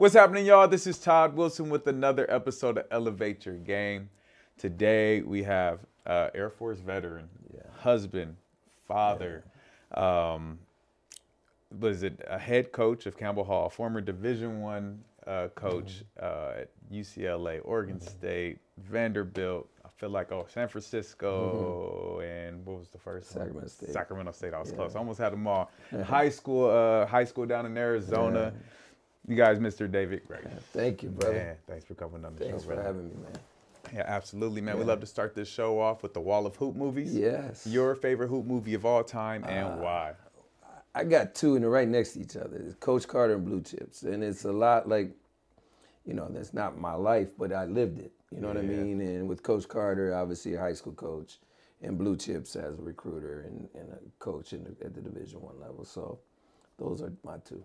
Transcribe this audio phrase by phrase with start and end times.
[0.00, 0.66] What's happening, y'all?
[0.66, 4.08] This is Todd Wilson with another episode of Elevate Your Game.
[4.56, 7.60] Today we have uh, Air Force veteran, Yeah.
[7.80, 8.36] husband,
[8.88, 9.44] father,
[9.92, 10.58] um,
[11.78, 16.70] was it a head coach of Campbell Hall, former Division One uh, coach uh, at
[16.90, 19.68] UCLA, Oregon State, Vanderbilt.
[19.84, 23.44] I feel like oh San Francisco and what was the first one?
[23.44, 23.90] Sacramento State.
[23.92, 24.54] Sacramento State.
[24.54, 24.76] I was Yeah.
[24.76, 24.96] close.
[24.96, 25.70] I almost had them all.
[26.04, 28.54] high school, uh, high school down in Arizona.
[29.28, 29.90] You guys, Mr.
[29.90, 30.44] David Grace.
[30.72, 31.34] Thank you, brother.
[31.34, 32.82] Man, thanks for coming on the Thanks show, for brother.
[32.82, 33.32] having me, man.
[33.94, 34.78] Yeah, absolutely, man.
[34.78, 37.14] We love to start this show off with the Wall of Hoop movies.
[37.14, 37.66] Yes.
[37.66, 40.12] Your favorite hoop movie of all time and Uh, why?
[40.94, 42.56] I got two and they're right next to each other.
[42.56, 44.02] It's Coach Carter and Blue Chips.
[44.02, 45.12] And it's a lot like,
[46.04, 48.12] you know, that's not my life, but I lived it.
[48.32, 49.00] You know what I mean?
[49.00, 51.38] And with Coach Carter, obviously a high school coach,
[51.82, 55.40] and Blue Chips as a recruiter and, and a coach in the, at the Division
[55.40, 55.84] One level.
[55.84, 56.18] So
[56.78, 57.62] those are my two.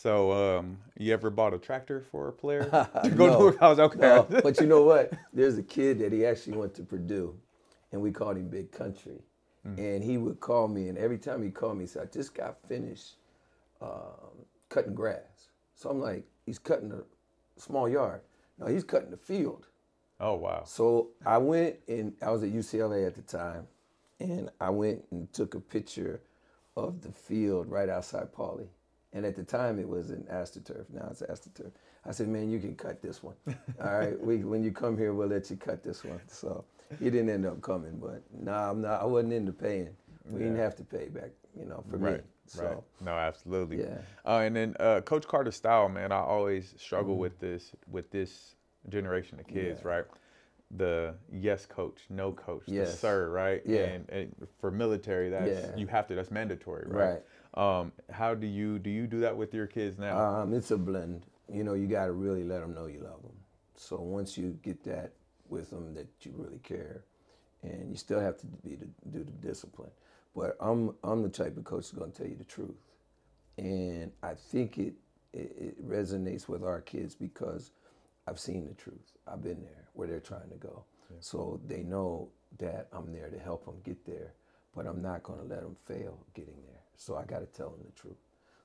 [0.00, 2.70] So, um, you ever bought a tractor for a player?
[3.02, 3.16] to No.
[3.16, 3.80] go to a house?
[3.80, 3.98] Okay.
[3.98, 5.12] No, but you know what?
[5.32, 7.34] There's a kid that he actually went to Purdue,
[7.90, 9.20] and we called him Big Country.
[9.76, 12.32] And he would call me, and every time he called me, he said, "I just
[12.34, 13.16] got finished
[13.82, 17.02] um, cutting grass." So I'm like, "He's cutting a
[17.60, 18.22] small yard.
[18.58, 19.66] No, he's cutting the field."
[20.20, 20.62] oh wow.
[20.64, 23.66] So I went and I was at UCLA at the time,
[24.20, 26.22] and I went and took a picture
[26.74, 28.68] of the field right outside Pauley.
[29.18, 30.84] And at the time it was an AstroTurf.
[30.90, 31.72] Now it's AstroTurf.
[32.06, 33.34] I said, man, you can cut this one.
[33.84, 36.20] All right, we, when you come here, we'll let you cut this one.
[36.28, 36.64] So
[37.00, 39.02] he didn't end up coming, but no, nah, I'm not.
[39.02, 39.88] I wasn't into paying.
[40.30, 42.18] We didn't have to pay back, you know, for Right.
[42.18, 42.20] me.
[42.46, 42.78] So Right.
[43.04, 43.80] No, absolutely.
[43.80, 43.98] yeah.
[44.24, 46.12] Uh, and then uh, Coach Carter style, man.
[46.12, 47.20] I always struggle Mm-hmm.
[47.22, 48.54] with this with this
[48.88, 49.88] generation of kids, Yeah.
[49.88, 50.04] right?
[50.76, 53.62] The yes coach, no coach, the sir, right?
[53.66, 53.78] Yeah.
[53.86, 55.76] And, and for military, that's Yeah.
[55.76, 56.14] you have to.
[56.14, 57.12] That's mandatory, right?
[57.14, 57.22] right?
[57.58, 60.16] Um, how do you do you do that with your kids now?
[60.16, 61.26] Um, it's a blend.
[61.52, 63.32] You know, you got to really let them know you love them.
[63.76, 65.12] So once you get that
[65.48, 67.02] with them, that you really care,
[67.62, 69.90] and you still have to be to do the discipline.
[70.36, 72.76] But I'm I'm the type of coach that's going to tell you the truth,
[73.56, 74.94] and I think it,
[75.32, 77.72] it it resonates with our kids because
[78.28, 79.16] I've seen the truth.
[79.26, 80.84] I've been there where they're trying to go,
[81.18, 84.34] so they know that I'm there to help them get there.
[84.76, 86.77] But I'm not going to let them fail getting there.
[86.98, 88.18] So I got to tell them the truth.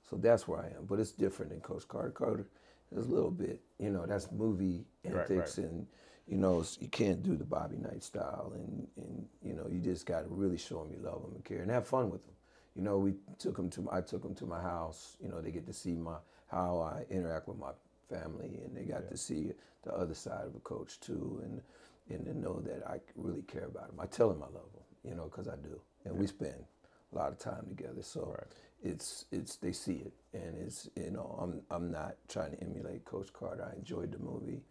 [0.09, 0.85] So that's where I am.
[0.87, 2.11] But it's different than Coach Carter.
[2.11, 2.47] Carter
[2.95, 5.67] is a little bit, you know, that's movie Right, antics right.
[5.67, 5.87] and,
[6.27, 8.53] you know, you can't do the Bobby Knight style.
[8.55, 11.45] And, and you know, you just got to really show them you love them and
[11.45, 12.35] care and have fun with them.
[12.75, 15.17] You know, we took them to, I took them to my house.
[15.23, 16.15] You know, they get to see my,
[16.47, 17.71] how I interact with my
[18.09, 21.41] family and they got to see the other side of a coach too.
[21.43, 21.61] And,
[22.09, 23.99] and to know that I really care about them.
[23.99, 25.79] I tell them I love them, you know, because I do.
[26.05, 26.65] And we spend
[27.13, 28.01] a lot of time together.
[28.01, 28.47] So Right.
[28.83, 33.05] it's it's they see it and it's you know I'm I'm not trying to emulate
[33.05, 33.69] Coach Carter.
[33.71, 34.61] I enjoyed the movie.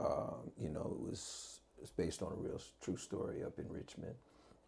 [0.00, 4.14] Um, you know it was it's based on a real true story up in Richmond,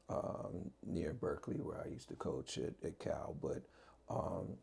[0.09, 3.37] um, near Berkeley where I used to coach at, at Cal.
[3.41, 3.63] But
[4.09, 4.57] um,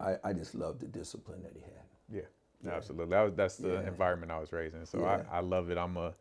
[0.00, 1.86] I I just loved the discipline that he had.
[2.12, 2.28] Yeah,
[2.64, 2.76] Yeah.
[2.76, 3.10] absolutely.
[3.10, 3.88] That was, that's the Yeah.
[3.88, 4.86] environment I was raised in.
[4.86, 5.22] So Yeah.
[5.30, 5.78] I, I love it.
[5.78, 6.14] I'm a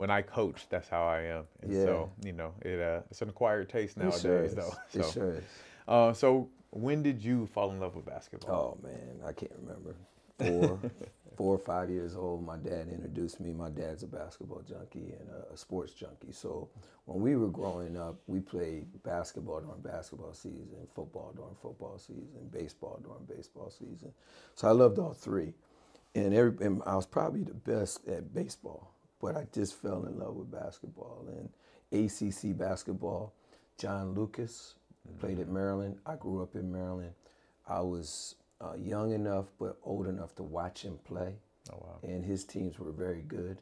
[0.00, 1.44] when I coach, that's how I am.
[1.60, 4.74] And so you know, it uh, it's an acquired taste nowadays, sure though.
[4.94, 5.44] It So, sure is.
[5.86, 8.78] uh, so when did you fall in love with basketball?
[8.82, 9.94] Oh man, I can't remember.
[10.38, 10.78] Four,
[11.36, 13.52] four or five years old, my dad introduced me.
[13.52, 16.32] My dad's a basketball junkie and a, a sports junkie.
[16.32, 16.70] So
[17.04, 22.48] when we were growing up, we played basketball during basketball season, football during football season,
[22.50, 24.12] baseball during baseball season.
[24.54, 25.52] So I loved all three,
[26.14, 28.94] and, every, and I was probably the best at baseball.
[29.20, 31.50] But I just fell in love with basketball and
[31.92, 33.32] ACC basketball.
[33.78, 34.74] John Lucas
[35.18, 35.98] played at Maryland.
[36.06, 37.12] I grew up in Maryland.
[37.68, 41.34] I was uh, young enough but old enough to watch him play,
[41.72, 41.98] Oh wow.
[42.02, 43.60] and his teams were very good.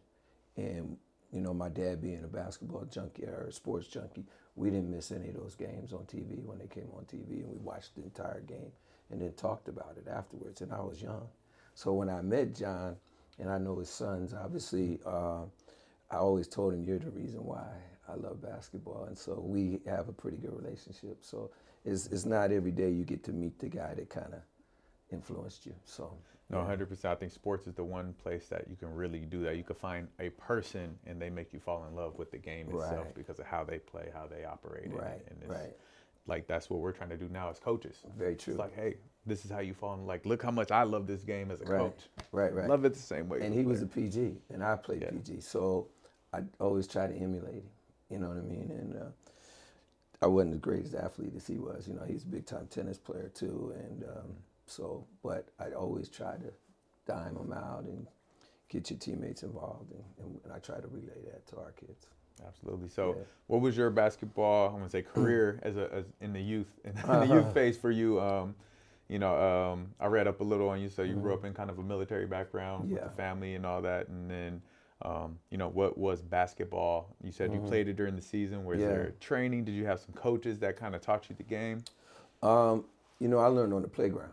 [0.56, 0.96] And
[1.32, 4.25] you know, my dad being a basketball junkie or a sports junkie,
[4.56, 7.50] we didn't miss any of those games on TV when they came on TV, and
[7.50, 8.72] we watched the entire game
[9.10, 10.60] and then talked about it afterwards.
[10.62, 11.28] And I was young,
[11.75, 12.96] so when I met John,
[13.38, 15.43] and I know his sons, obviously, uh,
[16.11, 17.67] I always told him, "You're the reason why
[18.08, 21.19] I love basketball," and so we have a pretty good relationship.
[21.25, 21.50] So
[21.85, 24.40] it's it's not every day you get to meet the guy that kind of
[25.11, 25.75] influenced you.
[25.85, 26.17] So
[26.50, 27.12] No, hundred percent.
[27.12, 29.56] I think sports is the one place that you can really do that.
[29.56, 32.69] You can find a person and they make you fall in love with the game
[32.70, 33.14] itself Right.
[33.14, 34.90] because of how they play, how they operate.
[34.90, 35.76] Right, And it's right.
[36.26, 37.96] like that's what we're trying to do now as coaches.
[38.19, 38.52] Very true.
[38.52, 38.96] It's like, hey,
[39.28, 40.06] this is how you fall in.
[40.06, 42.08] Like, look how much I love this game as a Right, coach.
[42.32, 42.69] right, right.
[42.69, 43.40] Love it the same way.
[43.42, 43.86] and he was a.
[43.86, 45.10] PG, and I played Yeah.
[45.10, 45.86] PG, so
[46.32, 47.70] I always try to emulate him.
[48.10, 48.70] You know what I mean?
[48.70, 49.06] And uh,
[50.22, 51.86] I wasn't the greatest athlete as he was.
[51.86, 54.34] You know, he's a big time tennis player too, and um,
[54.66, 55.06] so.
[55.22, 56.52] But I always try to
[57.06, 58.06] dime him out and
[58.69, 62.06] get your teammates involved, and, and, and I try to relay that to our kids.
[62.46, 62.88] Absolutely.
[62.88, 63.25] So, Yeah.
[63.48, 64.69] what was your basketball?
[64.69, 67.34] I'm gonna say career as a as in the youth in the Uh-huh.
[67.34, 68.20] youth phase for you.
[68.20, 68.54] Um,
[69.08, 69.37] you know,
[69.72, 70.88] um, I read up a little on you.
[70.88, 73.08] So you grew up in kind of a military background with Mm-hmm.
[73.08, 74.62] The family and all that, and then.
[75.00, 77.14] Um, you know what was basketball?
[77.22, 77.69] You said you Mhm.
[77.69, 78.64] played it during the season.
[78.64, 78.88] Was Yeah.
[78.88, 79.64] there training?
[79.64, 81.84] Did you have some coaches that kind of taught you the game?
[82.43, 82.84] Um,
[83.20, 84.32] you know, I learned on the playground.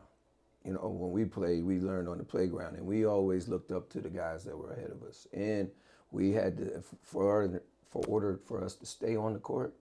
[0.64, 3.90] You know, when we played, we learned on the playground, and we always looked up
[3.92, 5.28] to the guys that were ahead of us.
[5.34, 5.70] And
[6.12, 7.62] we had to, for order,
[7.92, 9.72] for order for us to stay on the court,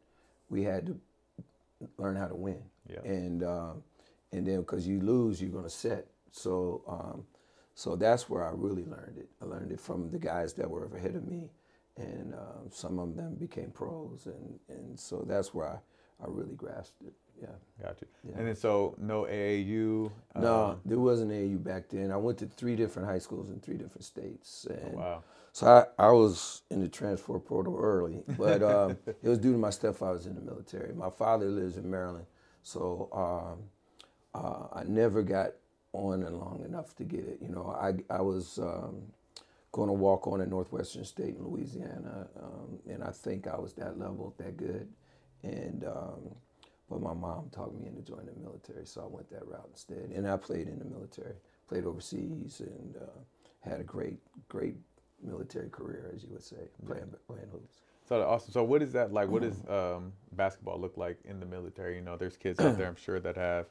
[0.50, 1.00] we had to
[1.97, 2.62] learn how to win.
[2.90, 3.00] Yeah.
[3.05, 3.82] And um,
[4.35, 6.07] and then because you lose, you're gonna set.
[6.31, 7.25] So um,
[7.75, 9.29] so that's where I really learned it.
[9.43, 11.51] I learned it from the guys that were ahead of me,
[11.97, 15.79] and um, some of them became pros, and and so that's where I,
[16.23, 17.15] I really grasped it.
[17.41, 17.49] Yeah.
[17.83, 18.07] Got you.
[18.29, 18.39] Yeah.
[18.39, 20.11] And then so no AAU.
[20.37, 22.11] No, um, there wasn't AAU back then.
[22.13, 25.25] I went to three different high schools in three different states, and oh, wow.
[25.53, 28.23] so I, I was in the transfer portal early.
[28.39, 30.95] But um, it was due to my stepfather's in the military.
[30.95, 32.27] My father lives in Maryland,
[32.63, 33.65] so um,
[34.35, 35.53] uh, I never got
[35.93, 37.39] on and long enough to get it.
[37.41, 39.03] You know, I I was um,
[39.73, 43.73] going to walk on at Northwestern State in Louisiana, um, and I think I was
[43.75, 44.89] that level, that good,
[45.43, 45.85] and.
[45.85, 46.37] Um,
[46.91, 50.11] but my mom talked me into joining the military, so I went that route instead.
[50.15, 51.35] And I played in the military,
[51.67, 54.75] played overseas, and uh, had a great, great
[55.23, 57.81] military career, as you would say, playing playing hoops.
[58.07, 58.53] So awesome.
[58.53, 59.29] So what is that like?
[59.29, 61.97] What does um, basketball look like in the military?
[61.97, 63.67] You know, there's kids out there, I'm sure, that have,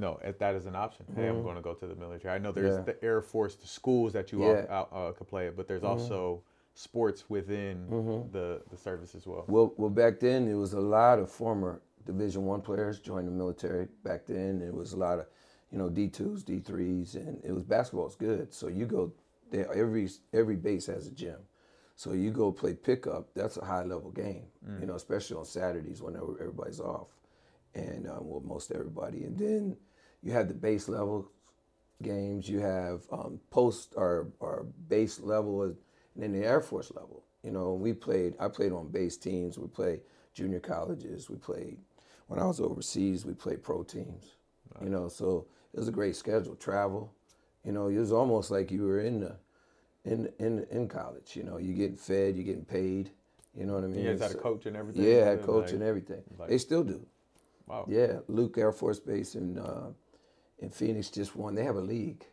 [0.00, 1.06] know, if that is an option.
[1.14, 2.34] Hey, I'm going to go to the military.
[2.34, 2.88] I know there's Mm-hmm.
[2.88, 2.94] Yeah.
[3.00, 4.54] the Air Force, the schools that you Yeah.
[4.62, 4.72] Mm-hmm.
[4.72, 6.42] all, uh, uh, could play it, but there's also
[6.74, 7.86] sports within
[8.32, 9.44] the the service as well.
[9.46, 13.32] Well, well, back then there was a lot of former Division One players joined the
[13.32, 13.86] military.
[14.02, 15.26] Back then there was a lot of,
[15.70, 18.52] you know, D twos, D threes, and it was basketball's good.
[18.52, 19.12] So you go
[19.50, 19.72] there.
[19.72, 21.38] Every every base has a gym,
[21.94, 23.28] so you go play pickup.
[23.34, 24.46] That's a high level game,
[24.80, 27.08] you know, especially on Saturdays when everybody's off,
[27.74, 29.24] and um, well, most everybody.
[29.24, 29.76] And then
[30.22, 31.30] you have the base level
[32.02, 32.48] games.
[32.48, 35.76] You have um, post or or base level, and
[36.16, 37.24] then the Air Force level.
[37.42, 38.34] You know, we played.
[38.40, 39.58] I played on base teams.
[39.58, 40.00] We played
[40.32, 41.28] junior colleges.
[41.28, 41.78] We played
[42.28, 43.26] when I was overseas.
[43.26, 44.36] We played pro teams.
[44.82, 46.56] You know, so it was a great schedule.
[46.56, 47.12] Travel.
[47.64, 49.36] You know, it was almost like you were in the
[50.04, 51.36] in in in college.
[51.36, 53.10] You know, you're getting fed, You're getting paid.
[53.56, 54.04] You know what I mean?
[54.04, 55.04] You guys had a coach and everything.
[55.04, 56.22] Yeah, had Like, coach and everything.
[56.38, 57.06] like- they still do.
[57.66, 57.86] Wow.
[57.88, 59.90] Yeah, Luke Air Force Base in uh,
[60.60, 61.54] in Phoenix just won.
[61.54, 62.24] They have a league,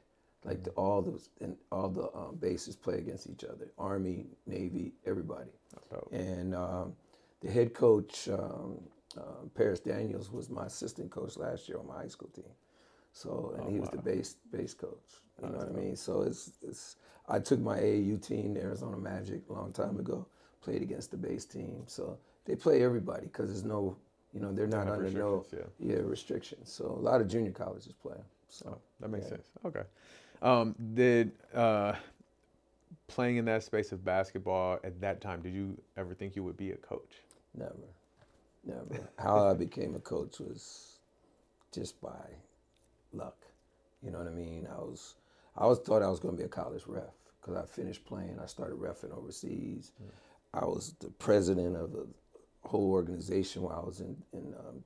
[0.46, 3.72] like the, all the and all the um, bases play against each other.
[3.78, 5.52] Army, Navy, everybody.
[6.12, 6.94] And um,
[7.42, 8.80] the head coach, um,
[9.18, 12.46] uh, Paris Daniels, was my assistant coach last year on my high school team.
[13.14, 15.12] So and Oh, he was the base base coach.
[15.42, 15.96] You know what I mean?
[15.96, 16.98] So it's it's.
[17.30, 20.28] I took my AAU team, the Arizona Magic, a long time ago.
[20.62, 23.98] Played against the base team, so they play everybody because there's no,
[24.34, 26.72] you know, they're not under no restrictions, yeah restrictions.
[26.72, 28.18] So a lot of junior colleges play.
[28.50, 29.30] So Oh, that makes yeah.
[29.30, 29.48] sense.
[29.66, 29.84] Okay.
[30.42, 31.94] Um, did uh,
[33.08, 36.58] playing in that space of basketball at that time, did you ever think you would
[36.58, 37.14] be a coach?
[37.56, 37.76] never,
[38.66, 39.10] never.
[39.18, 41.00] How I became a coach was
[41.74, 42.26] just by
[43.14, 43.38] luck.
[44.04, 44.68] You know what I mean?
[44.72, 45.16] I was,
[45.58, 47.04] I was thought I was going to be a college ref
[47.42, 48.40] because I finished playing.
[48.42, 49.92] I started refing overseas.
[50.54, 52.08] I was the president of the
[52.64, 54.84] whole organization while I was in in um,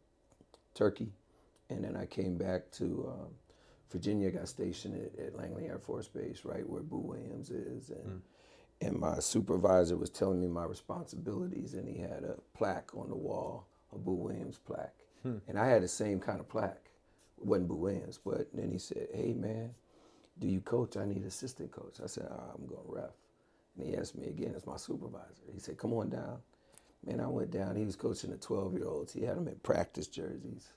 [0.74, 1.12] Turkey,
[1.70, 3.30] and then I came back to um,
[3.92, 4.32] Virginia.
[4.32, 8.22] Got stationed at, at Langley Air Force Base, right where Boo Williams is, and
[8.82, 13.16] and my supervisor was telling me my responsibilities, and he had a plaque on the
[13.16, 14.96] wall, a Boo Williams plaque,
[15.48, 16.92] and I had the same kind of plaque.
[17.38, 19.74] It wasn't Boo Williams, but then he said, "Hey man,
[20.40, 20.98] do you coach?
[20.98, 23.12] I need assistant coach." I said, "Ah, "I'm going to ref."
[23.78, 25.44] And he asked me again as my supervisor.
[25.54, 26.40] He said, "Come on down."
[27.06, 27.76] Man, I went down.
[27.76, 29.14] He was coaching the 12 year olds.
[29.14, 30.74] He had them in practice jerseys,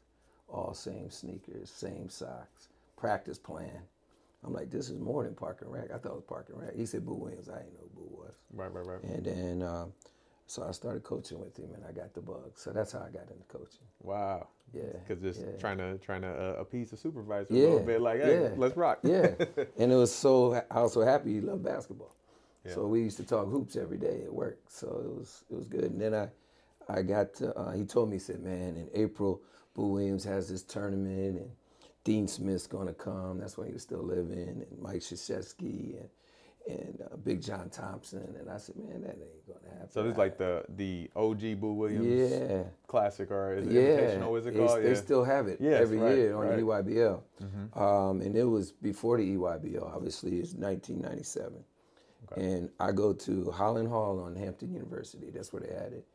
[0.49, 3.83] all same sneakers, same socks, practice plan.
[4.45, 5.87] I'm like, this is more than parking rack.
[5.95, 6.75] I thought it was parking rack.
[6.77, 7.49] He said Boo Williams.
[7.49, 8.35] I didn't know who Boo was.
[8.53, 9.03] Right, right, right.
[9.03, 9.93] And then, um,
[10.47, 12.53] so I started coaching with him, and I got the bug.
[12.55, 13.87] So that's how I got into coaching.
[14.01, 14.49] Wow.
[14.73, 15.57] Yeah, Because just yeah.
[15.59, 18.49] trying to trying to uh, appease the supervisor a little bit, like, hey, yeah.
[18.57, 18.99] let's rock.
[19.03, 19.31] Yeah,
[19.79, 22.15] and it was so I was so happy he loved basketball.
[22.69, 22.75] Yeah.
[22.75, 24.59] So we used to talk hoops every day at work.
[24.69, 25.85] So it was it was good.
[25.85, 26.29] And then I
[26.91, 29.43] I got to, uh, he told me he said, man, in April
[29.75, 31.51] Boo Williams has this tournament and
[32.05, 33.39] Dean Smith's gonna come.
[33.39, 34.39] That's when he was still living,
[34.71, 36.09] and Mike Krzyzewski and
[36.67, 39.91] and uh, Big John Thompson, and I said, man, that ain't gonna happen.
[39.91, 42.07] So this is like the the OG Boo Williams
[42.41, 43.81] yeah, classic, or is it yeah.
[43.81, 44.39] Invitational?
[44.39, 44.83] Is it They- called?
[44.83, 44.95] They, yeah.
[44.95, 46.57] still have it Yes, every right, year on right.
[46.57, 47.77] the EYBL, Mhm.
[47.81, 49.83] um, and it was before the EYBL.
[49.95, 51.65] Obviously, it's 1997,
[52.33, 52.41] Okay.
[52.43, 55.31] and I go to Holland Hall on Hampton University.
[55.31, 56.07] That's where they had it,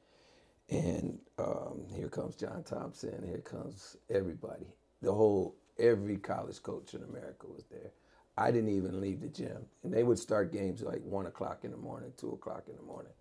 [0.70, 3.24] and um, here comes John Thompson.
[3.28, 4.68] Here comes everybody.
[5.02, 7.92] The whole every college coach in America was there.
[8.38, 11.72] I didn't even leave the gym, and they would start games like one o'clock in
[11.72, 13.12] the morning, two o'clock in the morning.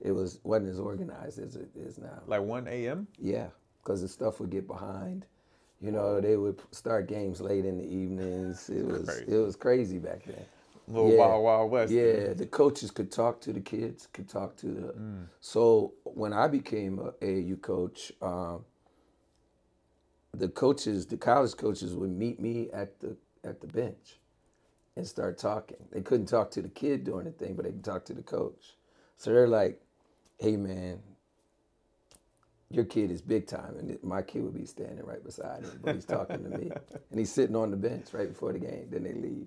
[0.00, 2.22] It was wasn't as organized as it is now.
[2.26, 3.06] Like 1 a.m.
[3.20, 3.48] Yeah,
[3.82, 5.26] because the stuff would get behind.
[5.80, 8.68] You know, they would start games late in the evenings.
[8.70, 9.32] It was Crazy.
[9.32, 10.44] it was crazy back then.
[10.88, 11.18] Little Yeah.
[11.18, 11.92] Wild Wild West.
[11.92, 14.92] Yeah, the coaches could talk to the kids, could talk to the.
[14.92, 15.26] Mm.
[15.40, 18.64] So when I became a AAU coach, um,
[20.32, 24.18] the coaches, the college coaches, would meet me at the at the bench
[24.96, 25.78] and start talking.
[25.92, 28.22] They couldn't talk to the kid doing the thing, but they could talk to the
[28.22, 28.76] coach.
[29.16, 29.82] So they're like,
[30.38, 31.02] "Hey, man."
[32.70, 35.94] Your kid is big time, and my kid would be standing right beside him, but
[35.94, 36.70] he's talking to me,
[37.10, 38.88] and he's sitting on the bench right before the game.
[38.90, 39.46] Then they leave,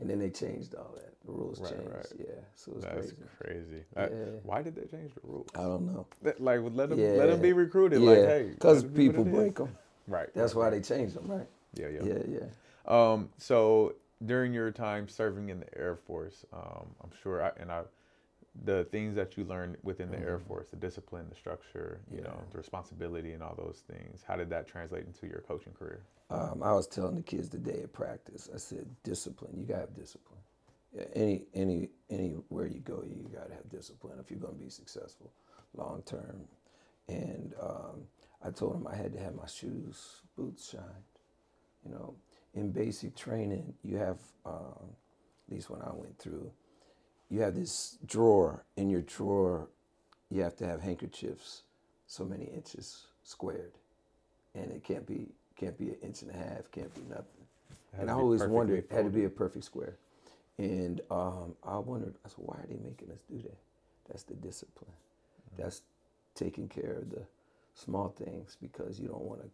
[0.00, 1.14] and then they changed all that.
[1.26, 1.94] The rules Right, changed.
[1.94, 2.06] right.
[2.18, 3.16] Yeah, so it was That's crazy.
[3.38, 3.84] crazy.
[3.96, 4.06] Yeah.
[4.42, 5.48] Why did they change the rules?
[5.54, 6.06] I don't know.
[6.38, 7.12] Like, let them Yeah.
[7.18, 8.00] let them be recruited.
[8.00, 9.76] Like, hey, because let it be what people break them.
[10.08, 10.28] Right.
[10.34, 11.46] That's right, why they changed them, right?
[11.74, 12.02] Yeah, yeah.
[12.02, 12.46] Yeah, yeah.
[13.12, 13.94] Um, so
[14.26, 17.82] during your time serving in the Air Force, um, I'm sure, I, and I,
[18.64, 20.46] the things that you learned within the Air Mhm.
[20.48, 24.22] Force, the discipline, the structure, you know, the responsibility, and all those things.
[24.26, 26.02] How did that translate into your coaching career?
[26.30, 28.48] Um, I was telling the kids today at practice.
[28.54, 29.54] I said, discipline.
[29.58, 30.40] You gotta have discipline.
[30.96, 35.32] Yeah, any any anywhere you go, you gotta have discipline if you're gonna be successful
[35.74, 36.42] long term.
[37.08, 38.02] And um,
[38.44, 40.84] I told them I had to have my shoes, boots shined.
[41.84, 42.14] You know,
[42.54, 44.94] in basic training, you have um,
[45.48, 46.52] at least when I went through,
[47.28, 48.64] you have this drawer.
[48.76, 49.68] In your drawer,
[50.30, 51.62] you have to have handkerchiefs
[52.06, 53.72] so many inches squared,
[54.54, 55.28] and it can't be
[55.60, 57.44] can't be an inch and a half, can't be nothing.
[57.98, 59.96] And I always wondered, it had to be a perfect square.
[60.56, 63.56] And um, I wondered, I said, why are they making us do that?
[64.08, 64.90] That's the discipline.
[64.90, 65.62] Mm-hmm.
[65.62, 65.82] That's
[66.34, 67.22] taking care of the
[67.74, 69.48] small things because you don't want to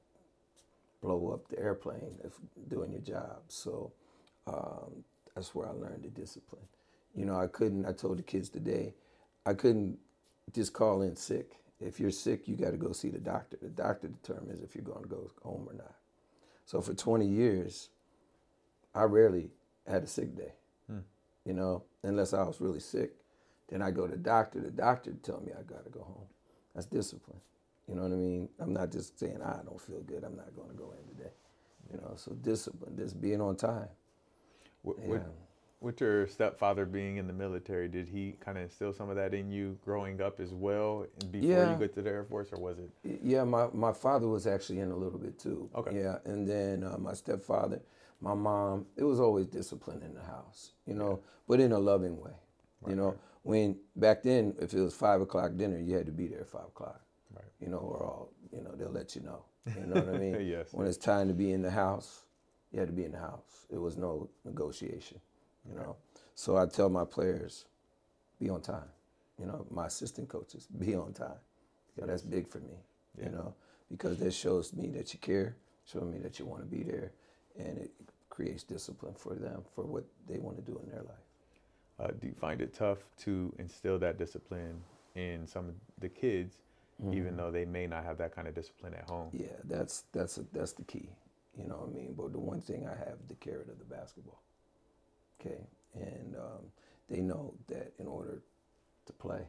[1.03, 2.33] blow up the airplane if
[2.69, 3.39] doing your job.
[3.49, 3.93] So
[4.47, 6.63] um, that's where I learned the discipline.
[7.15, 8.95] You know, I couldn't, I told the kids today,
[9.45, 9.99] I couldn't
[10.55, 11.57] just call in sick.
[11.81, 13.59] If you're sick, you got to go see the doctor.
[13.61, 15.95] The doctor determines if you're going to go home or not.
[16.65, 17.91] So for 20 years,
[18.95, 19.51] I rarely
[19.87, 20.53] had a sick day,
[20.89, 21.01] Hmm.
[21.45, 23.13] you know, unless I was really sick.
[23.69, 24.61] Then I go to the doctor.
[24.61, 26.27] The doctor tell me I got to go home.
[26.75, 27.41] That's discipline.
[27.89, 28.49] You know what I mean?
[28.59, 30.25] I'm not just saying "Ah, I don't feel good.
[30.25, 31.31] I'm not going to go in today.
[31.93, 33.89] You know, so discipline, just being on time.
[34.83, 35.07] With, Yeah.
[35.09, 35.23] with,
[35.81, 39.35] with your stepfather being in the military, did he kind of instill some of that
[39.35, 41.73] in you growing up as well before Yeah.
[41.73, 42.91] you got to the Air Force, or was it?
[43.23, 45.69] Yeah, my, my father was actually in a little bit too.
[45.75, 46.01] Okay.
[46.01, 47.81] Yeah, and then uh, my stepfather,
[48.21, 48.87] my mom.
[48.97, 52.31] It was always discipline in the house, you know, but in a loving way.
[52.81, 53.19] Right, you know, right.
[53.43, 56.49] when back then, if it was five o'clock dinner, you had to be there at
[56.49, 57.01] five o'clock.
[57.35, 57.45] Right.
[57.61, 59.45] You know, or all you know, they'll let you know.
[59.79, 60.47] You know what I mean?
[60.47, 60.69] yes.
[60.73, 62.23] When it's time to be in the house,
[62.73, 63.67] you had to be in the house.
[63.71, 65.21] It was no negotiation.
[65.69, 65.97] You know,
[66.35, 67.65] so I tell my players,
[68.41, 68.89] be on time.
[69.39, 71.39] You know, my assistant coaches, be on time.
[71.97, 72.75] That's big for me.
[73.19, 73.27] Yeah.
[73.27, 73.55] You know,
[73.91, 75.57] because that shows me that you care,
[75.91, 77.13] showing me that you want to be there,
[77.59, 77.91] and it
[78.29, 81.17] creates discipline for them for what they want to do in their life.
[81.99, 84.83] Uh, do you find it tough to instill that discipline
[85.15, 86.59] in some of the kids,
[87.11, 87.37] even Mhm.
[87.39, 89.31] though they may not have that kind of discipline at home?
[89.33, 91.09] Yeah, that's that's a, that's the key.
[91.57, 92.13] You know what I mean?
[92.15, 94.43] But the one thing I have the carrot of the basketball.
[95.41, 95.61] Okay,
[95.95, 96.65] and um,
[97.09, 98.43] they know that in order
[99.07, 99.43] to play,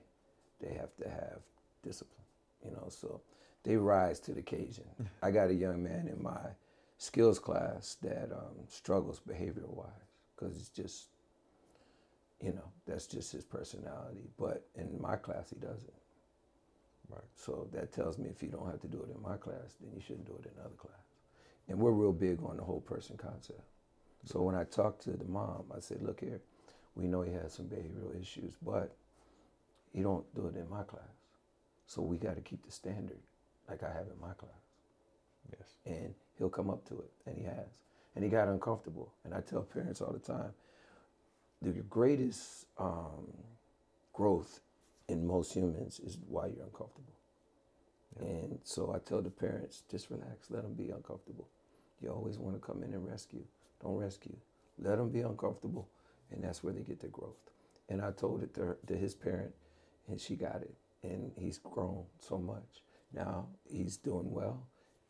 [0.62, 1.40] they have to have
[1.84, 2.18] discipline.
[2.64, 3.22] You know, so
[3.64, 4.86] they rise to the occasion.
[5.24, 6.40] I got a young man in my
[6.98, 9.90] skills class that um, struggles behavior wise
[10.36, 11.08] because it's just,
[12.42, 14.30] you know, that's just his personality.
[14.38, 15.94] But in my class, he doesn't.
[17.10, 17.22] Right.
[17.36, 19.92] So that tells me if you don't have to do it in my class, then
[19.96, 20.94] you shouldn't do it in another class.
[21.70, 23.62] And we're real big on the whole person concept.
[24.28, 26.42] So when I talked to the mom, I said, look here,
[26.96, 28.94] we know he has some behavioral issues, but
[29.94, 31.04] he don't do it in my class.
[31.86, 33.20] So we got to keep the standard
[33.70, 34.52] like I have in my class.
[35.50, 35.70] Yes.
[35.86, 37.68] And he'll come up to it, and he has.
[38.16, 39.14] And he got uncomfortable.
[39.24, 40.52] And I tell parents all the time,
[41.62, 43.32] the greatest um,
[44.12, 44.60] growth
[45.08, 47.14] in most humans is why you're uncomfortable.
[48.20, 48.28] Yeah.
[48.28, 51.48] And so I tell the parents, just relax, let them be uncomfortable.
[52.02, 53.46] You always want to come in and rescue.
[53.82, 54.36] Don't rescue.
[54.80, 55.88] Let them be uncomfortable,
[56.32, 57.38] and that's where they get their growth.
[57.90, 59.54] And I told it to, her, to his parent,
[60.08, 60.74] and she got it.
[61.04, 62.84] And he's grown so much.
[63.14, 64.62] Now he's doing well,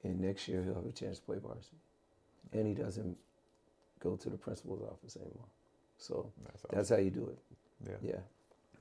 [0.04, 1.78] and next year he'll have a chance to play varsity.
[2.54, 3.18] And he doesn't
[4.00, 5.48] go to the principal's office anymore.
[5.98, 7.38] So That's that's how you do it.
[7.86, 8.10] Yeah.
[8.14, 8.20] Yeah.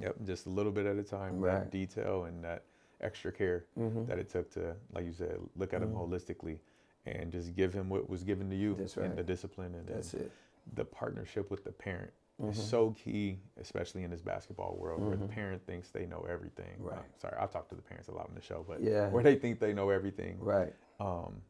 [0.01, 0.17] Yep.
[0.27, 1.39] Just a little bit at a time.
[1.41, 1.53] Right.
[1.61, 2.65] That detail and that
[3.01, 4.07] extra care Mm-hmm.
[4.07, 5.97] that it took to, like you said, look at him Mhm.
[6.09, 6.59] holistically
[7.07, 10.15] and just give him what was given to you That's and the discipline and, That's
[10.15, 10.31] it.
[10.75, 12.11] the partnership with the parent
[12.43, 12.51] Mhm.
[12.51, 15.31] is so key, especially in this basketball world where the Mhm.
[15.31, 16.77] parent thinks they know everything.
[16.85, 17.19] Uh, Right.
[17.19, 19.09] sorry, I've talked to the parents a lot on the show, but Yeah.
[19.11, 20.75] where they think they know everything, Right.
[21.01, 21.41] um,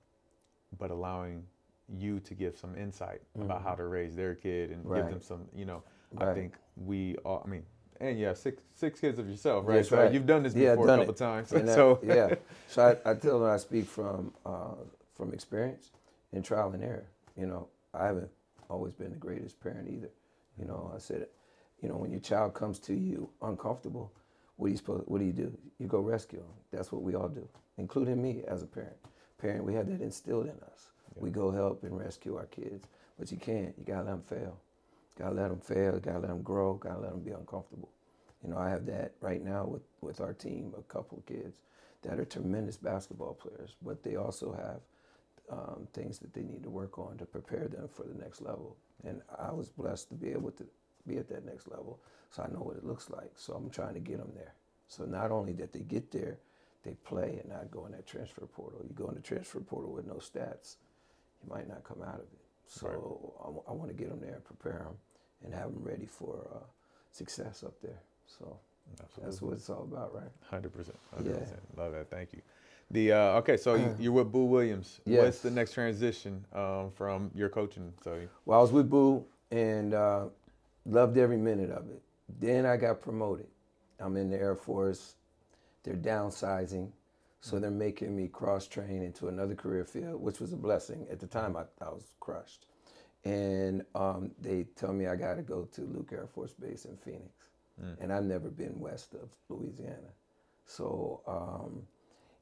[0.79, 1.47] but allowing
[1.89, 3.65] you to give some insight about Mhm.
[3.65, 5.83] how to raise their kid and give them some, you know,
[6.13, 6.29] Right.
[6.29, 7.65] I think we all, I mean,
[7.99, 9.77] and you have six six kids of yourself, right?
[9.77, 10.13] That's so right.
[10.13, 11.17] you've done this Yeah, before a couple it.
[11.17, 11.51] times.
[11.53, 12.35] And so yeah.
[12.69, 14.75] So I, I tell them I speak from uh,
[15.17, 15.91] from experience
[16.33, 17.09] and trial and error.
[17.37, 18.31] You know, I haven't
[18.69, 20.11] always been the greatest parent either.
[20.59, 21.27] You know, I said,
[21.83, 24.13] you know, when your child comes to you uncomfortable,
[24.57, 25.05] what do you supposed?
[25.07, 25.57] What do you do?
[25.79, 26.49] You go rescue them.
[26.73, 27.47] That's what we all do,
[27.79, 28.97] including me as a parent.
[29.39, 30.91] Parent, we have that instilled in us.
[31.15, 32.87] We go help and rescue our kids,
[33.19, 33.75] but you can't.
[33.79, 34.59] You gotta let them fail.
[35.19, 35.99] Gotta let them fail.
[35.99, 36.75] Gotta let them grow.
[36.75, 37.91] Gotta let them be uncomfortable.
[38.43, 41.63] You know, I have that right now with, with our team, a couple of kids
[42.03, 44.81] that are tremendous basketball players, but they also have
[45.51, 48.77] um, things that they need to work on to prepare them for the next level.
[49.05, 50.65] And I was blessed to be able to
[51.07, 52.01] be at that next level,
[52.31, 53.31] so I know what it looks like.
[53.37, 54.55] So I'm trying to get them there.
[54.89, 56.39] So not only that they get there,
[56.85, 58.81] they play and not go in that transfer portal.
[58.87, 60.77] You go in the transfer portal with no stats,
[61.43, 62.41] you might not come out of it.
[62.67, 64.97] So I, want to get them there, and prepare them,
[65.45, 66.59] and have them ready for uh,
[67.13, 68.01] success up there.
[68.27, 68.59] So
[69.23, 70.31] that's what it's all about, right?
[70.51, 71.17] Hundred percent, Yeah.
[71.17, 71.61] hundred percent.
[71.77, 72.11] Love that.
[72.11, 72.43] Thank you.
[72.91, 75.01] The uh, okay, so you, you're with Boo Williams.
[75.25, 77.93] What's the next transition um, from your coaching?
[78.03, 80.27] So Well, I was with Boo and uh,
[80.85, 82.03] loved every minute of it.
[82.41, 83.47] Then I got promoted.
[84.01, 85.15] I'm in the Air Force.
[85.83, 86.91] They're downsizing,
[87.41, 91.07] so they're making me cross train into another career field, which was a blessing.
[91.11, 92.67] At the time, I, I was crushed.
[93.25, 96.97] And um, they tell me I got to go to Luke Air Force Base in
[96.97, 97.31] Phoenix.
[98.01, 100.11] And I've never been west of Louisiana.
[100.65, 101.83] So, um,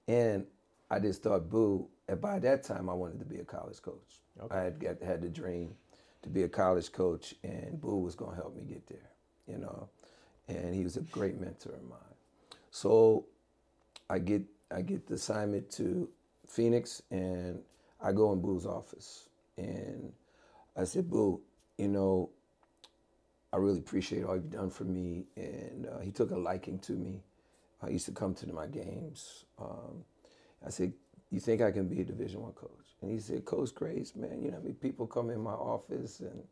[0.08, 0.46] and
[0.90, 4.20] I just thought, boo, and by that time I wanted to be a college coach.
[4.42, 4.54] Okay.
[4.54, 5.74] I had got, had the dream
[6.22, 9.10] to be a college coach, and Boo was going to help me get there,
[9.46, 9.88] you know.
[10.48, 11.98] And he was a great mentor of mine.
[12.70, 13.26] So
[14.10, 14.42] I get
[14.74, 16.08] I get the assignment to
[16.48, 17.60] Phoenix, and
[18.02, 20.12] I go in Boo's office, and
[20.76, 21.40] I said, Boo,
[21.78, 22.30] you know,
[23.52, 25.26] I really appreciate all you've done for me.
[25.36, 27.22] And uh, he took a liking to me.
[27.84, 29.44] I used to come to my games.
[29.58, 30.04] Um,
[30.64, 30.92] I said,
[31.30, 34.42] "You think I can be a Division One coach?" And he said, "Coach Grace, man,
[34.42, 36.42] you know, many people come in my office and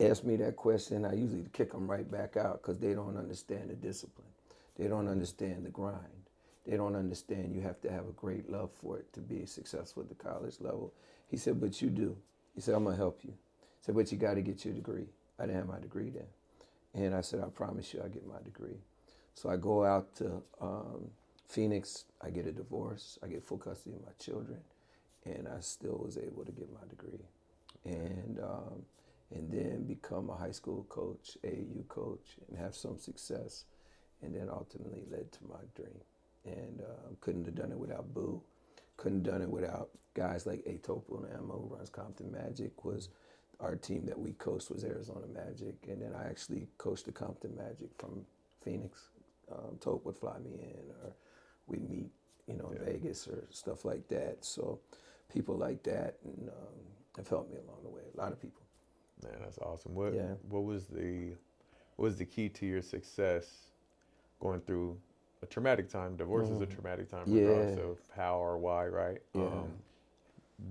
[0.00, 1.04] ask me that question.
[1.04, 4.28] I usually kick them right back out because they don't understand the discipline.
[4.76, 6.30] They don't understand the grind.
[6.66, 10.02] They don't understand you have to have a great love for it to be successful
[10.02, 10.92] at the college level."
[11.28, 12.16] He said, "But you do."
[12.54, 15.08] He said, "I'm gonna help you." He said, "But you got to get your degree."
[15.38, 16.26] I didn't have my degree then.
[16.94, 18.78] And I said, I promise you I'll get my degree.
[19.34, 21.10] So I go out to um,
[21.48, 24.58] Phoenix, I get a divorce, I get full custody of my children,
[25.24, 27.24] and I still was able to get my degree.
[27.84, 28.82] And, um,
[29.34, 33.64] and then become a high school coach, AAU coach, and have some success.
[34.22, 36.00] And then ultimately led to my dream.
[36.44, 38.42] And uh, couldn't have done it without Boo.
[38.96, 40.70] Couldn't have done it without guys like A.
[40.70, 43.08] And who runs Compton Magic, was
[43.60, 47.56] our team that we coached was Arizona Magic, and then I actually coached the Compton
[47.56, 48.24] Magic from
[48.62, 49.08] Phoenix.
[49.52, 51.14] Um, Tope would fly me in, or
[51.66, 52.10] we'd meet,
[52.46, 52.84] you know, in Yeah.
[52.84, 54.44] Vegas or stuff like that.
[54.44, 54.80] So
[55.32, 56.78] people like that and, um,
[57.16, 58.02] have helped me along the way.
[58.14, 58.62] A lot of people.
[59.22, 59.94] man, that's awesome.
[59.94, 60.34] What Yeah.
[60.48, 61.36] what was the
[61.96, 63.72] what was the key to your success
[64.40, 64.98] going through
[65.42, 66.16] a traumatic time?
[66.16, 66.70] Divorce is a Mhm.
[66.74, 67.36] traumatic time, Yeah.
[67.36, 69.18] regardless of how or why, right?
[69.34, 69.60] Um, Yeah.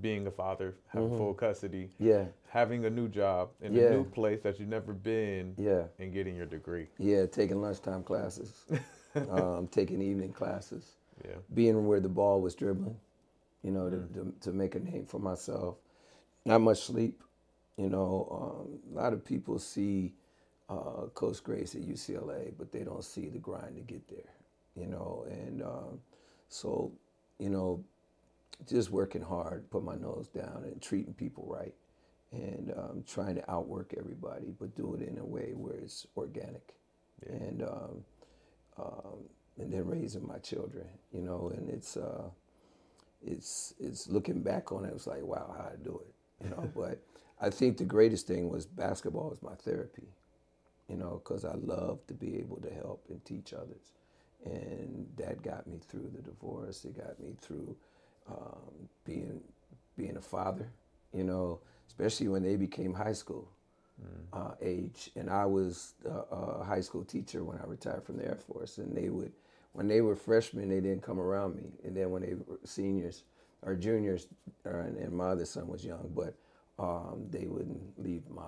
[0.01, 1.17] Being a father, having Mhm.
[1.17, 5.55] full custody, Yeah, having a new job in a new place that you've never been,
[5.57, 6.87] yeah, and getting your degree.
[6.97, 7.25] yeah.
[7.25, 8.65] Taking lunchtime classes,
[9.29, 10.95] um, taking evening classes.
[11.25, 11.35] Yeah.
[11.53, 12.97] being where the ball was dribbling,
[13.61, 14.13] you know, Mm.
[14.13, 15.75] to, to, to make a name for myself.
[16.45, 17.21] Not much sleep,
[17.75, 18.27] you know.
[18.31, 20.13] Um, a lot of people see
[20.69, 24.31] uh, Coach Grace at UCLA, but they don't see the grind to get there,
[24.75, 25.25] you know.
[25.29, 25.99] And um,
[26.47, 26.93] so,
[27.37, 27.83] you know,
[28.69, 31.75] just working hard, put my nose down, and treating people right,
[32.31, 36.75] and um, trying to outwork everybody, but do it in a way where it's organic,
[37.25, 37.29] Yeah.
[37.29, 38.05] and um,
[38.79, 39.19] um,
[39.59, 42.29] and then raising my children, you know, and it's uh,
[43.25, 46.69] it's it's looking back on it, it's like wow, how I do it, you know.
[46.75, 46.99] but
[47.41, 50.07] I think the greatest thing was basketball was my therapy.
[50.89, 53.93] you know, because I love to be able to help and teach others.
[54.45, 56.85] And that got me through the divorce.
[56.85, 57.75] It got me through
[58.29, 59.41] um, being
[59.97, 60.67] being a father,
[61.13, 63.49] you know, especially when they became high school
[64.33, 65.11] uh, age.
[65.15, 68.79] And I was a, a high school teacher when I retired from the Air Force.
[68.79, 69.33] And they would,
[69.73, 71.71] when they were freshmen, they didn't come around me.
[71.85, 73.23] And then when they were seniors
[73.63, 74.27] or juniors,
[74.65, 76.35] uh, and, and my other son was young, but
[76.79, 78.43] um, they wouldn't leave my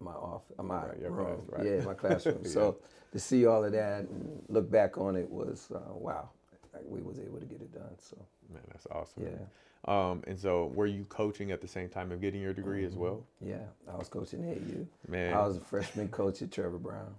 [0.00, 1.66] my off my Right, room, right.
[1.66, 2.44] yeah, my classroom.
[2.46, 2.50] Yeah.
[2.52, 2.78] So
[3.12, 6.30] to see all of that and look back on it was uh, wow.
[6.72, 7.96] Like, we was able to get it done.
[7.98, 8.16] So
[8.52, 9.24] Man, that's awesome.
[9.24, 9.38] yeah,
[9.86, 12.94] Um, and so were you coaching at the same time of getting your degree as
[12.94, 13.24] well?
[13.40, 13.64] yeah.
[13.92, 14.86] I was coaching at AU.
[15.10, 17.14] Man, I was a freshman coach at Trevor Browne.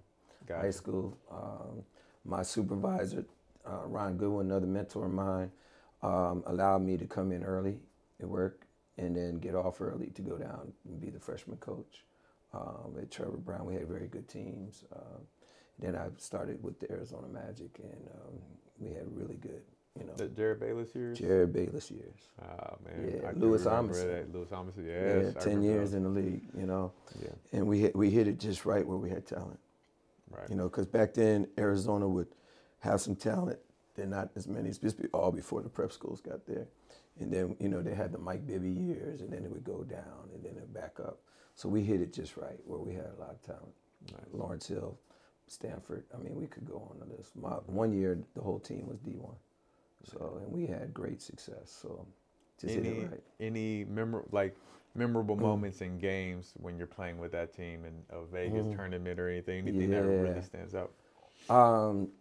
[0.48, 0.72] got high you.
[0.72, 1.18] school.
[1.30, 1.84] Um,
[2.24, 3.26] my supervisor,
[3.66, 5.52] uh, Ron Goodwin, another mentor of mine,
[6.04, 7.80] um, allowed me to come in early
[8.22, 8.66] at work
[8.98, 12.04] and then get off early to go down and be the freshman coach
[12.54, 13.66] um, at Trevor Browne.
[13.66, 14.84] We had very good teams.
[14.96, 15.22] Um,
[15.80, 18.38] then I started with the Arizona Magic, and um,
[18.82, 19.62] we had really good,
[20.00, 21.20] you know, The Jerryd Bayless years?
[21.20, 22.16] Jerryd Bayless years.
[22.42, 24.08] Oh man, Yeah, I Lewis Amundson.
[24.12, 24.34] that.
[24.34, 25.34] Lewis Amundson, yes.
[25.36, 26.92] yeah, ten years in the league, you know,
[27.22, 29.60] Yeah, and we hit, we hit it just right where we had talent.
[30.30, 30.50] right.
[30.50, 32.28] You know, because back then Arizona would
[32.80, 33.60] have some talent.
[33.96, 34.70] They're not as many.
[34.70, 34.80] It's
[35.14, 36.66] all before the prep schools got there,
[37.20, 39.84] and then you know they had the Mike Bibby years, and then it would go
[39.84, 41.20] down, and then it back up.
[41.56, 43.74] So we hit it just right where we had a lot of talent.
[44.12, 44.22] Nice.
[44.34, 44.98] Lawrence Hill,
[45.52, 46.06] Stanford.
[46.14, 47.32] I mean, we could go on to this.
[47.36, 49.36] My, one year, the whole team was D one,
[50.04, 51.78] so and we had great success.
[51.82, 52.06] So
[52.60, 53.24] just hit any it right.
[53.40, 54.56] any memor- like
[54.96, 55.42] memorable Mm.
[55.42, 58.76] moments in games when you're playing with that team in a Vegas Mhm.
[58.76, 59.68] tournament or anything?
[59.68, 60.92] Anything that really stands out?
[61.50, 62.12] Um,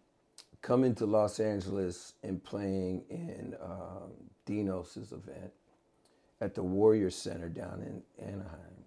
[0.62, 4.12] coming to Los Angeles and playing in um,
[4.46, 5.52] Dinos' event
[6.40, 8.84] at the Warrior Center down in Anaheim,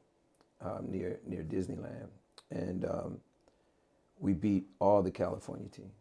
[0.62, 2.10] um, near near Disneyland,
[2.52, 3.22] and um,
[4.24, 5.92] we beat all the California teams,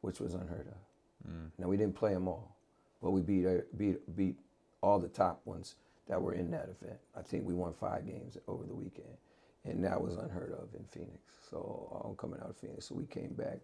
[0.00, 1.30] which was unheard of.
[1.32, 1.50] Mm.
[1.56, 2.56] Now we didn't play them all,
[3.00, 4.36] but we beat uh, beat beat
[4.82, 5.76] all the top ones
[6.08, 6.98] that were in that event.
[7.16, 9.16] I think we won five games over the weekend,
[9.64, 11.20] and that was unheard of in Phoenix.
[11.48, 13.60] So I'm coming out of Phoenix, so we came back,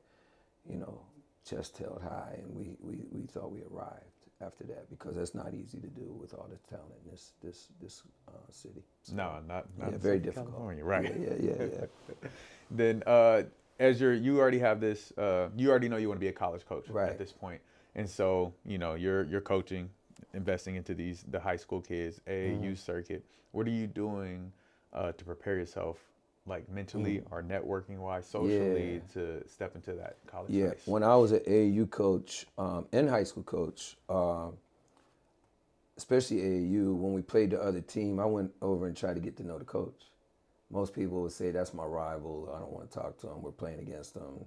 [0.71, 1.01] you know,
[1.45, 4.05] chest held high, and we we, we thought we arrived
[4.41, 7.67] after that because that's not easy to do with all the talent in this this
[7.83, 8.85] this uh, city.
[9.03, 10.53] So, No, not not yeah, very difficult.
[10.53, 11.13] California, right?
[11.19, 11.87] Yeah, yeah, yeah.
[12.13, 12.29] yeah.
[12.71, 13.43] then uh,
[13.79, 16.33] as you're you already have this uh, you already know you want to be a
[16.33, 17.09] college coach Right.
[17.11, 17.61] at this point
[17.95, 19.91] and so you know you're you're coaching
[20.35, 22.75] investing into these the high school kids AAU Mm-hmm.
[22.75, 24.53] circuit what are you doing
[24.93, 25.99] uh, to prepare yourself
[26.47, 28.95] like mentally or networking wise socially.
[28.95, 29.01] Yeah.
[29.15, 33.11] to step into that college Yeah, space when I was an AAU coach um, and
[33.11, 34.57] high school coach, um,
[35.97, 39.37] especially AAU, when we played the other team, I went over and tried to get
[39.39, 40.05] to know the coach.
[40.71, 42.53] Most people would say that's my rival.
[42.55, 43.43] I don't want to talk to him.
[43.43, 44.45] We're playing against them.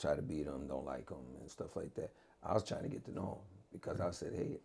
[0.00, 0.66] Try to beat them.
[0.66, 2.10] Don't like them and stuff like that.
[2.42, 4.58] I was trying to get to know him because I said, hey,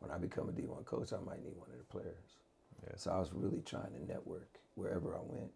[0.00, 2.36] when I become a D1 coach, I might need one of the players.
[2.82, 2.94] Yeah.
[2.96, 5.50] So I was really trying to network wherever I went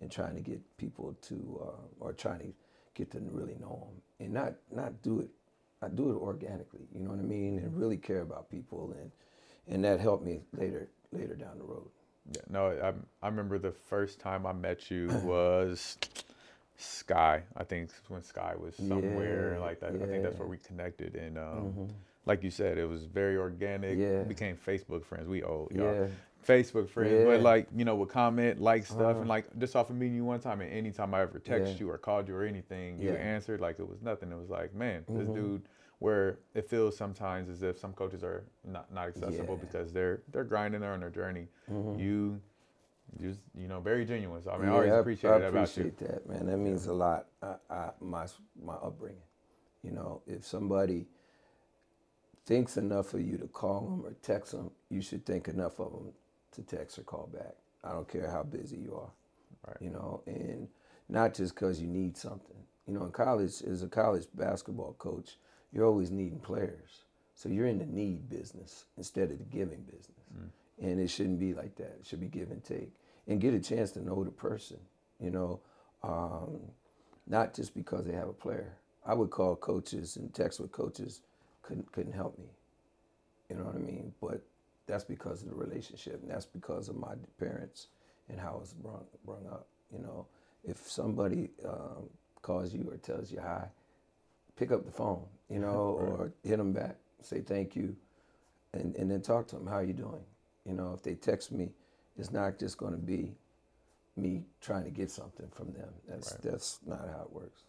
[0.00, 2.52] and trying to get people to, uh, or trying to
[2.94, 5.30] get to really know them and not not do it.
[5.82, 9.10] I do it organically, you know what I mean, and really care about people, and
[9.68, 11.88] and that helped me later later down the road.
[12.32, 12.92] Yeah, no, I,
[13.24, 15.96] I remember the first time I met you was
[16.76, 17.42] Sky.
[17.56, 19.94] I think when Sky was somewhere Yeah, like that.
[19.94, 21.14] I think that's where we connected.
[21.14, 21.90] And um, Mhm.
[22.26, 23.96] like you said, it was very organic.
[23.98, 24.18] Yeah.
[24.22, 25.28] We became Facebook friends.
[25.28, 25.94] We old, y'all.
[25.94, 26.06] Yeah,
[26.46, 27.24] Facebook friends, Yeah.
[27.24, 29.20] but like you know, would comment, like stuff, Uh-huh.
[29.20, 31.78] and like just off of meeting you one time, and anytime I ever text Yeah.
[31.80, 34.30] you or called you or anything, you answered like it was nothing.
[34.32, 35.34] It was like, man, this Mhm.
[35.34, 35.62] dude.
[35.98, 39.66] Where it feels sometimes as if some coaches are not, not accessible Yeah.
[39.66, 41.48] because they're they're grinding, they're on their journey.
[41.70, 41.98] Mhm.
[41.98, 42.40] You,
[43.20, 44.42] just you know very genuine.
[44.42, 45.84] So I mean, I always appreciate I that about you.
[45.84, 46.46] I appreciate that, man.
[46.46, 47.26] That means a lot.
[47.42, 48.26] I, I, my
[48.62, 49.22] my upbringing.
[49.82, 51.06] You know, if somebody
[52.44, 55.92] thinks enough of you to call them or text them, you should think enough of
[55.92, 56.12] them
[56.52, 57.54] to text or call back.
[57.84, 59.10] I don't care how busy you are.
[59.66, 59.76] Right.
[59.80, 60.68] You know, and
[61.08, 62.56] not just because you need something.
[62.86, 65.38] You know, in college, as a college basketball coach,
[65.76, 67.02] you're always needing players.
[67.34, 70.16] So you're in the need business instead of the giving business.
[70.82, 71.98] And it shouldn't be like that.
[72.00, 72.92] It should be give and take.
[73.28, 74.78] And get a chance to know the person,
[75.20, 75.60] you know,
[76.02, 76.60] um,
[77.26, 78.72] not just because they have a player.
[79.06, 81.20] I would call coaches and text with coaches
[81.62, 82.46] couldn't couldn't help me.
[83.50, 84.14] You know what I mean?
[84.20, 84.42] But
[84.86, 87.88] that's because of the relationship, and that's because of my parents
[88.28, 89.66] and how I was brought, brought up.
[89.92, 90.26] You know,
[90.64, 92.08] if somebody um,
[92.42, 93.68] calls you or tells you hi,
[94.56, 96.20] pick up the phone, you know, Right.
[96.20, 97.94] or hit them back, say thank you,
[98.72, 99.66] and, and then talk to them.
[99.66, 100.22] How are you doing?
[100.64, 101.70] You know, if they text me,
[102.18, 103.34] it's not just going to be,
[104.16, 105.88] me trying to get something from them.
[106.08, 106.42] That's Right.
[106.42, 107.60] that's not how it works.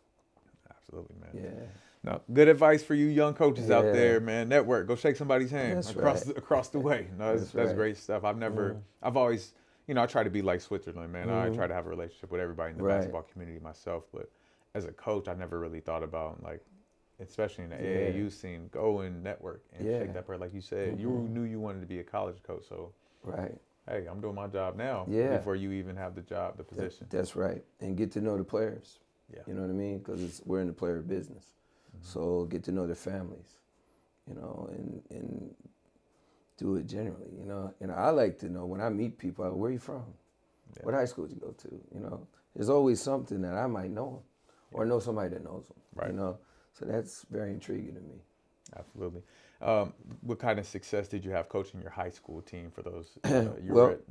[0.70, 1.30] Absolutely, man.
[1.34, 1.66] Yeah.
[2.04, 4.48] No, good advice for you young coaches out there, man.
[4.48, 6.36] Network, go shake somebody's hand That's across right.
[6.36, 7.08] the, across the way.
[7.18, 7.76] No, that's, That's that's right.
[7.76, 8.24] great stuff.
[8.24, 8.82] I've never, Mhm.
[9.04, 9.54] I've always,
[9.88, 11.30] you know, I try to be like Switzerland, man.
[11.30, 11.56] I Mhm.
[11.56, 14.30] try to have a relationship with everybody in the basketball community myself, but
[14.74, 16.64] as a coach, I never really thought about like,
[17.20, 18.10] especially in the Yeah.
[18.12, 20.00] AAU scene, go and network and Yeah.
[20.00, 20.40] shake that part.
[20.40, 21.30] Like you said, you Mhm.
[21.30, 23.58] knew you wanted to be a college coach, so Right.
[23.88, 25.38] hey, I'm doing my job now Yeah.
[25.38, 27.08] before you even have the job, the That- position.
[27.10, 27.66] that's right.
[27.80, 29.00] And get to know the players.
[29.34, 29.42] Yeah.
[29.48, 29.98] You know what I mean?
[30.00, 31.54] Because we're in the player business.
[31.90, 32.04] Mm-hmm.
[32.04, 33.58] So get to know their families,
[34.28, 35.56] you know, and and
[36.58, 37.74] do it generally, you know.
[37.82, 40.14] And I like to know when I meet people, I where you from?
[40.76, 40.84] Yeah.
[40.86, 41.82] What high school did you go to?
[41.94, 44.24] You know, there's always something that I might know,
[44.72, 45.78] or know somebody that knows them.
[45.96, 46.10] Right.
[46.12, 46.40] You know,
[46.78, 48.16] so that's very intriguing to me.
[48.78, 49.22] Absolutely.
[49.62, 53.18] Um, what kind of success did you have coaching your high school team for those?
[53.26, 54.02] Uh, you Well- were at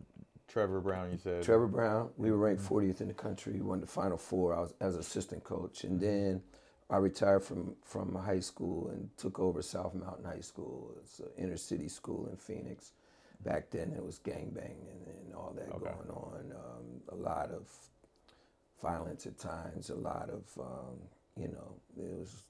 [0.49, 1.43] Trevor Browne, you said.
[1.43, 3.55] Trevor Browne, we were ranked 40th in the country.
[3.55, 4.55] We won the Final Four.
[4.55, 6.41] I was as assistant coach, and then
[6.89, 10.95] I retired from from high school and took over South Mountain High School.
[11.03, 12.93] It's an inner city school in Phoenix.
[13.45, 15.85] Back then, it was gangbang and, and all that Okay.
[15.85, 16.53] going on.
[16.53, 17.69] Um, a lot of
[18.81, 19.91] violence at times.
[19.91, 20.97] A lot of um,
[21.37, 22.45] you know, it was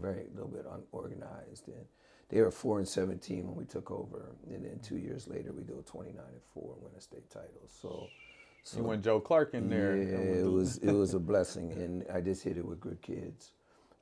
[0.00, 1.84] very little bit unorganized and.
[2.28, 5.62] They were four and seventeen when we took over, and then two years later we
[5.62, 7.68] go twenty nine and four and win a state title.
[7.68, 8.08] So,
[8.64, 9.96] so You want Joe Clark in there.
[9.96, 13.52] yeah, it was it was a blessing, and I just hit it with good kids.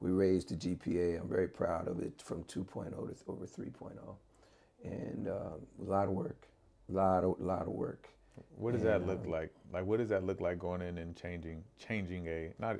[0.00, 1.20] We raised the GPA.
[1.20, 4.16] I'm very proud of it from 2.0 to over 3.0,
[4.84, 6.48] and um, a lot of work,
[6.88, 8.08] a lot of lot of work.
[8.56, 9.52] What does that look like?
[9.72, 12.76] Like, what does that look like going in and changing, changing a not?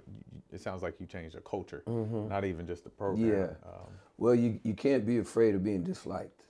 [0.53, 3.27] It sounds like you changed a culture, not even just the program.
[3.27, 3.41] Mm-hmm.
[3.41, 3.71] Yeah.
[3.71, 3.89] Um,
[4.19, 6.45] Well, you you can't be afraid of being disliked.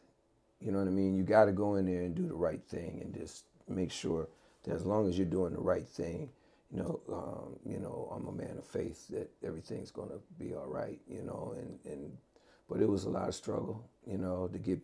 [0.60, 1.14] You know what I mean?
[1.16, 4.28] You got to go in there and do the right thing, and just make sure
[4.64, 6.30] that as long as you're doing the right thing,
[6.70, 10.54] you know, um, you know, I'm a man of faith that everything's going to be
[10.54, 11.00] all right.
[11.08, 12.16] You know, and and
[12.68, 13.84] but it was a lot of struggle.
[14.06, 14.80] You know, to get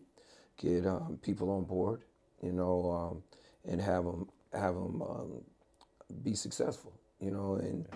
[0.57, 2.01] get um, people on board.
[2.41, 3.23] You know, um,
[3.67, 5.41] and have them have them um,
[6.23, 6.93] be successful.
[7.19, 7.87] You know, and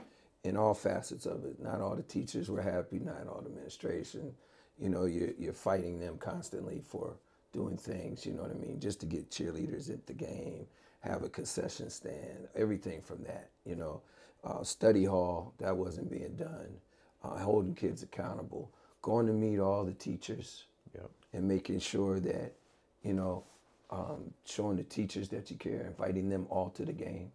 [0.46, 1.60] in all facets of it.
[1.62, 3.00] Not all the teachers were happy.
[3.00, 4.34] Not all the administration.
[4.80, 7.18] You know, you're you're fighting them constantly for
[7.52, 8.26] doing things.
[8.26, 8.80] You know what I mean?
[8.80, 10.68] Just to get cheerleaders at the game,
[11.02, 13.50] have a concession stand, everything from that.
[13.66, 14.02] You know,
[14.44, 16.78] uh, study hall that wasn't being done.
[17.24, 21.10] Uh, holding kids accountable, going to meet all the teachers yep.
[21.34, 22.54] and making sure that,
[23.02, 23.44] you know,
[23.90, 27.32] um, showing the teachers that you care, inviting them all to the game,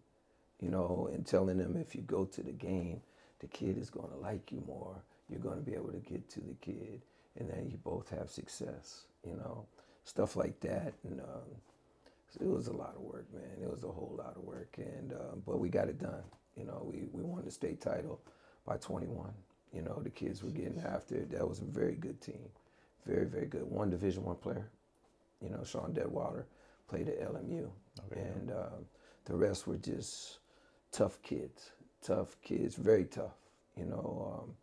[0.59, 3.01] you know, and telling them if you go to the game,
[3.39, 5.03] the kid is going to like you more.
[5.29, 7.01] You're going to be able to get to the kid,
[7.39, 9.65] and then you both have success, you know,
[10.03, 10.93] stuff like that.
[11.03, 11.55] And um,
[12.39, 13.63] it was a lot of work, man.
[13.63, 16.23] It was a whole lot of work, and um, but we got it done.
[16.55, 18.19] You know, we we won the state title
[18.65, 19.31] by 21.
[19.73, 21.31] You know, the kids were getting after it.
[21.31, 22.49] That was a very good team,
[23.05, 23.63] very very good.
[23.63, 24.69] One Division One player,
[25.41, 26.47] you know, Sean Deadwater
[26.87, 27.69] played at LMU,
[28.11, 28.21] Okay.
[28.21, 28.85] and um,
[29.25, 30.39] the rest were just
[30.91, 31.71] tough kids,
[32.03, 33.35] tough kids, very tough.
[33.77, 34.53] You know, um,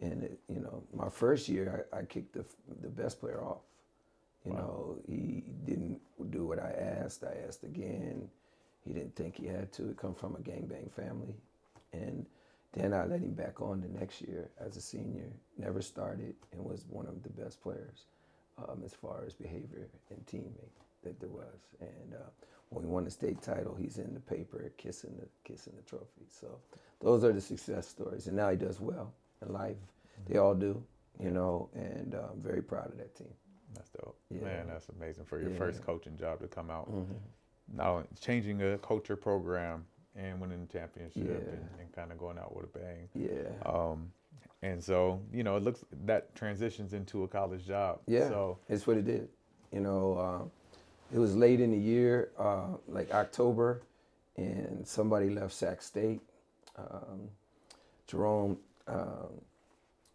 [0.00, 2.44] and it, you know, my first year I, I kicked the
[2.82, 3.62] the best player off.
[4.44, 4.58] You Wow.
[4.58, 6.00] know, he didn't
[6.30, 7.24] do what I asked.
[7.24, 8.28] I asked again.
[8.84, 9.88] He didn't think he had to.
[9.88, 11.34] He come from a gangbang family,
[11.92, 12.26] and
[12.72, 15.32] then I let him back on the next year as a senior.
[15.58, 18.04] Never started and was one of the best players
[18.58, 20.54] um, as far as behavior and teaming
[21.02, 21.60] that there was.
[21.80, 22.28] And uh,
[22.70, 26.26] when we won the state title, he's in the paper kissing the kissing the trophy.
[26.28, 26.58] So
[27.00, 28.26] those are the success stories.
[28.26, 29.76] And now he does well in life.
[30.28, 30.82] They all do,
[31.20, 31.68] you know.
[31.74, 33.32] And uh, I'm very proud of that team.
[33.74, 34.16] That's dope.
[34.30, 34.40] Yeah.
[34.42, 35.58] Man, that's amazing for your Yeah.
[35.58, 36.90] first coaching job to come out.
[36.90, 37.06] Mhm.
[37.74, 41.52] Not only changing a culture program and winning the championship Yeah.
[41.52, 43.08] and, and kind of going out with a bang.
[43.14, 43.50] Yeah.
[43.70, 44.10] Um,
[44.62, 48.00] and so, you know, it looks that transitions into a college job.
[48.06, 49.28] Yeah, So, it's what it did.
[49.72, 50.50] You know, um,
[51.12, 53.82] it was late in the year, uh, like October,
[54.36, 56.20] and somebody left Sac State.
[56.76, 57.28] Um,
[58.06, 59.28] Jerome um,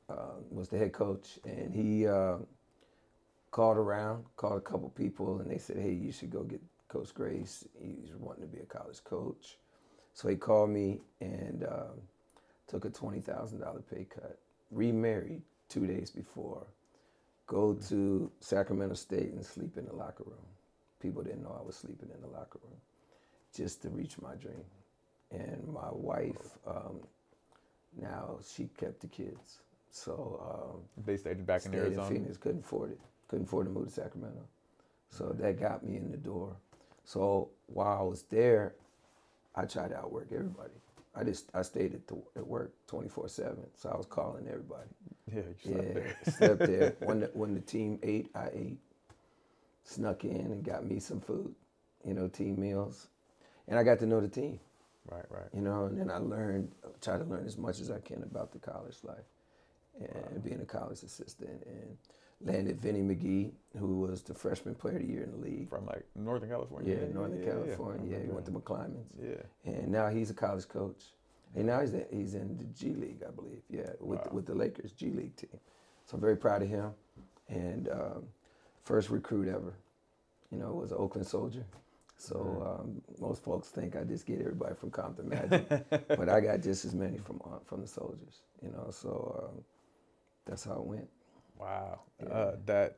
[0.10, 2.38] uh, was the head coach, and he uh,
[3.52, 7.14] called around, called a couple people, and they said, "Hey, you should go get Coach
[7.14, 7.66] Grace.
[7.80, 9.58] He's wanting to be a college coach."
[10.14, 12.02] So he called me and um,
[12.72, 14.40] took a twenty thousand dollar pay cut.
[14.72, 16.68] Remarried two days before.
[17.48, 20.46] Go to Sacramento State and sleep in the locker room.
[21.02, 22.78] People didn't know I was sleeping in the locker room,
[23.56, 24.66] just to reach my dream.
[25.32, 27.02] And my wife, um,
[28.02, 29.60] now she kept the kids,
[29.92, 32.10] so um, they stayed back in stayed Arizona.
[32.10, 32.38] Phoenix.
[32.38, 33.00] Couldn't afford it.
[33.30, 34.44] Couldn't afford to move to Sacramento.
[35.10, 36.56] So that got me in the door.
[37.06, 38.76] So while I was there,
[39.56, 40.74] I tried to outwork everybody.
[41.16, 44.90] I just I stayed at, the, at work 24 seven, so I was calling everybody.
[45.34, 46.16] Yeah, you slept Yeah, there.
[46.24, 46.96] slept there.
[47.02, 48.80] When the, when the team ate, I ate.
[49.84, 51.54] Snuck in and got me some food,
[52.06, 53.08] you know, team meals,
[53.68, 54.60] and I got to know the team,
[55.10, 55.50] Right, right.
[55.54, 55.86] you know.
[55.86, 56.72] And then I learned,
[57.02, 59.26] try to learn as much as I can about the college life,
[60.00, 61.98] and being a college assistant, and
[62.44, 65.70] landed Vinny McGee, who was the freshman player of the year in the league.
[65.70, 66.96] From like Northern California.
[66.96, 67.52] Yeah, Northern yeah, yeah.
[67.54, 68.18] California.
[68.18, 69.42] Yeah, he went to McClymonds, Yeah.
[69.72, 71.02] and now he's a college coach.
[71.56, 73.62] And now he's in, he's in the G League, I believe.
[73.70, 74.30] Yeah, with Wow.
[74.32, 75.60] with the Lakers G League team.
[76.06, 76.92] So I'm very proud of him.
[77.50, 78.24] And um,
[78.86, 79.74] first recruit ever,
[80.50, 81.66] you know, was an Oakland Soldier.
[82.18, 85.68] So um, most folks think I just get everybody from Compton Magic,
[86.08, 88.44] but I got just as many from uh, from the Soldiers.
[88.64, 89.64] You know, so um,
[90.46, 91.10] that's how it went.
[91.62, 92.00] Wow.
[92.22, 92.34] Yeah.
[92.34, 92.98] Uh, that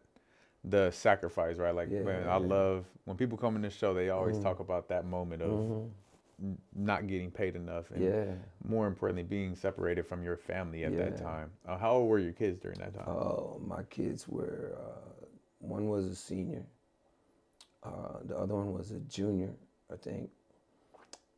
[0.63, 1.75] the sacrifice, right?
[1.75, 3.93] Like, Yeah, man, I love when people come in this show.
[3.93, 4.43] They always Mhm.
[4.43, 5.91] talk about that moment of Mhm.
[6.75, 8.35] not getting paid enough, and Yeah.
[8.65, 11.51] more importantly, being separated from your family at that time.
[11.67, 13.07] Uh, how old were your kids during that time?
[13.07, 15.25] Oh, my kids were uh,
[15.59, 16.65] one was a senior,
[17.83, 19.53] uh, the other one was a junior,
[19.91, 20.29] I think,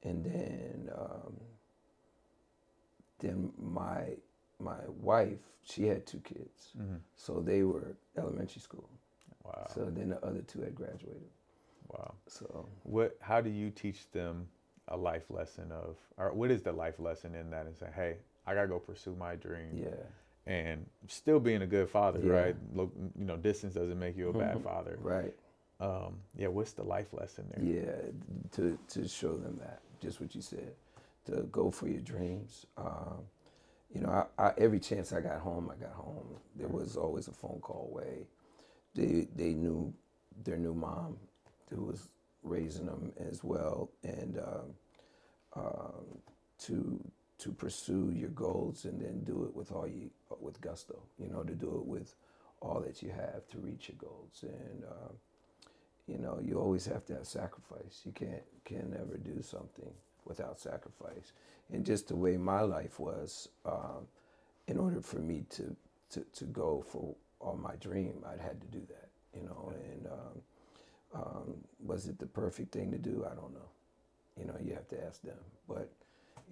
[0.04, 1.34] and then um,
[3.20, 4.16] then my
[4.60, 7.00] my wife she had two kids, Mhm.
[7.16, 8.88] so they were elementary school.
[9.44, 9.66] Wow.
[9.74, 11.30] So then the other two had graduated.
[11.90, 12.14] wow.
[12.28, 13.18] So What?
[13.20, 14.48] How do you teach them
[14.90, 17.66] a life lesson of, or what is the life lesson in that?
[17.66, 20.06] And say, hey, I gotta go pursue my dream, yeah,
[20.46, 22.34] and still being a good father, Yeah.
[22.34, 22.56] right?
[22.76, 24.98] Look, you know, distance doesn't make you a bad father.
[25.02, 25.36] right.
[25.80, 26.48] Um, yeah.
[26.48, 27.64] What's the life lesson there?
[27.64, 28.12] Yeah,
[28.52, 30.76] to to show them that, just what you said,
[31.26, 32.66] to go for your dreams.
[32.78, 33.28] Um,
[33.96, 36.26] you know, I, I, every chance I got home, I got home.
[36.58, 38.28] There was always a phone call away.
[38.96, 39.94] They they knew
[40.44, 41.18] their new mom,
[41.72, 42.10] who was
[42.44, 44.76] raising them as well, and um,
[46.60, 47.00] to
[47.40, 51.00] to pursue your goals and then do it with all you with gusto.
[51.20, 52.16] You know, to do it with
[52.62, 54.86] all that you have to reach your goals and.
[54.86, 55.16] Um,
[56.08, 58.02] you know, you always have to have sacrifice.
[58.06, 59.92] You can't can never do something
[60.26, 61.34] without sacrifice.
[61.74, 64.08] And just the way my life was, um,
[64.68, 65.76] in order for me to,
[66.12, 69.10] to to go for all my dream, I'd had to do that.
[69.36, 70.42] You know, and um,
[71.22, 73.26] um, was it the perfect thing to do?
[73.30, 73.70] I don't know.
[74.40, 75.38] You know, you have to ask them.
[75.68, 75.90] But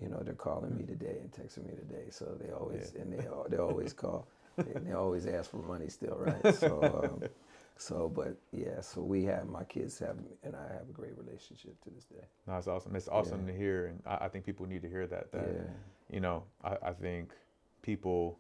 [0.02, 3.02] you know, they're calling me today and texting me today, so they always Yeah.
[3.04, 6.56] and they they always call and they always ask for money still, right?
[6.56, 7.22] So.
[7.78, 11.82] So, but yeah, so we have my kids have and I have a great relationship
[11.84, 12.26] to this day.
[12.48, 12.96] No, it's awesome.
[12.96, 13.52] It's awesome Yeah.
[13.54, 15.32] to hear, and I, I think people need to hear that.
[15.32, 15.72] That yeah,
[16.10, 17.34] you know, I, I think
[17.82, 18.40] people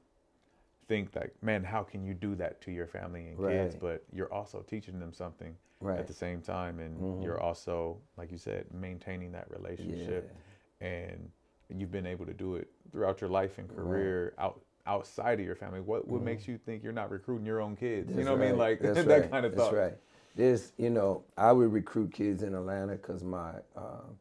[0.87, 3.75] think like, man, how can you do that to your family and kids?
[3.75, 5.99] But you're also teaching them something right.
[5.99, 7.23] at the same time, and Mhm.
[7.23, 10.35] you're also, like you said, maintaining that relationship,
[10.81, 11.31] and
[11.69, 13.77] you've been able to do it throughout your life and Right.
[13.77, 15.81] career out outside of your family.
[15.81, 16.25] What what Mhm.
[16.25, 18.09] makes you think you're not recruiting your own kids?
[18.09, 18.57] you That's know what I mean?
[18.57, 19.31] Like That's that right.
[19.31, 19.73] kind of thought.
[19.73, 19.97] That's right.
[20.35, 24.17] There's, you know, I would recruit kids in Atlanta because my um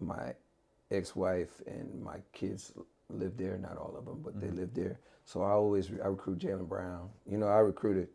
[0.00, 0.34] my
[0.90, 2.72] ex-wife and my kids
[3.10, 3.56] live there.
[3.58, 4.56] Not all of them, but they Mhm.
[4.56, 4.98] live there.
[5.24, 7.10] So I always I recruit Jaylen Brown.
[7.26, 8.08] You know, I recruited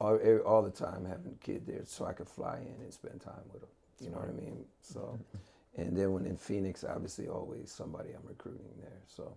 [0.00, 3.20] all all the time having a kid there so I could fly in and spend
[3.20, 3.70] time with them.
[4.00, 4.64] You know what I mean?
[4.82, 5.18] So,
[5.76, 9.00] and then when in Phoenix, obviously always somebody I'm recruiting there.
[9.06, 9.36] So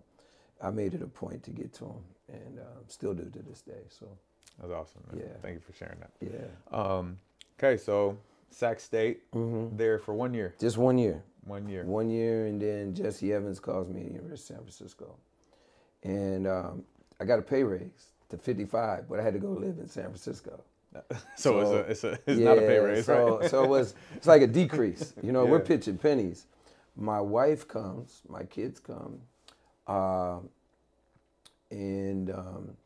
[0.62, 3.60] I made it a point to get to them and um, still do to this
[3.62, 3.82] day.
[3.88, 4.06] So
[4.60, 5.02] That's awesome.
[5.12, 5.22] Man.
[5.26, 5.32] Yeah.
[5.42, 6.10] Thank you for sharing that.
[6.20, 6.76] yeah.
[6.78, 7.18] Um,
[7.58, 8.16] okay, so
[8.50, 10.54] Sac State hmm there for one year.
[10.58, 11.22] Just one year.
[11.44, 11.84] One year.
[11.84, 15.16] One year, and then Jessie Evans calls me at the University of San Francisco.
[16.02, 16.84] And um,
[17.20, 20.04] I got a pay raise to 55, but I had to go live in San
[20.04, 20.62] Francisco.
[20.92, 21.00] So,
[21.36, 23.50] So, it's a it's a it's not a pay raise, so, right?
[23.50, 25.14] so it was it's like a decrease.
[25.22, 26.46] You know, we're pitching pennies.
[26.96, 29.20] My wife comes, my kids come,
[29.86, 30.38] uh,
[31.70, 32.76] and um,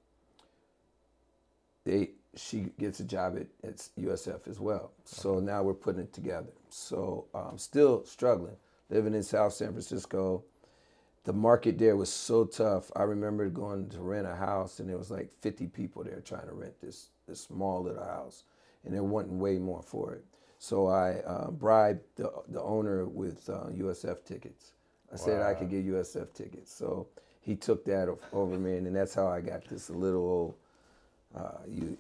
[1.85, 4.93] they she gets a job at, at USF as well.
[5.05, 6.53] So now we're putting it together.
[6.69, 8.57] So I'm still struggling,
[8.89, 10.45] living in South San Francisco.
[11.25, 12.91] The market there was so tough.
[12.97, 16.47] I remember going to rent a house, and there was like 50 people there trying
[16.47, 18.45] to rent this this small little house,
[18.85, 20.25] and they're wanting way more for it.
[20.59, 24.73] So I uh, bribed the, the owner with uh, USF tickets.
[25.13, 26.75] I said I could get USF tickets.
[26.75, 27.09] So
[27.43, 30.55] he took that over me, and that's how I got this little old.
[31.37, 31.99] Uh, you,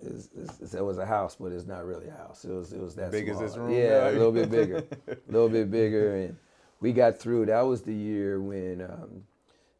[0.00, 0.30] it's,
[0.60, 2.44] it's, it was a house, but it's not really a house.
[2.44, 4.10] It was it was that Big as this room Yeah, now?
[4.10, 6.36] a little bit bigger, a little bit bigger, and
[6.80, 7.46] we got through.
[7.46, 9.24] That was the year when um,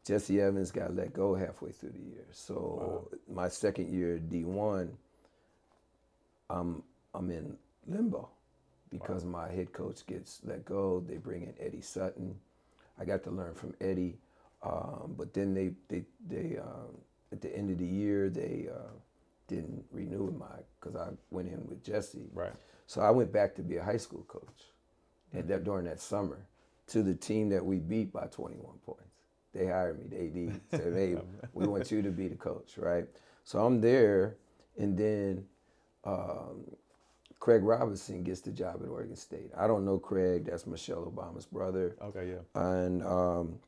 [0.05, 2.25] Jessie Evans got let go halfway through the year.
[2.31, 4.97] So my second year D one,
[6.49, 6.83] I'm
[7.13, 7.57] I'm in
[7.87, 8.29] limbo.
[8.91, 9.43] because wow.
[9.47, 11.03] my head coach gets let go.
[11.07, 12.35] They bring in Eddie Sutton.
[12.99, 14.17] I got to learn from Eddie,
[14.63, 16.97] um, but then they they they um,
[17.31, 18.91] at the end of the year they uh,
[19.47, 20.45] didn't renew my
[20.79, 22.29] because I went in with Jessie.
[22.33, 22.53] Right.
[22.87, 24.63] So I went back to be a high school coach,
[25.33, 26.45] and that during that summer
[26.87, 29.03] to the team that we beat by 21 points.
[29.53, 30.05] They hired me.
[30.07, 31.15] The AD said, "Hey,
[31.53, 33.05] we want you to be the coach, right?"
[33.43, 34.37] So I'm there,
[34.77, 35.45] and then
[36.03, 36.65] um,
[37.41, 39.49] Craig Robinson gets the job at Oregon State.
[39.57, 40.45] I don't know Craig.
[40.45, 41.95] That's Michelle Obama's brother.
[41.99, 42.61] Okay, yeah.
[42.61, 43.59] And um,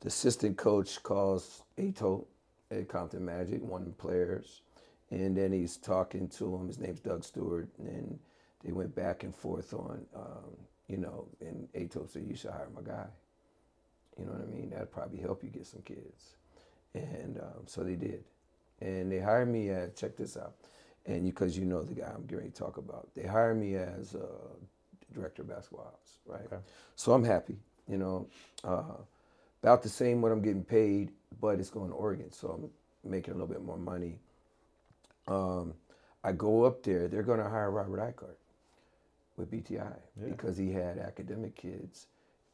[0.00, 2.26] the assistant coach calls Ato
[2.70, 4.62] at Compton Magic, one of the players,
[5.10, 6.66] and then he's talking to him.
[6.66, 8.18] His name's Doug Stewart, and
[8.64, 10.56] they went back and forth on, um,
[10.88, 13.06] you know, and Ato said, "You should hire my guy."
[14.18, 14.70] You know what I mean?
[14.70, 16.36] That'd probably help you get some kids.
[16.94, 18.24] And um, so they did.
[18.80, 20.54] And they hired me at, check this out,
[21.06, 23.74] and because you, you, know the guy I'm getting to talk about, they hired me
[23.74, 24.26] as uh,
[25.12, 26.42] director of basketball ops, right?
[26.46, 26.62] Okay.
[26.96, 27.56] So I'm happy,
[27.88, 28.26] you know,
[28.62, 28.82] uh,
[29.62, 32.70] about the same what I'm getting paid, but it's going to Oregon, so
[33.04, 34.18] I'm making a little bit more money.
[35.28, 35.74] Um,
[36.22, 38.36] I go up there, they're going to hire Robert Eichart
[39.36, 40.28] with BTI yeah.
[40.28, 42.06] because he had academic kids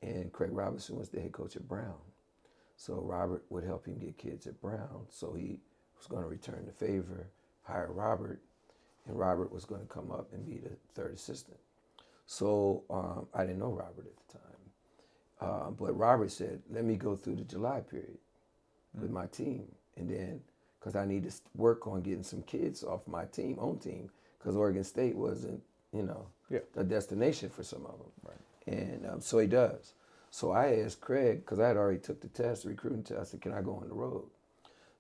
[0.02, 1.98] and Craig Robinson was the head coach at Brown.
[2.76, 5.06] So Robert would help him get kids at Brown.
[5.10, 5.58] So he
[5.98, 7.26] was going to return the favor,
[7.70, 8.40] hire Robert,
[9.06, 11.58] and Robert was going to come up and be the third assistant.
[12.26, 14.40] So um, I didn't know Robert at the time.
[15.40, 18.18] Uh, but Robert said, let me go through the July period
[18.94, 19.02] mm-hmm.
[19.02, 19.64] with my team.
[19.96, 20.40] And then,
[20.78, 24.56] because I need to work on getting some kids off my team, own team, because
[24.56, 25.62] Oregon State wasn't,
[25.92, 26.60] you know, yeah.
[26.76, 28.12] a destination for some of them.
[28.22, 28.78] Right.
[28.78, 29.94] And um, so he does.
[30.30, 33.24] So I asked Craig, because I had already took the test, the recruiting test, I
[33.24, 34.26] said, can I go on the road?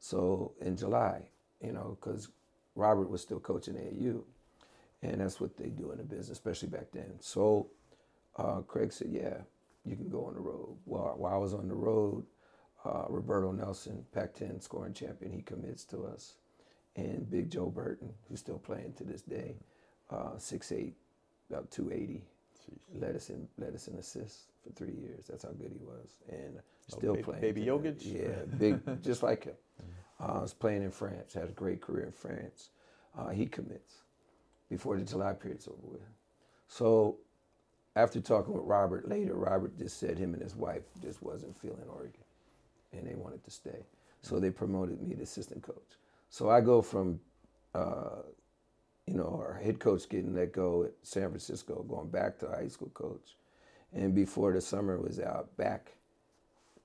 [0.00, 1.28] So in July,
[1.62, 2.28] you know, because
[2.80, 4.24] Robert was still coaching AU.
[5.02, 7.14] And that's what they do in the business, especially back then.
[7.20, 7.68] So
[8.36, 9.38] uh, Craig said, yeah,
[9.84, 10.76] you can go on the road.
[10.86, 12.24] Well, while I was on the road,
[12.84, 16.34] uh, Roberto Nelson, Pac-10 scoring champion, he commits to us.
[16.96, 19.56] And Big Joe Burton, who's still playing to this day,
[20.10, 20.92] uh, 6'8",
[21.48, 22.24] about 280,
[22.94, 25.26] led us in led us in assists for three years.
[25.28, 27.40] That's how good he was, and oh, still playing.
[27.40, 27.96] Baby Jokic.
[28.04, 29.54] Yeah, big, just like him.
[30.20, 31.34] Uh, was playing in France.
[31.34, 32.70] Had a great career in France.
[33.18, 34.02] Uh, he commits
[34.68, 36.00] before the July period's over with.
[36.68, 37.16] So
[37.96, 41.84] after talking with Robert later, Robert just said him and his wife just wasn't feeling
[41.88, 42.22] Oregon,
[42.92, 43.84] and they wanted to stay.
[44.22, 45.96] So they promoted me to assistant coach.
[46.28, 47.20] So I go from
[47.74, 48.22] uh,
[49.06, 52.68] you know, our head coach getting let go at San Francisco, going back to high
[52.68, 53.36] school coach.
[53.92, 55.92] And before the summer was out, back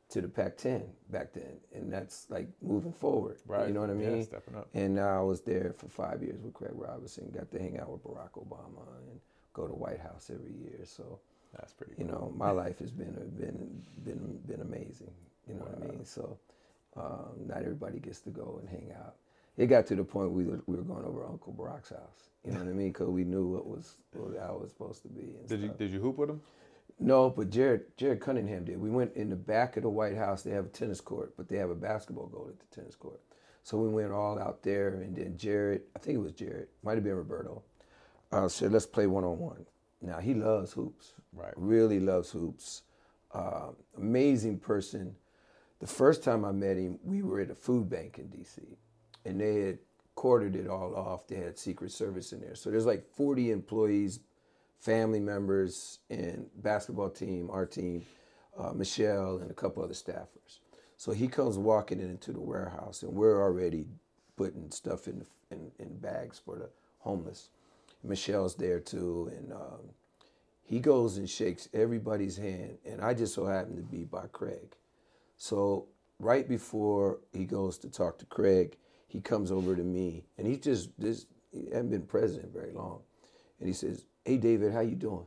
[0.10, 3.38] to the Pac-10 back then, and that's like moving forward.
[3.48, 3.68] Right.
[3.68, 4.18] You know what I mean?
[4.18, 4.70] Yeah, stepping up.
[4.74, 7.32] And now I was there for five years with Craig Robinson.
[7.34, 9.20] Got to hang out with Barack Obama and
[9.54, 10.80] go to White House every year.
[10.86, 11.20] So
[11.54, 11.94] that's pretty.
[11.98, 15.12] You know, my life has been been been been amazing.
[15.48, 15.72] You know wow.
[15.78, 16.06] what I mean?
[16.06, 16.38] So
[16.96, 19.16] um, not everybody gets to go and hang out
[19.58, 22.30] it got to the point we were, we were going over Uncle Barack's house.
[22.44, 22.92] You know what I mean?
[22.92, 25.24] Because we knew what was what, how it was supposed to be.
[25.24, 25.60] did stuff.
[25.62, 26.42] you did you hoop with him?
[27.00, 28.80] No, but Jared Jared Cunningham did.
[28.80, 30.44] We went in the back of the White House.
[30.44, 33.22] They have a tennis court, but they have a basketball goal at the tennis court.
[33.64, 36.96] So we went all out there, and then Jared, I think it was Jared, might
[36.96, 37.64] have been Roberto,
[38.32, 39.66] uh, said, "Let's play one on one."
[40.02, 41.14] Now he loves hoops.
[41.34, 41.54] Right.
[41.58, 42.84] Really loves hoops.
[43.34, 45.16] Uh, amazing person.
[45.80, 48.62] The first time I met him, we were at a food bank in D.C
[49.26, 49.80] and they had
[50.14, 51.28] quartered it all off.
[51.28, 52.56] They had Secret Service in there.
[52.56, 54.20] So there's like 40 employees,
[54.80, 58.06] family members, and basketball team, our team,
[58.58, 60.60] uh, Michelle, and a couple other staffers.
[60.98, 63.88] So he comes walking into the warehouse, and we're already
[64.36, 66.70] putting stuff in, in, in bags for the
[67.00, 67.50] homeless.
[68.04, 69.90] Michelle's there too, and um,
[70.64, 74.76] he goes and shakes everybody's hand, and I just so happen to be by Craig.
[75.38, 75.88] So
[76.20, 80.58] right before he goes to talk to Craig, he comes over to me and he
[80.58, 83.00] just this he hadn't been president very long
[83.60, 85.26] and he says hey david how you doing?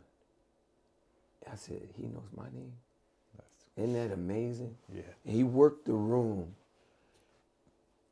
[1.51, 2.73] I said he knows my name.
[3.77, 4.77] Isn't that amazing?
[4.95, 5.03] Yeah.
[5.25, 6.55] And he worked the room.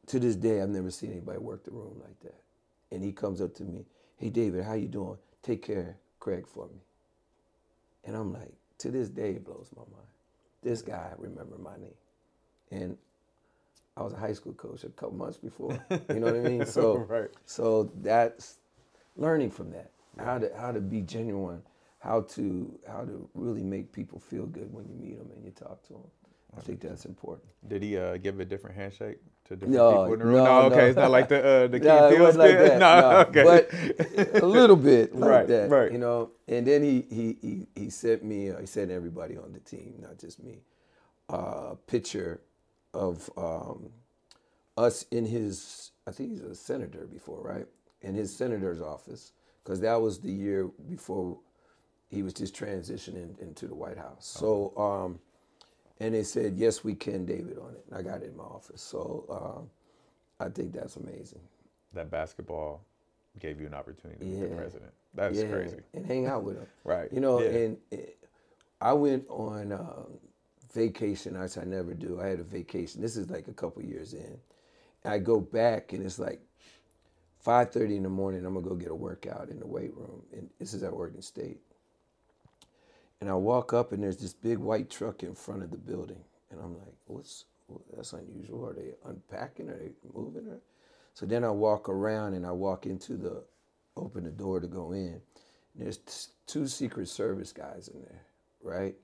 [0.09, 2.41] To this day i've never seen anybody work the room like that.
[2.93, 3.85] And he comes up to me
[4.19, 5.19] hey david how you doing?
[5.43, 6.81] Take care craig for me.
[8.05, 10.09] And i'm like to this day it blows my mind.
[10.63, 11.95] This guy remember my name.
[12.71, 12.99] And
[13.97, 15.85] I was a high school coach a couple months before.
[16.11, 16.67] You know what I mean?
[16.67, 17.31] So right.
[17.47, 18.59] so that's
[19.17, 19.91] learning from that.
[20.19, 21.63] How to how to be genuine,
[22.01, 25.53] how to how to really make people feel good when you meet them and you
[25.53, 26.03] talk to them.
[26.57, 27.49] I think that's important.
[27.69, 30.45] Did he uh, give a different handshake to different No, people in the room?
[30.45, 30.87] no, no okay, no.
[30.89, 32.79] it's not like the uh, the King No, it wasn't like that.
[32.81, 33.21] No, no.
[33.29, 33.45] okay.
[33.45, 35.93] But a little bit like Right, that, right.
[35.93, 36.31] you know.
[36.49, 38.51] And then he he he, he sent me.
[38.51, 40.61] Uh, he sent everybody on the team, not just me,
[41.33, 42.41] uh, a picture
[42.95, 43.91] of um,
[44.77, 45.93] us in his.
[46.07, 47.67] I think he's a senator before, right?
[48.03, 49.33] In his senator's office,
[49.67, 51.37] because that was the year before
[52.09, 54.25] he was just transitioning into the White House.
[54.25, 55.19] So, um,
[55.99, 57.85] and they said, "Yes, we can, David," on it.
[57.89, 58.81] And I got it in my office.
[58.81, 59.71] So, um,
[60.39, 61.41] I think that's amazing.
[61.95, 62.85] that basketball
[63.41, 64.93] gave you an opportunity to be the president.
[65.15, 65.81] That's yeah, crazy.
[65.95, 66.67] And hang out with him.
[66.85, 67.13] Right.
[67.13, 67.49] You know, Yeah.
[67.49, 67.97] and uh,
[68.81, 70.19] I went on um,
[70.73, 72.21] vacation, which I never do.
[72.21, 73.01] I had a vacation.
[73.01, 74.39] This is like a couple years in.
[75.05, 76.41] I go back and it's like
[77.47, 78.45] 5.30 in the morning.
[78.45, 80.23] I'm going to go get a workout in the weight room.
[80.33, 81.61] And this is at Oregon State.
[83.21, 86.21] And I walk up and there's this big white truck in front of the building.
[86.51, 88.67] And I'm like, what's, well, that's unusual.
[88.67, 89.69] Are they unpacking?
[89.69, 90.49] Are they moving?
[90.49, 90.61] Or?
[91.15, 93.45] So then I walk around and I walk into the,
[93.97, 95.21] open the door to go in.
[95.77, 98.23] There's t- two Secret Service guys in there,
[98.63, 98.95] right?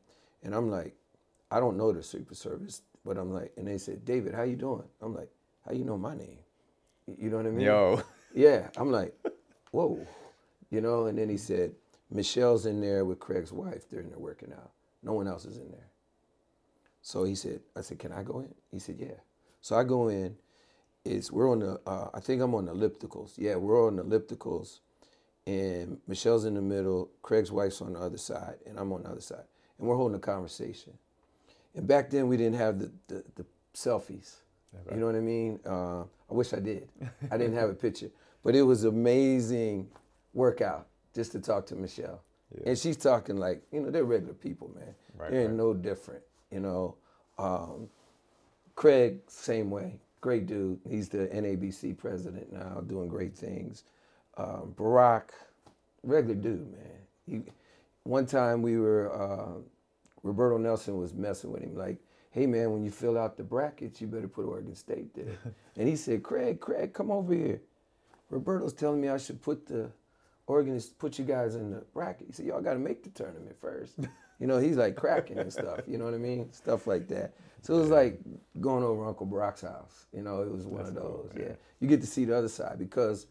[0.43, 0.95] And I'm like,
[1.51, 4.57] I don't know the Secret Service, but I'm like, and they said, David, how you
[4.57, 4.85] doing?
[5.01, 5.31] I'm like,
[5.65, 6.39] how you know my name?
[7.19, 7.67] You know what I mean?
[7.67, 8.03] Yo,
[8.35, 9.15] Yeah, I'm like,
[9.71, 10.07] whoa,
[10.71, 11.07] you know.
[11.07, 11.73] And then he said,
[12.11, 13.89] Michelle's in there with Craig's wife.
[13.89, 14.71] They're in there working out.
[15.03, 15.89] No one else is in there.
[17.03, 18.55] So he said, I said, can I go in?
[18.71, 19.19] He said, yeah.
[19.61, 20.37] So I go in.
[21.05, 21.81] It's we're on the.
[21.87, 23.33] Uh, I think I'm on the ellipticals.
[23.37, 24.79] Yeah, we're on the ellipticals,
[25.47, 27.11] and Michelle's in the middle.
[27.23, 29.45] Craig's wife's on the other side, and I'm on the other side,
[29.79, 30.93] and we're holding a conversation.
[31.75, 34.37] And back then we didn't have the the, the selfies.
[34.91, 35.59] You know what I mean?
[35.67, 36.89] Uh, I wish I did.
[37.31, 38.11] I didn't have a picture,
[38.43, 39.89] but it was amazing
[40.35, 42.23] workout just to talk to Michelle.
[42.67, 44.95] And she's talking like, you know, they're regular people, man.
[45.17, 45.55] Right, they're right.
[45.55, 46.97] no different, you know.
[47.39, 47.89] Um,
[48.75, 49.99] Craig, same way.
[50.21, 50.79] Great dude.
[50.89, 53.85] He's the NABC president now, doing great things.
[54.37, 55.31] Um, Barack,
[56.03, 56.99] regular dude, man.
[57.27, 57.43] He,
[58.05, 59.61] one time we were, uh,
[60.23, 61.99] Roberto Nelson was messing with him, like,
[62.31, 65.39] hey man, when you fill out the brackets, you better put Oregon State there.
[65.77, 67.61] and he said, Craig, Craig, come over here.
[68.33, 69.91] Roberto's telling me I should put the
[70.47, 72.27] organist, put you guys in the bracket.
[72.29, 73.95] He said, y'all got to make the tournament first.
[74.41, 75.83] You know, he's like cracking and stuff.
[75.87, 76.53] You know what I mean?
[76.53, 77.35] Stuff like that.
[77.61, 78.19] So it was like
[78.61, 80.07] going over Uncle Barack's house.
[80.13, 81.35] You know, it was one of That's cool, those.
[81.35, 81.47] man.
[81.51, 83.29] yeah, you get to see the other side because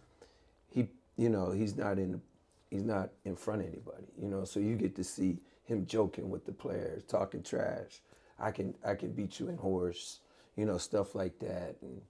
[0.70, 0.88] he,
[1.18, 2.22] you know, he's not in,
[2.70, 4.06] he's not in front of anybody.
[4.18, 8.00] You know, so you get to see him joking with the players, talking trash.
[8.40, 10.22] I can, I can beat you in horse.
[10.56, 11.76] You know, stuff like that.
[11.82, 12.02] And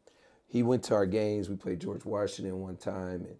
[0.52, 1.50] he went to our games.
[1.50, 3.38] We played George Washington one time, and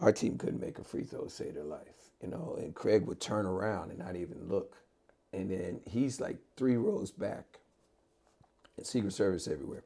[0.00, 2.56] our team couldn't make a free throw save their life, you know.
[2.58, 4.78] And Craig would turn around and not even look,
[5.34, 7.58] and then he's like three rows back,
[8.78, 9.82] and Secret Service everywhere,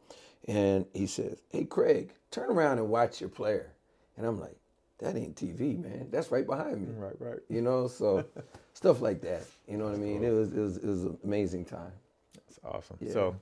[0.47, 3.72] and he says, "Hey, Craig, turn around and watch your player,"
[4.16, 4.57] and I'm like,
[4.99, 6.11] "That ain't TV, man.
[6.12, 7.41] That's right behind me." right, right.
[7.49, 8.24] You know, so
[8.74, 9.43] stuff like that.
[9.66, 10.22] You know what I mean?
[10.22, 11.93] It was it was it was an amazing time.
[12.35, 12.99] That's awesome.
[13.01, 13.12] Yeah.
[13.12, 13.37] So,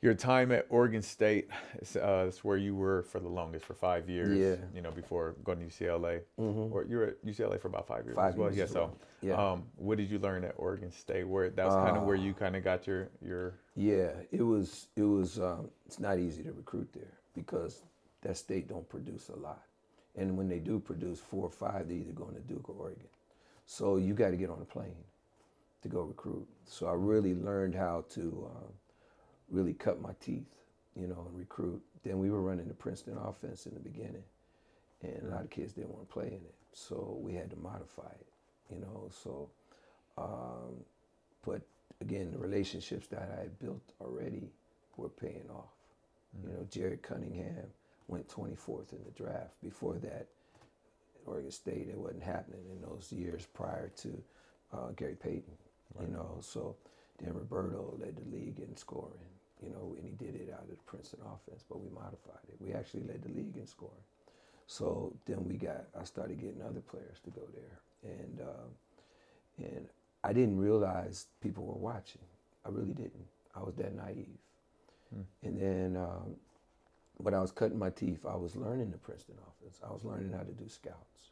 [0.00, 1.48] your time at Oregon State,
[1.80, 4.36] is, uh, that's where you were for the longest, for five years.
[4.36, 4.64] Yeah.
[4.74, 6.72] You know, before going to UCLA, mm-hmm.
[6.72, 8.52] or you were at UCLA for about five years Five as well.
[8.52, 8.72] years yeah.
[8.72, 8.96] So.
[9.20, 9.34] Yeah.
[9.34, 11.26] um, what did you learn at Oregon State?
[11.26, 14.86] Where that was kind of where you kind of got your your Yeah, it was.
[14.94, 15.40] It was.
[15.40, 17.82] Um, it's not easy to recruit there because
[18.22, 19.62] that state don't produce a lot,
[20.14, 23.08] and when they do produce four or five, they're either going to Duke or Oregon.
[23.66, 24.94] So you got to get on a plane
[25.82, 26.46] to go recruit.
[26.64, 28.72] So I really learned how to um,
[29.50, 30.46] really cut my teeth,
[30.96, 31.82] you know, and recruit.
[32.04, 34.24] Then we were running the Princeton offense in the beginning,
[35.02, 37.56] and a lot of kids didn't want to play in it, so we had to
[37.56, 38.26] modify it,
[38.74, 39.10] you know.
[39.10, 39.50] So
[40.18, 40.84] um,
[41.44, 41.62] but
[42.00, 44.50] again, the relationships that I had built already
[44.96, 45.72] were paying off.
[46.42, 47.66] You know, Jared Cunningham
[48.08, 49.54] went 24th in the draft.
[49.62, 50.26] Before that,
[51.26, 54.22] Oregon State, it wasn't happening in those years prior to
[54.72, 55.56] uh, Gary Payton.
[56.00, 56.76] You know, so
[57.18, 59.18] then Roberto led the league in scoring.
[59.62, 62.56] You know, and he did it out of the Princeton offense, but we modified it.
[62.60, 63.94] We actually led the league in scoring.
[64.66, 68.70] So then we got, I started getting other players to go there, and um,
[69.58, 69.88] and
[70.24, 72.22] I didn't realize people were watching.
[72.64, 73.26] I really didn't.
[73.56, 74.28] I was that naive.
[75.42, 76.36] And then um,
[77.16, 79.80] when I was cutting my teeth, I was learning the Princeton offense.
[79.86, 81.30] I was learning how to do scouts.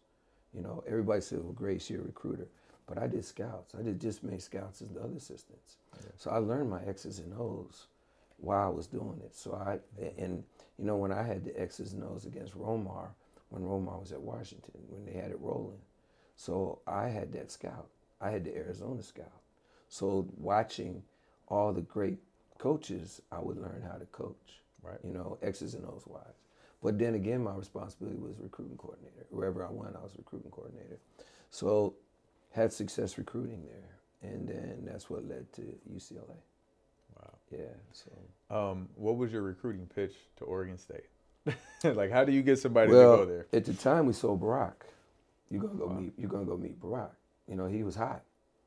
[0.55, 2.49] You know, everybody said, "Well, Grace, you're a recruiter,"
[2.87, 3.75] but I did scouts.
[3.79, 5.77] I did just make scouts as the other assistants.
[6.17, 7.87] So I learned my X's and O's
[8.39, 9.35] while I was doing it.
[9.35, 9.79] So I
[10.19, 10.45] and
[10.79, 13.09] you know when I had the X's and O's against Romar,
[13.49, 15.81] when Romar was at Washington, when they had it rolling,
[16.37, 17.89] so I had that scout.
[18.21, 19.41] I had the Arizona scout.
[19.89, 21.03] So watching
[21.49, 22.19] all the great
[22.59, 24.61] coaches, I would learn how to coach.
[24.83, 24.99] Right.
[25.03, 26.41] You know, X's and O's wise.
[26.83, 29.27] But then again, my responsibility was recruiting coordinator.
[29.31, 30.99] Wherever I went, I was recruiting coordinator.
[31.51, 31.95] So
[32.53, 35.63] had success recruiting there, and then that's what led to
[35.93, 36.37] UCLA.
[37.17, 37.33] Wow.
[37.51, 37.59] Yeah.
[37.93, 38.11] So
[38.51, 41.07] Um, what was your recruiting pitch to Oregon State?
[41.85, 43.47] like, how do you get somebody well, to go there?
[43.53, 44.75] at the time we saw Barack.
[45.51, 45.95] You're gonna go Wow.
[46.01, 46.13] meet.
[46.19, 47.13] You're gonna go meet Barack.
[47.49, 48.23] You know, he was hot.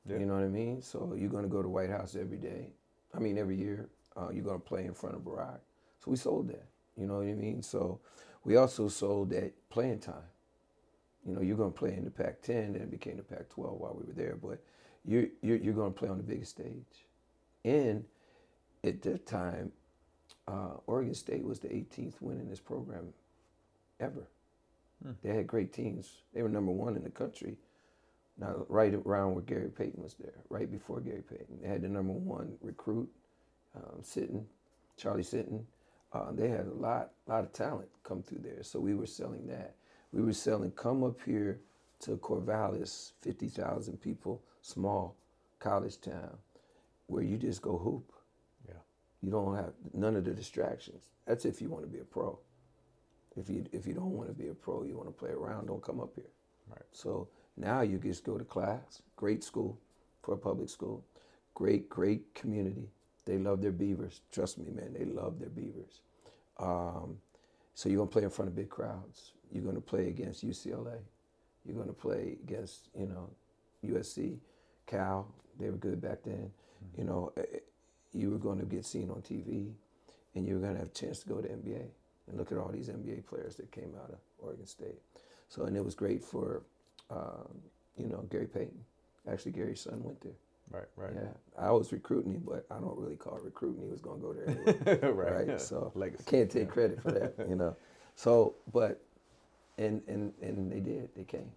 [0.06, 0.18] Yeah.
[0.18, 0.82] You know what I mean?
[0.82, 2.74] So you're gonna go to White House every day.
[3.14, 3.89] I mean, every year.
[4.16, 5.60] Uh, you're gonna play in front of Barack.
[6.04, 6.66] So we sold that.
[6.97, 7.62] You know what I mean?
[7.62, 8.00] So
[8.43, 10.24] we also sold that playing time.
[11.26, 14.06] You know, you're gonna play in the Pac-10, then it became the Pac-12 while we
[14.06, 14.36] were there.
[14.41, 14.64] But
[15.06, 17.06] you're you're, you're gonna play on the biggest stage.
[17.66, 18.06] And
[18.84, 19.71] at that time,
[20.47, 23.13] uh, Oregon State was the 18th win in this program
[23.99, 24.27] ever.
[25.03, 25.11] Hmm.
[25.23, 26.09] They had great teams.
[26.34, 27.57] They were number one in the country.
[28.39, 31.89] Now, right around where Gary Payton was there, right before Gary Payton, they had the
[31.89, 33.09] number one recruit,
[33.75, 34.45] um, Sitton,
[34.97, 35.63] Charlie Sitton.
[36.13, 38.63] Uh, they had a lot, lot of talent come through there.
[38.63, 39.75] So we were selling that.
[40.13, 41.59] We were selling come up here
[42.01, 45.15] to Corvallis, 50,000 people, small
[45.59, 46.38] college town,
[47.07, 48.11] where you just go hoop.
[49.22, 51.09] You don't have none of the distractions.
[51.26, 52.39] That's if you want to be a pro.
[53.36, 55.67] If you if you don't want to be a pro, you want to play around,
[55.67, 56.32] don't come up here.
[56.70, 56.86] Right.
[56.91, 59.01] So now you just go to class.
[59.15, 59.78] Great school
[60.22, 61.03] for a public school.
[61.53, 62.89] Great, great community.
[63.26, 64.22] They love their beavers.
[64.32, 66.01] Trust me, man, they love their beavers.
[66.57, 67.17] Um,
[67.76, 69.34] so you're gonna play in front of big crowds.
[69.51, 70.99] You're gonna play against UCLA.
[71.65, 73.30] You're gonna play against, you know,
[73.86, 74.38] USC,
[74.88, 75.28] Cal.
[75.59, 76.51] They were good back then.
[76.97, 77.59] You know, eh, eh,
[78.14, 79.72] you were going to get seen on TV,
[80.36, 81.84] and you were going to have a chance to go to NBA
[82.28, 84.99] and look at all these NBA players that came out of Oregon State.
[85.49, 86.64] So, and it was great for,
[87.10, 87.47] um,
[87.97, 88.80] you know, Gary Payton.
[89.32, 90.34] Actually, Gary's son went there.
[90.72, 90.86] Right.
[90.95, 91.14] Right.
[91.16, 93.82] Yeah, I was recruiting him, but I don't really call it recruiting.
[93.84, 94.47] He was going to go there
[95.03, 95.47] anyway, right.
[95.47, 95.62] right?
[95.62, 96.24] So Legacy.
[96.28, 96.74] I can't take Yeah.
[96.74, 97.76] credit for that, you know.
[98.16, 99.01] So, but,
[99.78, 101.07] and and and they did.
[101.16, 101.49] They came.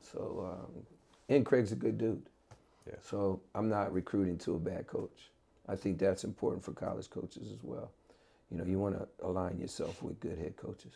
[0.00, 0.82] So, um,
[1.28, 2.20] and Craig's a good dude.
[2.84, 2.96] Yeah.
[3.00, 5.30] So I'm not recruiting to a bad coach.
[5.70, 7.90] I think that's important for college coaches as well.
[8.50, 10.92] You know, you want to align yourself with good head coaches.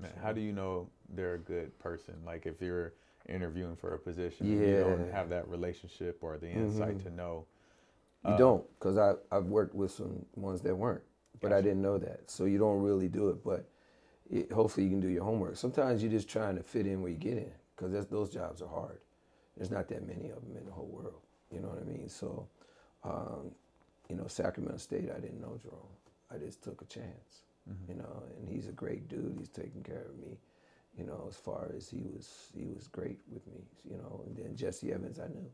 [0.00, 2.14] Man, how do you know they're a good person?
[2.24, 2.92] Like if you're
[3.28, 5.12] interviewing for a position, and you don't Yeah.
[5.12, 7.02] have that relationship or the insight Mhm.
[7.04, 7.46] to know.
[8.22, 11.02] You Uh, don't, because I I've worked with some ones that weren't,
[11.40, 12.30] but I didn't know that.
[12.30, 13.42] So you don't really do it.
[13.42, 13.66] But
[14.30, 15.56] it, hopefully you can do your homework.
[15.56, 18.68] Sometimes you're just trying to fit in where you get in, because those jobs are
[18.68, 19.00] hard.
[19.56, 21.20] There's not that many of them in the whole world.
[21.52, 22.08] You know what I mean?
[22.08, 22.46] So,
[23.04, 23.52] um,
[24.10, 25.96] you know, Sacramento State, I didn't know Jerome.
[26.32, 27.44] I just took a chance.
[27.68, 27.88] Mhm.
[27.90, 29.36] You know, and he's a great dude.
[29.38, 30.38] He's taking care of me.
[30.98, 33.62] You know, as far as he was, he was great with me.
[33.90, 35.50] You know, and then Jessie Evans, I knew.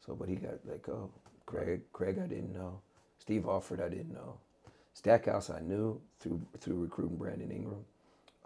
[0.00, 1.10] So, but he got let go.
[1.46, 2.80] Craig, Craig, I didn't know.
[3.18, 4.38] Steve Alford, I didn't know.
[4.94, 7.84] Stackhouse, I knew through through recruiting Brandon Ingram.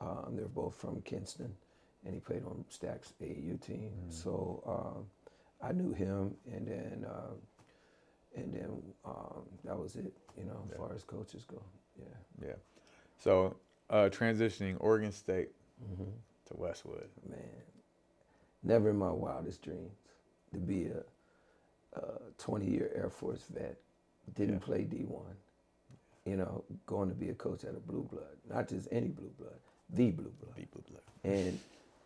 [0.00, 1.54] Um, they're both from Kinston,
[2.04, 3.90] and he played on Stack's AAU team.
[4.08, 4.12] Mhm.
[4.12, 5.10] So um,
[5.62, 7.38] I knew him, and then um,
[8.36, 10.12] and then um, that was it.
[10.38, 10.76] You know, as Yeah.
[10.76, 11.62] far as coaches go.
[11.98, 12.06] Yeah.
[12.48, 12.54] Yeah.
[13.18, 13.56] So
[13.90, 15.50] uh, transitioning Oregon State
[15.96, 16.04] hmm
[16.48, 17.08] to Westwood.
[17.28, 17.38] Man,
[18.62, 19.92] never in my wildest dreams
[20.52, 21.02] to be a,
[22.00, 22.02] a
[22.38, 23.76] 20 year Air Force vet.
[24.34, 24.60] Didn't Yeah.
[24.60, 25.22] play D1.
[26.26, 29.32] You know, going to be a coach at a blue blood, not just any blue
[29.38, 29.54] blood,
[29.90, 30.56] the blue blood.
[30.56, 31.02] Deep blue blood.
[31.24, 31.60] And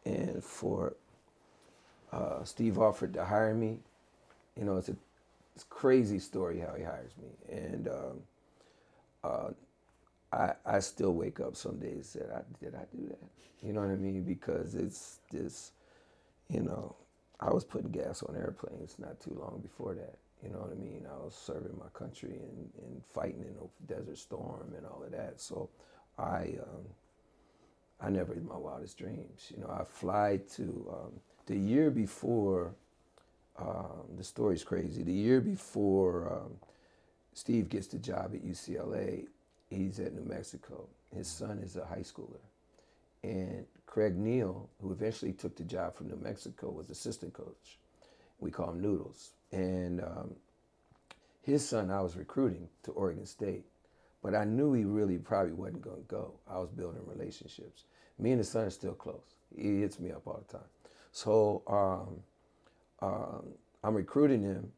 [0.06, 0.94] and for
[2.12, 3.78] uh, Steve offered to hire me,
[4.56, 4.96] you know, it's a
[5.56, 7.30] it's crazy story how he hires me.
[7.50, 8.20] And um,
[9.24, 9.48] uh,
[10.30, 13.18] I, I still wake up some days and said, I, did I do that?
[13.62, 14.22] You know what I mean?
[14.22, 15.72] Because it's this,
[16.50, 16.94] you know,
[17.40, 20.18] I was putting gas on airplanes not too long before that.
[20.42, 21.06] You know what I mean?
[21.10, 25.10] I was serving my country and, and fighting in a desert storm and all of
[25.12, 25.40] that.
[25.40, 25.70] So
[26.18, 26.84] I, um,
[27.98, 29.50] I never in my wildest dreams.
[29.54, 31.12] You know, I fly to um,
[31.46, 32.74] the year before.
[33.58, 35.02] Um, the story's crazy.
[35.02, 36.56] The year before um,
[37.32, 39.26] Steve gets the job at UCLA,
[39.70, 40.88] he's at New Mexico.
[41.14, 42.40] His son is a high schooler,
[43.22, 47.78] and Craig Neal, who eventually took the job from New Mexico, was assistant coach.
[48.40, 50.34] We call him Noodles, and um,
[51.42, 53.64] his son I was recruiting to Oregon State,
[54.22, 56.32] but I knew he really probably wasn't going to go.
[56.50, 57.84] I was building relationships.
[58.18, 59.36] Me and his son are still close.
[59.54, 60.68] He hits me up all the time.
[61.12, 62.22] So um,
[63.02, 63.44] um,
[63.84, 64.72] I'm recruiting him.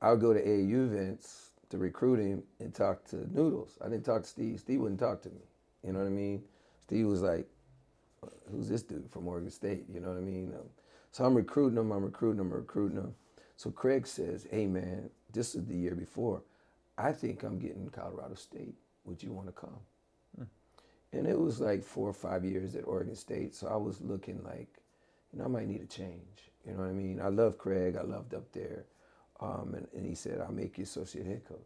[0.00, 3.78] I would go to AAU events to recruit him and talk to Noodles.
[3.84, 4.60] I didn't talk to Steve.
[4.60, 5.42] Steve wouldn't talk to me.
[5.84, 6.42] You know what I mean?
[6.80, 7.46] Steve was like,
[8.50, 10.52] "Who's this dude from Oregon State?" You know what I mean?
[10.54, 10.68] Um,
[11.12, 11.92] so I'm recruiting him.
[11.92, 12.52] I'm recruiting him.
[12.52, 13.14] I'm recruiting him.
[13.56, 16.42] So Craig says, "Hey man, this is the year before.
[16.98, 18.74] I think I'm getting Colorado State.
[19.04, 19.80] Would you want to come?
[20.36, 20.44] Hmm.
[21.12, 24.42] And it was like four or five years at Oregon State, so I was looking
[24.44, 24.68] like,
[25.32, 26.49] you know, I might need a change.
[26.66, 27.20] You know what I mean?
[27.20, 27.96] I love Craig.
[27.96, 28.84] I loved up there.
[29.40, 31.58] Um, and, and, he said, "I'll make you associate head coach."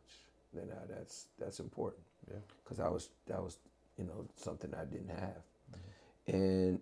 [0.52, 2.02] Then uh, that's that's important.
[2.30, 2.38] Yeah.
[2.62, 3.58] Because I was that was
[3.98, 5.42] you know something I didn't have,
[5.72, 6.36] mm-hmm.
[6.36, 6.80] and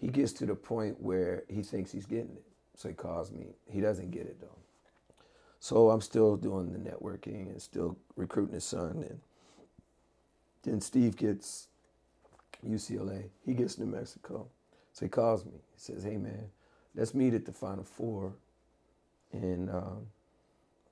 [0.00, 2.44] he gets to the point where he thinks he's getting it,
[2.76, 3.46] so he calls me.
[3.68, 4.58] He doesn't get it though.
[5.58, 9.20] So I'm still doing the networking and still recruiting his son, and
[10.62, 11.66] then Steve gets
[12.68, 13.30] UCLA.
[13.44, 14.46] He gets New Mexico,
[14.92, 15.52] so he calls me.
[15.74, 16.50] He says, "Hey man,
[16.94, 18.34] let's meet at the Final Four
[19.32, 20.06] and um,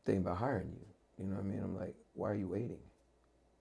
[0.05, 1.25] thinking about hiring you.
[1.25, 1.61] You know what I mean?
[1.63, 2.79] I'm like, why are you waiting?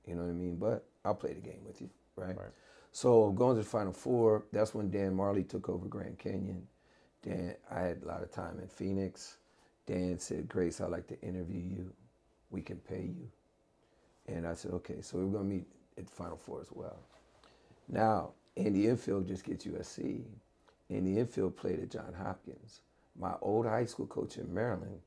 [0.07, 0.55] You know what I mean?
[0.55, 2.37] But I'll play the game with you, right?
[2.37, 2.51] right.
[2.91, 6.65] So going to the Final Four, that's when Dan Majerle took over Grand Canyon.
[7.21, 9.37] Dan, I had a lot of time in Phoenix.
[9.85, 11.91] Dan said, Grace, I'd like to interview you.
[12.49, 13.29] We can pay you.
[14.27, 15.67] And I said, okay, so we're going to meet
[15.97, 16.99] at the Final Four as well.
[17.87, 20.21] Now, Andy Enfield just gets USC.
[20.89, 22.81] Andy Enfield played at John Hopkins
[23.19, 24.99] my old high school coach in Maryland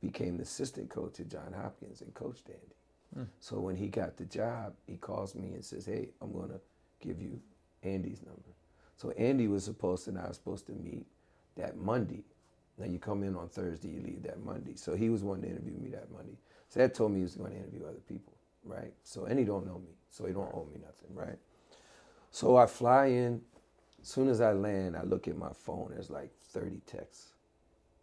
[0.00, 2.74] became the assistant coach at John Hopkins and coached Andy.
[3.14, 3.24] Hmm.
[3.40, 6.60] So when he got the job, he calls me and says, "Hey, I'm going to
[7.00, 7.40] give you
[7.82, 8.40] Andy's number."
[8.96, 11.06] So Andy was supposed to, and I was supposed to meet
[11.56, 12.24] that Monday.
[12.78, 14.76] Now you come in on Thursday, you leave that Monday.
[14.76, 16.38] So he was wanting to interview me that Monday.
[16.68, 18.32] So that told me he was going to interview other people,
[18.64, 18.92] right?
[19.02, 21.38] So and he don't know me, so he don't owe me nothing, right?
[22.30, 23.42] So I fly in.
[24.02, 25.90] As soon as I land, I look at my phone.
[25.94, 27.32] There's like 30 texts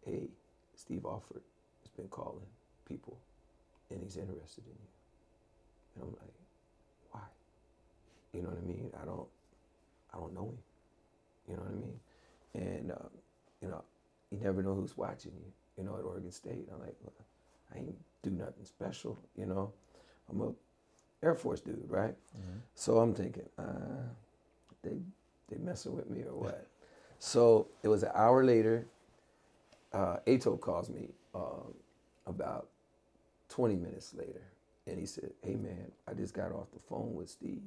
[0.06, 0.28] hey,
[0.76, 1.42] Steve Alford
[1.82, 2.46] has been calling
[2.88, 3.18] people
[3.90, 4.88] and he's interested in you.
[5.96, 6.34] And I'm like,
[7.12, 7.22] why?
[8.34, 8.90] You know what I mean?
[9.02, 9.28] I don't,
[10.14, 10.58] I don't know him.
[11.48, 12.78] You know what I mean?
[12.78, 13.10] And, uh,
[13.62, 13.84] you know,
[14.32, 16.68] you never know who's watching you, you know, at Oregon State.
[16.72, 17.14] I'm like, well,
[17.74, 19.72] I ain't do nothing special, you know.
[20.30, 20.52] I'm a
[21.24, 22.16] Air Force dude, right?
[22.38, 22.60] Mm-hmm.
[22.76, 24.04] So I'm thinking, uh,
[24.84, 24.92] they
[25.50, 26.68] they messing with me or what?
[27.20, 28.86] so it was an hour later
[29.94, 31.64] uh, Ato calls me uh,
[32.28, 32.70] about
[33.50, 34.44] 20 minutes later,
[34.88, 37.62] and he said, "Hey man, I just got off the phone with Steve,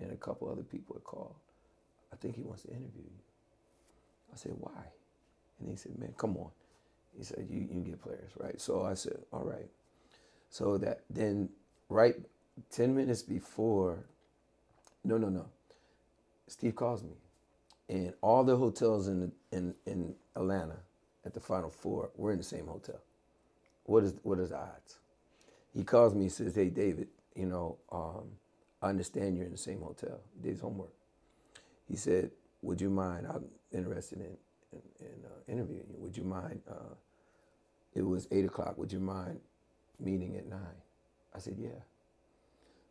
[0.00, 1.34] and a couple other people had called.
[2.12, 3.20] I think he wants to interview you."
[4.32, 4.84] I said, "Why?"
[5.60, 6.50] And he said, "Man, come on."
[7.16, 9.68] He said, "You you can get players, right?" So I said, "All right."
[10.50, 11.50] So that then,
[11.88, 12.16] right,
[12.70, 14.04] 10 minutes before,
[15.04, 15.46] no, no, no.
[16.48, 17.14] Steve calls me,
[17.88, 20.78] and all the hotels in in in Atlanta
[21.24, 23.00] at the Final Four, we're in the same hotel.
[23.84, 24.98] What is what is the odds?
[25.74, 28.30] He calls me and says, "Hey, David, you know, um,
[28.82, 30.20] I understand you're in the same hotel.
[30.36, 30.92] He did his homework."
[31.88, 32.30] He said,
[32.62, 33.26] "Would you mind?
[33.28, 34.36] I'm interested in
[34.72, 35.98] in, in uh, interviewing you.
[36.00, 36.62] Would you mind?
[36.70, 36.94] Uh,
[37.94, 38.78] it was eight o'clock.
[38.78, 39.40] Would you mind
[40.00, 40.80] meeting at nine?
[41.34, 41.80] I said, "Yeah."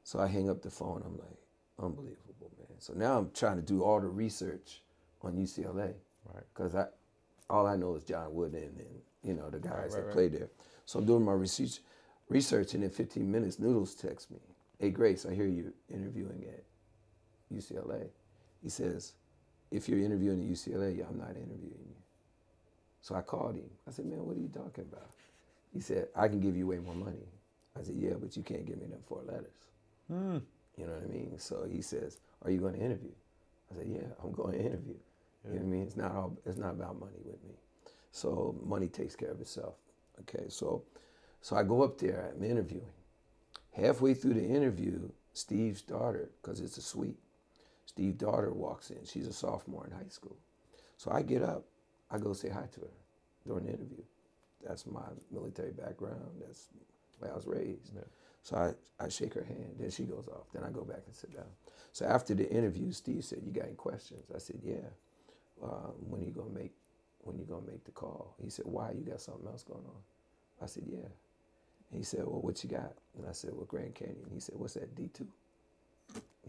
[0.03, 1.03] So I hang up the phone.
[1.05, 1.39] I'm like,
[1.79, 4.81] "Unbelievable, man!" So now I'm trying to do all the research
[5.21, 5.93] on UCLA,
[6.33, 6.43] right?
[6.53, 6.87] Because I
[7.49, 10.13] all I know is John Wooden and you know the guys right, right, that right.
[10.13, 10.49] played there.
[10.85, 11.79] So I'm doing my research,
[12.29, 14.39] research, and in 15 minutes, Noodles texts me,
[14.79, 16.63] "Hey Grace, I hear you interviewing at
[17.55, 18.09] UCLA."
[18.61, 19.13] He says,
[19.71, 21.95] "If you're interviewing at UCLA, I'm not interviewing you."
[23.01, 23.69] So I called him.
[23.87, 25.09] I said, "Man, what are you talking about?"
[25.73, 27.27] He said, "I can give you way more money."
[27.77, 29.53] I said, "Yeah, but you can't give me them four letters."
[30.07, 30.37] Hmm.
[30.77, 31.33] You know what I mean?
[31.37, 33.11] So he says, "Are you going to interview?"
[33.71, 34.95] I said, "Yeah, I'm going to interview."
[35.45, 35.83] You know what I mean?
[35.83, 36.37] It's not all.
[36.45, 37.55] It's not about money with me.
[38.11, 39.75] So money takes care of itself.
[40.21, 40.83] Okay, so
[41.41, 42.33] so I go up there.
[42.35, 42.87] I'm interviewing.
[43.71, 47.19] Halfway through the interview, Steve's daughter, because it's a suite.
[47.85, 49.05] Steve's daughter walks in.
[49.05, 50.37] She's a sophomore in high school.
[50.97, 51.65] So I get up.
[52.09, 52.87] I go say hi to her
[53.45, 54.03] during the interview.
[54.65, 55.01] That's my
[55.31, 56.21] military background.
[56.39, 56.67] That's
[57.19, 57.93] where I was raised.
[57.93, 58.01] Yeah.
[58.45, 59.75] So I, I shake her hand.
[59.79, 60.47] Then she goes off.
[60.53, 61.45] Then I go back and sit down.
[61.93, 64.89] So after the interview, Steve said, "You got any questions?" I said, "Yeah."
[65.63, 66.73] uh, when you gonna make
[67.23, 68.35] when you gonna make the call?
[68.43, 68.91] He said, why?
[68.91, 70.01] You got something else going on?
[70.63, 71.07] I said, yeah.
[71.91, 72.93] he said, well, what you got?
[73.17, 74.29] And I said, well, Grand Canyon.
[74.33, 75.25] He said, what's that, D2?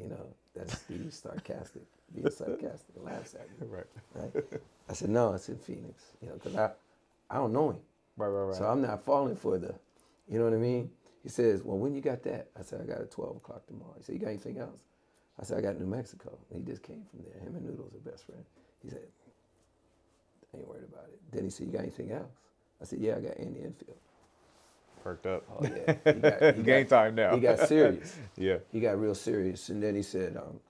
[0.01, 1.83] You know, that's Steve sarcastic,
[2.15, 3.69] being sarcastic, laughs at me.
[3.69, 3.87] Right.
[4.15, 4.45] Right.
[4.91, 6.05] I said, no, it's in Phoenix.
[6.23, 6.71] You know, because I,
[7.31, 7.79] I don't know him.
[8.17, 8.57] Right, right, right.
[8.57, 9.75] So I'm not falling for the,
[10.31, 10.91] you know what I mean?
[11.27, 12.51] He says, well, when you got that?
[12.57, 13.95] I said, I got it 12 o'clock tomorrow.
[13.97, 14.79] He said, you got anything else?
[15.41, 16.39] I said, I got New Mexico.
[16.53, 17.41] And he just came from there.
[17.43, 18.47] Him and Noodles are best friends.
[18.81, 19.01] He said,
[20.55, 21.21] I ain't worried about it.
[21.33, 22.31] Then he said, You got anything else?
[22.81, 23.99] I said, Yeah, I got Andy Enfield.
[25.03, 25.45] Perked up.
[25.51, 25.95] Oh, yeah.
[26.15, 27.35] He got, he Game got, time now.
[27.35, 28.17] he got serious.
[28.37, 28.59] yeah.
[28.73, 29.69] He got real serious.
[29.71, 30.61] And then he said, um,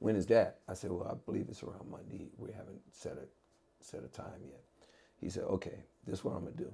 [0.00, 0.58] When is that?
[0.68, 2.28] I said, Well, I believe it's around Monday.
[2.38, 3.26] We haven't set a,
[3.84, 4.62] set a time yet.
[5.20, 6.72] He said, Okay, this is what I'm going to do.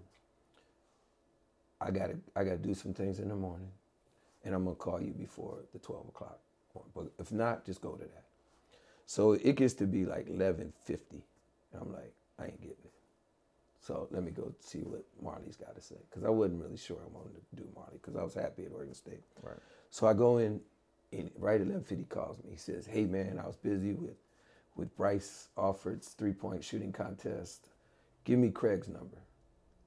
[1.82, 3.70] I gotta I gotta do some things in the morning,
[4.44, 6.40] and I'm gonna call you before the twelve o'clock.
[6.74, 6.86] one.
[6.94, 8.24] But if not, just go to that.
[9.06, 11.22] So it gets to be like eleven fifty,
[11.72, 12.92] and I'm like, I ain't getting it.
[13.80, 16.98] So let me go see what Majerle's got to say, because I wasn't really sure
[17.04, 19.22] I wanted to do Majerle, because I was happy at Oregon State.
[19.42, 19.56] Right.
[19.90, 20.60] So I go in,
[21.12, 22.50] and right at eleven fifty calls me.
[22.52, 24.16] He says, Hey man, I was busy with
[24.76, 27.68] with Bryce Alford's three point shooting contest.
[28.24, 29.18] Give me Craig's number.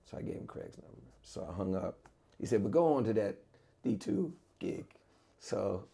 [0.06, 1.15] So I gave him Craig's number.
[1.26, 1.98] So I hung up.
[2.40, 3.36] He said, but go on to that
[3.84, 4.86] D2 gig.
[5.40, 5.86] So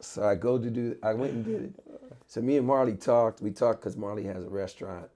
[0.00, 1.74] so I go to do, I went and did it.
[2.26, 3.40] So me and Majerle talked.
[3.40, 5.08] We talked because Majerle has a restaurant.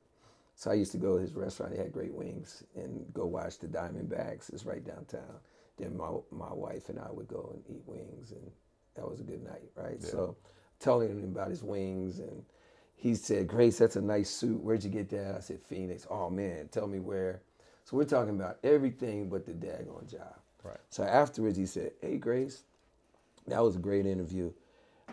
[0.55, 1.73] So I used to go to his restaurant.
[1.73, 4.53] He had great wings and go watch the Diamondbacks.
[4.53, 5.41] It's right downtown.
[5.79, 8.33] Then my, my wife and I would go and eat wings.
[8.33, 8.51] And
[8.97, 9.97] that was a good night, right?
[10.01, 10.09] Yeah.
[10.09, 10.37] So
[10.79, 12.43] telling him about his wings and
[12.97, 14.61] he said, Grace, that's a nice suit.
[14.61, 15.37] Where'd you get that?
[15.37, 16.07] I said, Phoenix.
[16.11, 17.43] Oh man, tell me where.
[17.85, 20.35] So we're talking about everything but the daggone job.
[20.63, 20.79] Right.
[20.91, 22.63] So afterwards, he said, Hey, Grace,
[23.49, 24.53] that was a great interview.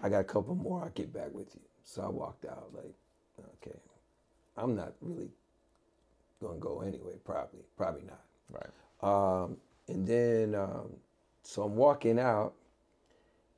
[0.04, 0.84] I got a couple more.
[0.84, 1.62] I'll get back with you.
[1.84, 2.94] So I walked out like,
[3.62, 3.78] okay,
[4.58, 5.30] I'm not really
[6.42, 7.62] going to go anyway, probably.
[7.76, 8.22] Probably not.
[8.50, 9.44] Right.
[9.44, 9.58] Um,
[9.88, 10.90] and then, um,
[11.44, 12.54] so I'm walking out,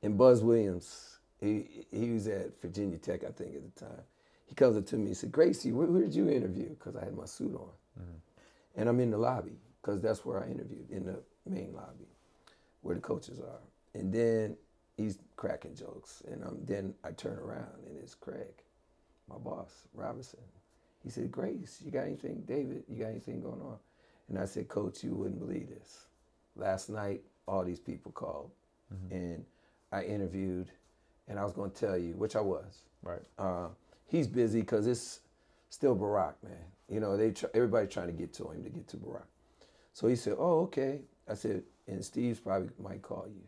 [0.02, 4.02] and Buzz Williams, he, he was at Virginia Tech, I think, at the time.
[4.46, 6.70] He comes up to me and said, Gracie, where, where did you interview?
[6.70, 7.68] Because I had my suit on.
[8.76, 12.08] And I'm in the lobby, because that's where I interviewed, in the main lobby,
[12.80, 13.60] where the coaches are.
[13.94, 14.56] And then
[14.96, 16.22] he's cracking jokes.
[16.30, 18.62] And um, then I turn around, and it's Craig,
[19.28, 20.40] my boss, Robinson.
[21.04, 23.76] He said, Grace, you got anything, David, you got anything going on?
[24.28, 26.06] And I said, Coach, you wouldn't believe this.
[26.56, 28.50] Last night, all these people called,
[29.10, 29.44] and
[29.90, 30.70] I interviewed,
[31.28, 32.82] and I was going to tell you, which I was.
[33.02, 33.22] Right.
[33.38, 33.68] Uh,
[34.06, 35.20] he's busy because it's
[35.70, 36.52] still Barack, man.
[36.92, 39.24] You know, they try, everybody trying to get to him to get to Barack.
[39.94, 43.42] So he said, "Oh, okay." I said, "And Steve's probably might call you."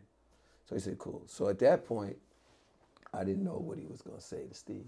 [0.67, 2.17] So he said, "Cool." So at that point,
[3.13, 4.87] I didn't know what he was going to say to Steve.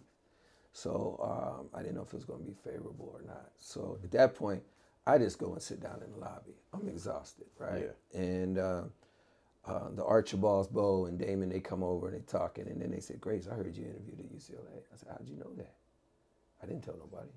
[0.74, 3.52] So um, I didn't know if it was going to be favorable or not.
[3.58, 4.62] So at that point,
[5.06, 6.54] I just go and sit down in the lobby.
[6.74, 7.90] I'm exhausted, right?
[8.14, 8.84] And uh,
[9.66, 13.00] uh, the Archibalds, Bo and Damon, they come over and they talking, and then they
[13.00, 15.76] said, "Grace, I heard you interviewed at UCLA." I said, "How'd you know that?"
[16.62, 17.30] I didn't tell nobody.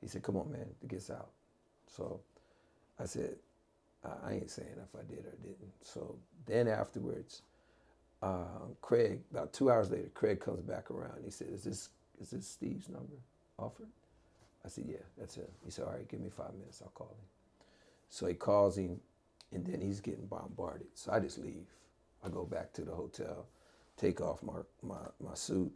[0.00, 1.30] He said, "Come on, man, it gets out."
[1.88, 2.20] So
[2.98, 3.36] I said,
[4.04, 7.42] "I ain't saying if I did or didn't." So then afterwards,
[8.22, 11.24] uh, Craig, about two hours later, Craig comes back around.
[11.24, 11.90] He said, "Is this
[12.20, 13.16] is this Steve's number
[13.58, 13.90] offered?"
[14.64, 16.82] I said, "Yeah, that's it." He said, "All right, give me five minutes.
[16.82, 17.26] I'll call him."
[18.10, 19.00] So he calls him,
[19.52, 20.88] and then he's getting bombarded.
[20.94, 21.66] So I just leave.
[22.24, 23.46] I go back to the hotel,
[23.96, 25.72] take off my my, my suit,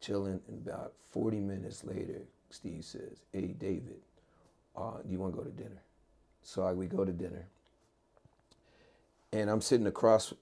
[0.00, 4.00] chilling, and about 40 minutes later, Steve says, "Hey, David,
[4.76, 5.82] uh, do you want to go to dinner?"
[6.42, 7.46] So I, we go to dinner,
[9.32, 10.32] and I'm sitting across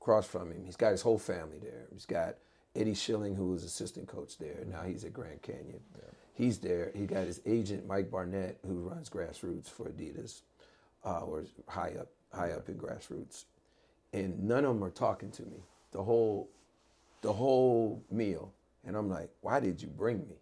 [0.00, 0.64] across from him.
[0.64, 1.86] He's got his whole family there.
[1.92, 2.36] He's got
[2.74, 4.64] Eddie Schilling, who was assistant coach there.
[4.70, 5.80] Now he's at Grand Canyon.
[6.34, 6.92] He's there.
[6.94, 10.42] He got his agent Mike Barnett, who runs grassroots for Adidas,
[11.04, 13.44] uh, or high up high up in grassroots,
[14.12, 16.50] and none of them are talking to me the whole
[17.22, 18.52] the whole meal.
[18.84, 20.36] And I'm like, why did you bring me?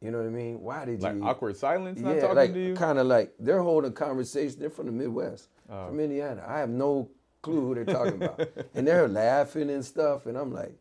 [0.00, 0.60] You know what I mean?
[0.60, 1.24] Why did Like you?
[1.24, 2.74] awkward silence, not yeah, talking like to you.
[2.74, 4.60] kind of like they're holding conversation.
[4.60, 5.88] They're from the Midwest, Oh.
[5.88, 6.44] from Indiana.
[6.46, 7.10] I have no
[7.42, 10.26] clue who they're talking about, and they're laughing and stuff.
[10.26, 10.78] And I'm like,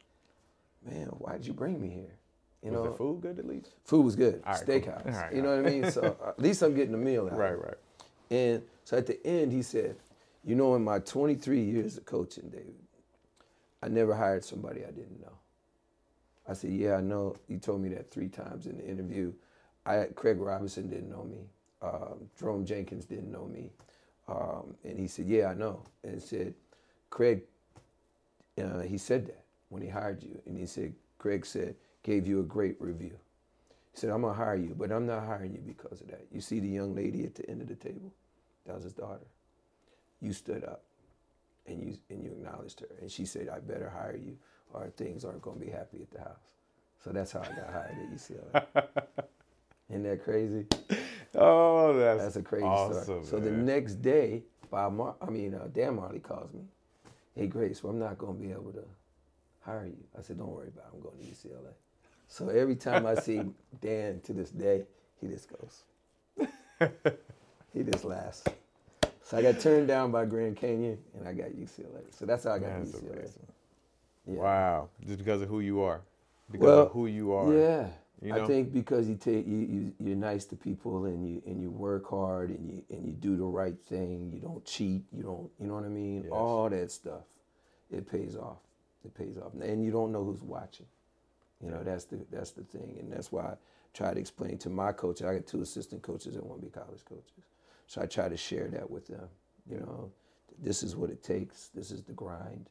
[0.86, 2.14] man, why did you bring me here?
[2.64, 3.74] You Was know, the food good at least?
[3.86, 4.76] food was good, All right, cool.
[4.76, 5.36] steakhouse.
[5.36, 5.92] You know all what I mean?
[5.92, 7.38] So at least I'm getting a meal out.
[7.38, 7.76] Right, right.
[8.30, 9.96] And so at the end, he said,
[10.44, 12.76] You know, in my 23 years of coaching, David,
[13.82, 15.32] I never hired somebody I didn't know.
[16.48, 17.36] I said, Yeah, I know.
[17.48, 19.34] You told me that three times in the interview.
[19.86, 21.48] I, Craig Robinson didn't know me.
[21.82, 23.70] Um, Jerome Jenkins didn't know me.
[24.28, 25.84] Um, and he said, Yeah, I know.
[26.04, 26.54] And he said,
[27.10, 27.42] Craig,
[28.62, 30.40] uh, he said that when he hired you.
[30.46, 33.18] And he said, Craig said, gave you a great review.
[33.92, 36.26] He said, I'm going to hire you, but I'm not hiring you because of that.
[36.32, 38.14] You see the young lady at the end of the table?
[38.66, 39.26] That was his daughter.
[40.22, 40.84] You stood up
[41.66, 42.88] and you, and you acknowledged her.
[43.02, 44.38] And she said, I better hire you
[44.74, 46.52] or things aren't going to be happy at the house.
[47.04, 48.86] So that's how I got hired at UCLA.
[49.90, 50.66] Isn't that crazy?
[51.36, 53.24] Oh, that's, That's a crazy awesome, story.
[53.26, 56.62] So the next day, Bob Mar- I mean, uh, Dan Majerle calls me.
[57.36, 58.84] Hey, Grace, well, I'm not going to be able to
[59.62, 60.04] hire you.
[60.18, 60.96] I said, don't worry about it.
[60.96, 61.74] I'm going to UCLA.
[62.28, 63.44] So every time I see
[63.82, 64.84] Dan to this day,
[65.22, 65.84] he just goes.
[67.74, 68.44] he just laughs.
[69.24, 72.02] So I got turned down by Grand Canyon, and I got UCLA.
[72.12, 73.14] So that's how I got That's UCLA.
[73.18, 73.48] amazing.
[74.28, 74.40] Yeah.
[74.40, 76.02] Wow, just because of who you are,
[76.52, 77.54] because Well, of who you are.
[77.54, 77.88] Yeah,
[78.22, 78.44] You know?
[78.44, 81.72] I think because you take you, you you're nice to people and you and you
[81.72, 84.32] work hard and you and you do the right thing.
[84.34, 85.04] You don't cheat.
[85.16, 85.50] You don't.
[85.60, 86.24] You know what I mean?
[86.24, 86.32] Yes.
[86.32, 87.24] All that stuff,
[87.92, 88.60] it pays off.
[89.06, 90.88] It pays off, and you don't know who's watching.
[91.64, 93.54] You know that's the that's the thing, and that's why I
[93.94, 95.22] try to explain to my coach.
[95.22, 97.46] I got two assistant coaches that want to be college coaches,
[97.88, 99.28] so I try to share that with them.
[99.70, 100.12] You know,
[100.62, 101.70] this is what it takes.
[101.74, 102.70] This is the grind,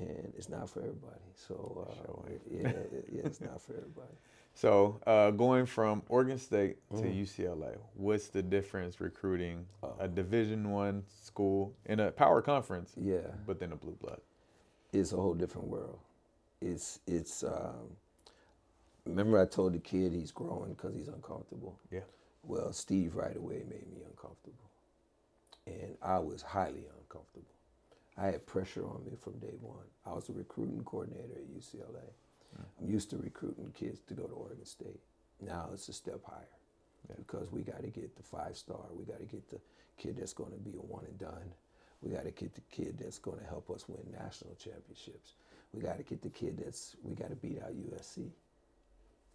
[0.00, 1.20] and it's not for everybody.
[1.34, 2.68] So uh, Sure yeah,
[3.12, 4.14] yeah, it's not for everybody.
[4.54, 7.22] So uh, going from Oregon State to Mhm.
[7.22, 13.32] UCLA, what's the difference recruiting Uh, a Division One school in a power conference, Yeah,
[13.46, 14.20] but then a blue blood?
[14.92, 16.00] it's a whole different world.
[16.60, 17.42] It's it's.
[17.44, 17.96] Um,
[19.06, 21.78] remember, I told the kid he's growing because he's uncomfortable.
[21.90, 22.00] Yeah.
[22.42, 24.70] Well, Steve right away made me uncomfortable,
[25.66, 27.54] and I was highly uncomfortable.
[28.20, 29.86] I had pressure on me from day one.
[30.04, 32.04] I was a recruiting coordinator at UCLA.
[32.58, 32.64] Mm.
[32.80, 35.00] I'm used to recruiting kids to go to Oregon State.
[35.40, 36.56] Now it's a step higher
[37.08, 37.14] Yeah.
[37.16, 38.84] because we got to get the five star.
[38.92, 39.58] We got to get the
[39.96, 41.50] kid that's going to be a one and done.
[42.02, 45.34] We got to get the kid that's going to help us win national championships.
[45.72, 48.28] We got to get the kid that's we got to beat out USC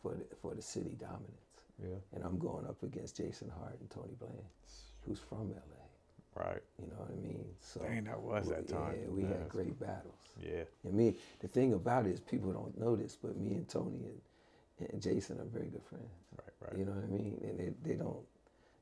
[0.01, 1.49] for the, for the city dominance.
[1.81, 1.97] Yeah.
[2.13, 4.33] And I'm going up against Jason Hart and Tony Bland,
[5.05, 5.84] who's from LA.
[6.35, 6.61] Right.
[6.79, 7.45] You know what I mean?
[7.61, 8.95] So Dang, that was that time.
[9.01, 10.13] Yeah, we had great battles.
[10.41, 10.63] Yeah.
[10.83, 14.01] And me, the thing about it is people don't know this, but me and Tony
[14.79, 16.11] and, and Jason are very good friends.
[16.37, 16.69] Right.
[16.69, 16.79] Right.
[16.79, 17.39] You know what I mean?
[17.43, 18.25] And they, they don't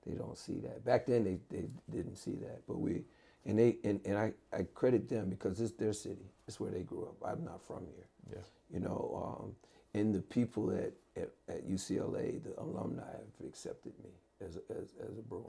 [0.05, 0.83] they don't see that.
[0.83, 2.61] Back then they, they didn't see that.
[2.67, 3.03] But we
[3.45, 6.25] and they and, and I, I credit them because it's their city.
[6.47, 7.15] It's where they grew up.
[7.25, 8.07] I'm not from here.
[8.31, 8.43] Yeah.
[8.73, 9.55] You know, um,
[9.93, 14.09] and the people at, at, at UCLA, the alumni have accepted me
[14.45, 15.45] as a, as, as a Bruin.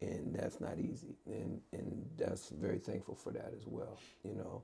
[0.00, 1.16] And that's not easy.
[1.26, 4.62] And, and that's very thankful for that as well, you know.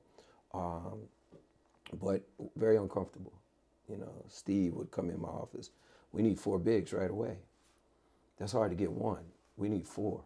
[0.55, 1.01] Um,
[2.01, 2.23] but
[2.57, 3.33] very uncomfortable.
[3.89, 5.71] You know, Steve would come in my office.
[6.13, 7.37] We need four bigs right away.
[8.39, 9.25] That's hard to get one.
[9.57, 10.23] We need four.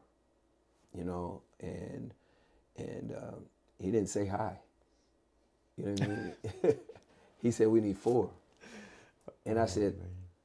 [0.97, 2.13] You know, and
[2.77, 3.45] and um,
[3.81, 4.59] he didn't say hi.
[5.77, 6.77] You know what I mean?
[7.43, 8.31] he said we need four.
[9.47, 9.95] And I said,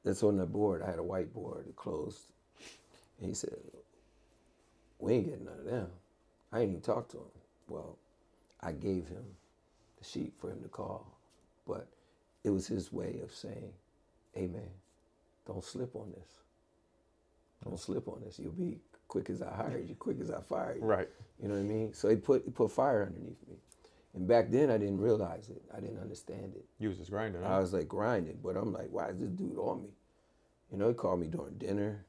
[0.04, 0.82] that's on the board.
[0.82, 2.20] I had a whiteboard it closed.
[3.20, 3.54] And he said,
[5.04, 5.88] We ain't getting none of them.
[6.50, 7.24] I ain't even talked to him.
[7.68, 7.98] Well,
[8.62, 9.24] I gave him
[9.98, 11.06] the sheet for him to call.
[11.66, 11.88] But
[12.42, 13.72] it was his way of saying,
[14.32, 14.70] Hey man,
[15.46, 16.28] don't slip on this.
[17.62, 18.38] Don't slip on this.
[18.38, 20.84] You'll be quick as I hired you, quick as I fired you.
[20.86, 21.08] Right.
[21.40, 21.92] You know what I mean?
[21.92, 23.56] So he put he put fire underneath me.
[24.14, 25.62] And back then I didn't realize it.
[25.76, 26.64] I didn't understand it.
[26.78, 27.44] You was just grinding.
[27.44, 29.90] I was like grinding, but I'm like, why is this dude on me?
[30.72, 32.06] You know, he called me during dinner.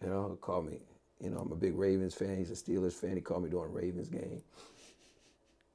[0.00, 0.78] You know, he called me,
[1.20, 2.36] you know, I'm a big Ravens fan.
[2.36, 3.16] He's a Steelers fan.
[3.16, 4.42] He called me during Ravens game.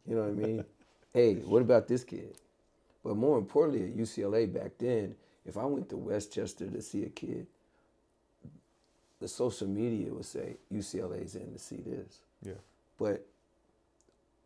[0.07, 0.65] You know what I mean?
[1.13, 2.35] hey, what about this kid?
[3.03, 5.15] But more importantly, at UCLA back then,
[5.45, 7.47] if I went to Westchester to see a kid,
[9.19, 12.19] the social media would say UCLA's in to see this.
[12.41, 12.53] Yeah.
[12.97, 13.25] But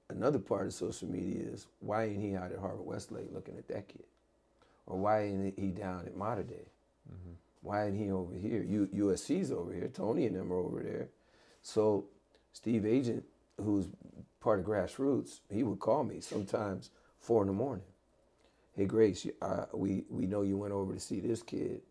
[0.10, 3.68] another part of social media is why ain't he out at Harvard Westlake looking at
[3.68, 4.06] that kid?
[4.88, 6.56] Or why ain't he down at Mater Dei?
[7.12, 7.34] Mm-hmm.
[7.62, 8.64] Why ain't he over here?
[8.64, 9.90] U- USC's over here.
[9.90, 11.10] Tony and them are over there.
[11.62, 12.06] So
[12.54, 13.24] Steve Agent,
[13.64, 13.88] who's
[14.42, 17.86] part of grassroots, he would call me sometimes four in the morning.
[18.76, 21.82] Hey Grace, uh, we we know you went over to see this kid,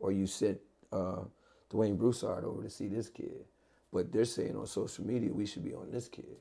[0.00, 0.58] or you sent
[0.92, 1.22] uh,
[1.70, 3.44] Duane Broussard over to see this kid,
[3.92, 6.36] but they're saying on social media we should be on this kid.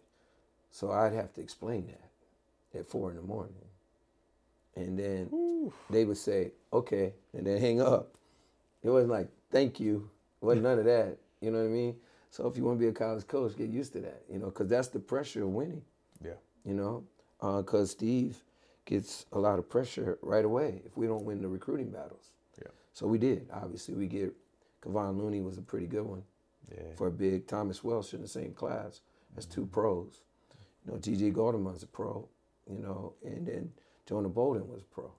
[0.72, 3.56] So I'd have to explain that at four in the morning.
[4.76, 5.30] And then
[5.90, 8.16] they would say, okay, and then hang up.
[8.84, 10.10] It wasn't like, thank you.
[10.42, 11.18] It wasn't none of that.
[11.42, 11.96] You know what I mean?
[12.30, 14.48] So if you want to be a college coach, get used to that, you know,
[14.48, 15.84] because that's the pressure of winning,
[16.24, 16.34] Yeah.
[16.66, 17.04] you know,
[17.42, 18.44] uh, because Steve
[18.86, 22.32] gets a lot of pressure right away if we don't win the recruiting battles.
[22.60, 22.70] Yeah.
[22.94, 23.48] So we did.
[23.54, 24.34] Obviously, we get
[24.82, 26.24] Kevon Looney was a pretty good one
[26.72, 26.94] Yeah.
[26.96, 29.02] for a big Thomas Welsh in the same class
[29.38, 30.22] as two pros.
[30.86, 31.32] You know, G.G.
[31.32, 32.28] Goloman's a pro,
[32.70, 33.72] you know, and then
[34.06, 35.12] Jonah Bolden was a pro.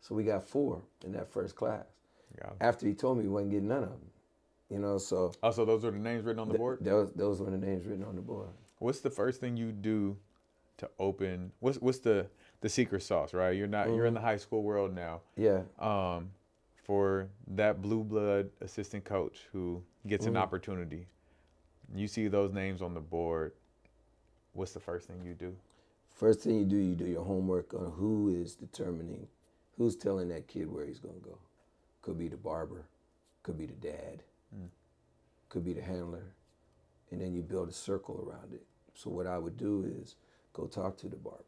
[0.00, 1.86] So we got four in that first class.
[2.40, 2.56] Got.
[2.60, 4.10] After he told me he wasn't getting none of them,
[4.70, 6.78] you know, so Also, those are the names written on the th- board.
[6.80, 8.48] those those were the names written on the board.
[8.78, 10.16] What's the first thing you do
[10.78, 11.52] to open?
[11.60, 12.28] What's what's the
[12.60, 13.34] the secret sauce?
[13.34, 13.56] Right.
[13.56, 13.88] You're not.
[13.88, 15.20] You're in the high school world now.
[15.36, 16.30] Yeah, Um,
[16.84, 20.38] for that blue blood assistant coach who gets an Mhm.
[20.38, 21.06] opportunity,
[21.94, 23.52] you see those names on the board.
[24.52, 25.56] What's the first thing you do?
[26.12, 29.26] first thing you do, you do your homework on who is determining,
[29.78, 31.38] who's telling that kid where he's gonna go.
[32.02, 32.86] Could be the barber,
[33.42, 34.22] could be the dad,
[34.54, 34.68] Mm.
[35.48, 36.34] could be the handler,
[37.10, 38.64] and then you build a circle around it.
[38.94, 40.16] So what I would do is
[40.52, 41.44] go talk to the barber,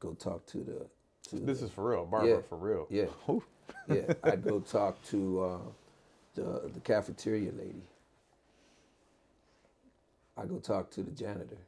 [0.00, 0.86] go talk to the
[1.28, 1.36] to.
[1.38, 2.40] This is for real, barber Yeah.
[2.48, 2.86] for real.
[2.90, 3.06] Yeah.
[3.88, 5.58] Yeah, I'd go talk to uh,
[6.34, 7.82] the the cafeteria lady.
[10.36, 11.58] I go talk to the janitor.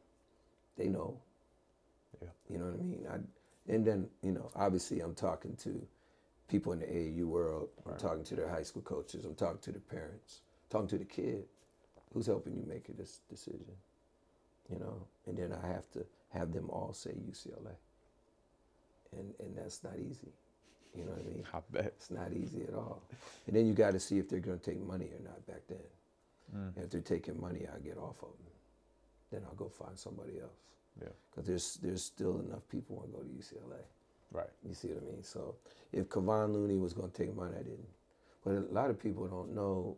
[0.76, 1.16] They know.
[2.20, 2.28] Yeah.
[2.48, 3.06] You know what I mean?
[3.10, 5.86] I, and then you know, obviously, I'm talking to
[6.52, 7.70] people in the AAU world.
[7.86, 9.24] I'm talking to their high school coaches.
[9.24, 10.42] I'm talking to the parents.
[10.68, 11.44] talking to the kid.
[12.12, 13.72] Who's helping you make this decision?
[14.70, 17.74] You know, and then I have to have them all say UCLA.
[19.16, 20.32] And and that's not easy.
[20.94, 21.44] You know what I mean?
[21.54, 21.94] I bet.
[21.96, 23.02] It's not easy at all.
[23.46, 25.62] And then you got to see if they're going to take money or not back
[25.68, 25.88] then.
[26.54, 26.76] Mm.
[26.76, 28.52] And if they're taking money, I get off of them.
[29.30, 30.60] Then I'll go find somebody else.
[31.00, 31.08] Yeah.
[31.30, 33.82] Because there's there's still enough people want to go to UCLA.
[34.32, 34.48] Right.
[34.66, 35.22] You see what I mean?
[35.22, 35.54] So
[35.92, 37.86] if Kevon Looney was going to take money, I didn't.
[38.44, 39.96] But a lot of people don't know.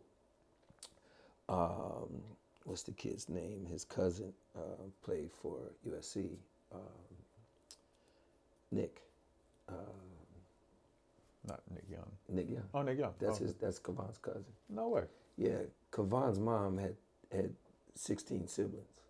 [1.47, 2.21] Um,
[2.65, 3.65] what's the kid's name?
[3.71, 5.57] His cousin uh, played for
[5.87, 6.27] USC.
[6.73, 6.81] Um,
[8.71, 9.01] Nick.
[9.69, 9.73] Uh,
[11.47, 12.11] Not Nick Young.
[12.29, 12.63] Nick Young.
[12.73, 13.13] Oh, Nick Young.
[13.19, 13.43] That's oh.
[13.43, 13.53] his.
[13.55, 14.43] That's Kevon's cousin.
[14.69, 15.03] No way.
[15.37, 15.59] Yeah,
[15.91, 16.95] Kevon's mom had
[17.31, 17.51] had
[17.95, 19.01] 16 siblings,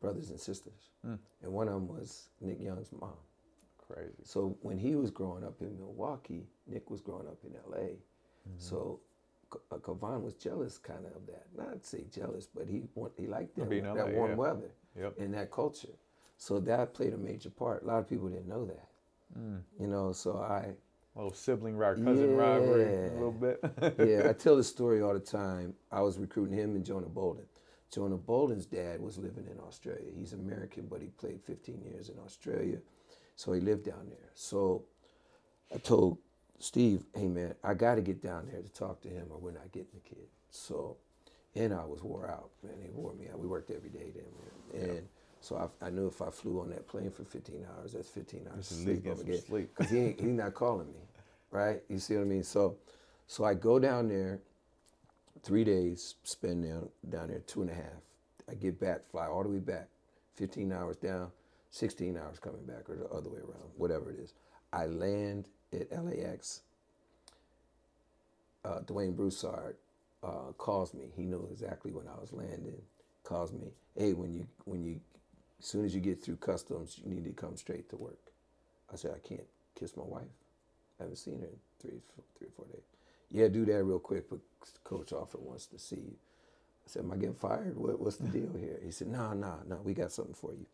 [0.00, 1.18] brothers and sisters, Mm.
[1.42, 3.12] and one of them was Nick Young's mom.
[3.90, 4.12] Crazy.
[4.22, 7.84] So when he was growing up in Milwaukee, Nick was growing up in L.A.
[7.86, 8.58] Mm-hmm.
[8.58, 9.00] So
[9.52, 11.46] K- uh, was jealous, kind of of that.
[11.56, 14.36] Not to say jealous, but he want, he liked that, that LA, warm yeah.
[14.36, 15.14] weather Yep.
[15.18, 15.94] and that culture.
[16.36, 17.82] So that played a major part.
[17.82, 18.88] A lot of people didn't know that.
[19.38, 19.60] Mm.
[19.80, 20.72] You know, so I
[21.14, 23.60] little sibling rivalry, cousin rivalry, a little bit.
[23.98, 25.74] yeah, I tell the story all the time.
[25.90, 27.44] I was recruiting him and Jonah Bolden.
[27.92, 30.10] Jonah Bolden's dad was living in Australia.
[30.14, 32.78] He's American, but he played 15 years in Australia.
[33.38, 34.30] So he lived down there.
[34.34, 34.82] So
[35.72, 36.18] I told
[36.58, 39.52] Steve, hey man, I got to get down there to talk to him or we're
[39.52, 40.26] not getting the kid.
[40.50, 40.96] So,
[41.54, 42.74] and I was wore out, man.
[42.82, 43.38] He wore me out.
[43.38, 44.90] We worked every day then, man.
[44.90, 45.08] And
[45.40, 48.48] so I, I knew if I flew on that plane for 15 hours, that's 15
[48.52, 49.70] hours of sleep I'm gonna get sleep.
[49.76, 51.02] because he ain't, he's not calling me,
[51.52, 51.80] right?
[51.88, 52.42] You see what I mean?
[52.42, 52.74] So,
[53.28, 54.40] so I go down there,
[55.44, 58.02] three days, spend down down there two and a half.
[58.50, 59.86] I get back, fly all the way back,
[60.34, 61.30] 15 hours down,
[61.70, 64.34] 16 hours coming back, or the other way around, whatever it is.
[64.72, 66.62] I land at LAX.
[68.64, 69.76] Uh, Duane Broussard
[70.22, 71.10] uh, calls me.
[71.16, 72.82] He knew exactly when I was landing.
[73.24, 75.00] Calls me, hey, when you when you,
[75.60, 78.18] as soon as you get through customs, you need to come straight to work.
[78.92, 79.46] I said, I can't
[79.78, 80.24] kiss my wife.
[80.98, 82.00] I haven't seen her in three,
[82.38, 82.84] three or four days.
[83.30, 84.40] Yeah, do that real quick, but
[84.84, 86.14] Coach Alford wants to see you.
[86.86, 87.76] I said, Am I getting fired?
[87.76, 88.78] What, what's the deal here?
[88.84, 90.66] He said, No, no, no, we got something for you.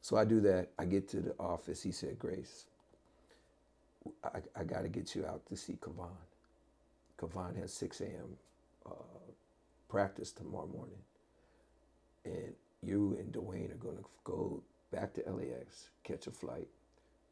[0.00, 0.68] So I do that.
[0.78, 1.82] I get to the office.
[1.82, 2.66] He said, Grace,
[4.24, 6.08] I, I got to get you out to see Kevon.
[7.18, 8.36] Kevon has 6 a.m.
[8.86, 8.92] Uh,
[9.88, 10.98] practice tomorrow morning.
[12.24, 16.68] And you and Duane are going to go back to LAX, catch a flight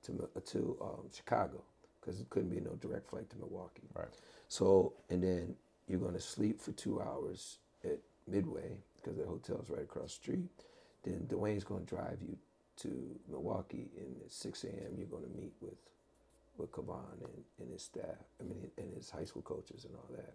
[0.05, 1.63] to, to um, Chicago,
[2.01, 3.83] because it couldn't be no direct flight to Milwaukee.
[3.95, 4.09] Right.
[4.49, 5.55] So, and then
[5.89, 10.23] you're going to sleep for two hours at Midway because the hotel's right across the
[10.23, 10.49] street.
[11.03, 12.37] Then Duane's going to drive you
[12.79, 14.95] to Milwaukee, and at 6 a.m.
[14.97, 15.75] you're going to meet with
[16.57, 18.19] with Kevon and, and his staff.
[18.41, 20.35] I mean, and his high school coaches and all that.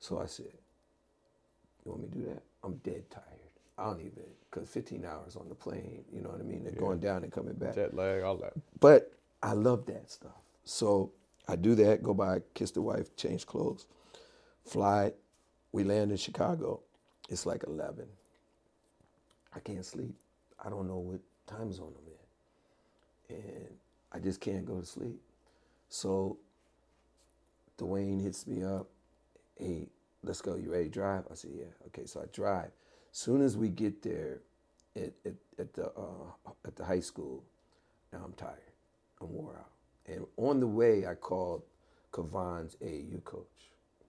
[0.00, 0.52] So I said,
[1.84, 2.42] "You want me to do that?
[2.64, 3.24] I'm dead tired.
[3.78, 6.04] I don't even because 15 hours on the plane.
[6.12, 6.64] You know what I mean?
[6.64, 6.80] They're Yeah.
[6.80, 7.74] going down and coming back.
[7.76, 8.54] Jet lag, all that.
[8.80, 10.42] But I love that stuff.
[10.64, 11.12] So
[11.46, 13.86] I do that, go by, kiss the wife, change clothes,
[14.64, 15.12] fly.
[15.72, 16.80] We land in Chicago.
[17.28, 18.06] It's like 11.
[19.54, 20.14] I can't sleep.
[20.64, 23.44] I don't know what time zone I'm in.
[23.44, 23.68] And
[24.12, 25.20] I just can't go to sleep.
[25.88, 26.38] So
[27.76, 28.88] Duane hits me up.
[29.56, 29.88] Hey,
[30.22, 30.56] let's go.
[30.56, 31.24] You ready to drive?
[31.30, 31.64] I said, yeah.
[31.86, 32.70] Okay, so I drive.
[33.12, 34.40] Soon as we get there
[34.96, 37.42] at, at, at the uh, at the high school,
[38.12, 38.58] now I'm tired.
[39.20, 39.70] I'm wore out.
[40.06, 41.62] And on the way, I called
[42.12, 43.46] Kevon's AAU coach.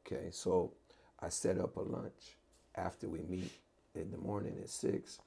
[0.06, 0.74] Okay, so
[1.20, 2.38] I set up a lunch
[2.76, 3.52] after we meet
[3.96, 5.20] in the morning at six.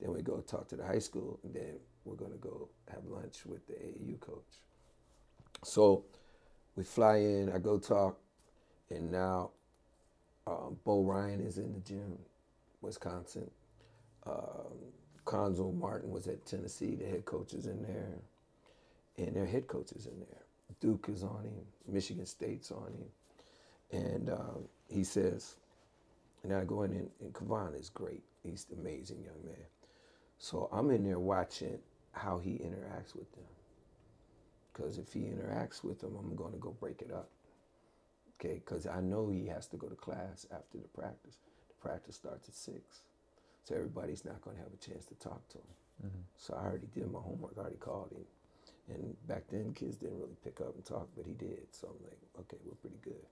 [0.00, 1.74] Then we go talk to the high school, and then
[2.04, 4.60] we're gonna go have lunch with the AAU coach.
[5.62, 6.04] So
[6.76, 7.52] we fly in.
[7.52, 8.18] I go talk,
[8.90, 9.50] and now
[10.46, 12.18] um, Bo Ryan is in the gym,
[12.80, 13.50] Wisconsin.
[14.26, 14.78] Um,
[15.26, 16.96] Cuonzo Martin was at Tennessee.
[16.96, 18.18] The head coach is in there
[19.26, 20.42] and their head coach is in there.
[20.80, 23.08] Duke is on him, Michigan State's on him.
[23.92, 25.56] And um, he says,
[26.42, 28.22] and I go in, and, and Kevon is great.
[28.42, 29.66] He's an amazing young man.
[30.40, 31.78] So I'm in there watching
[32.12, 33.44] how he interacts with them.
[34.72, 37.28] Because if he interacts with them, I'm going to go break it up.
[38.40, 41.36] Okay, because I know he has to go to class after the practice.
[41.68, 43.02] The practice starts at six.
[43.64, 46.08] So everybody's not going to have a chance to talk to him.
[46.08, 46.22] Mm-hmm.
[46.38, 48.24] So I already did my homework, I already called him
[48.96, 51.68] And back then, kids didn't really pick up and talk, but he did.
[51.72, 53.26] So I'm like, okay, we're pretty good.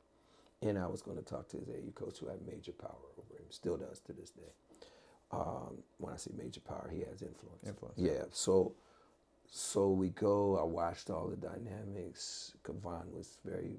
[0.60, 3.35] And I was going to talk to his AAU coach, who had major power over
[3.40, 4.52] him, still does to this day.
[5.33, 7.67] Um, when I say major power, he has influence.
[7.67, 7.99] Influence.
[7.99, 8.25] Yeah.
[8.33, 8.75] So,
[9.51, 10.59] so we go.
[10.59, 12.53] I watched all the dynamics.
[12.65, 13.79] Kevon was very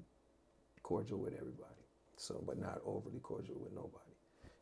[0.84, 1.86] cordial with everybody,
[2.18, 3.96] so but not overly cordial with nobody.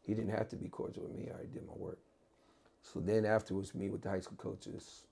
[0.04, 1.28] He didn't have to be cordial with me.
[1.30, 2.00] I already did my work.
[2.84, 5.06] So then afterwards, me with the high school coaches.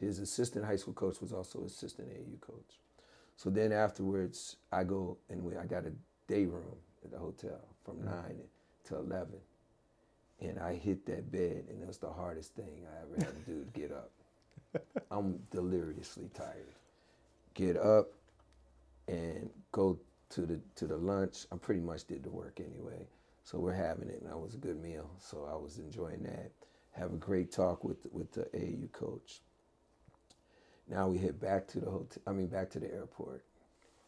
[0.00, 2.80] His assistant high school coach was also assistant AAU coach.
[3.36, 5.92] So then afterwards, I go and we, I got a
[6.28, 8.06] day room at the hotel from Mm-hmm.
[8.06, 8.40] nine
[8.86, 9.38] to eleven,
[10.40, 13.50] and I hit that bed, and it was the hardest thing I ever had to
[13.50, 14.10] do to get up.
[15.10, 16.74] I'm deliriously tired.
[17.54, 18.12] Get up
[19.08, 19.98] and go
[20.30, 21.46] to the to the lunch.
[21.52, 23.06] I pretty much did the work anyway,
[23.44, 25.10] so we're having it, and that was a good meal.
[25.18, 26.50] So I was enjoying that.
[26.92, 29.40] Have a great talk with with the AAU coach.
[30.88, 32.22] Now we head back to the hotel.
[32.26, 33.44] I mean, back to the airport.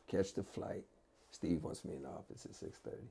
[0.09, 0.85] Catch the flight.
[1.31, 3.11] Steve wants me in the office at six thirty.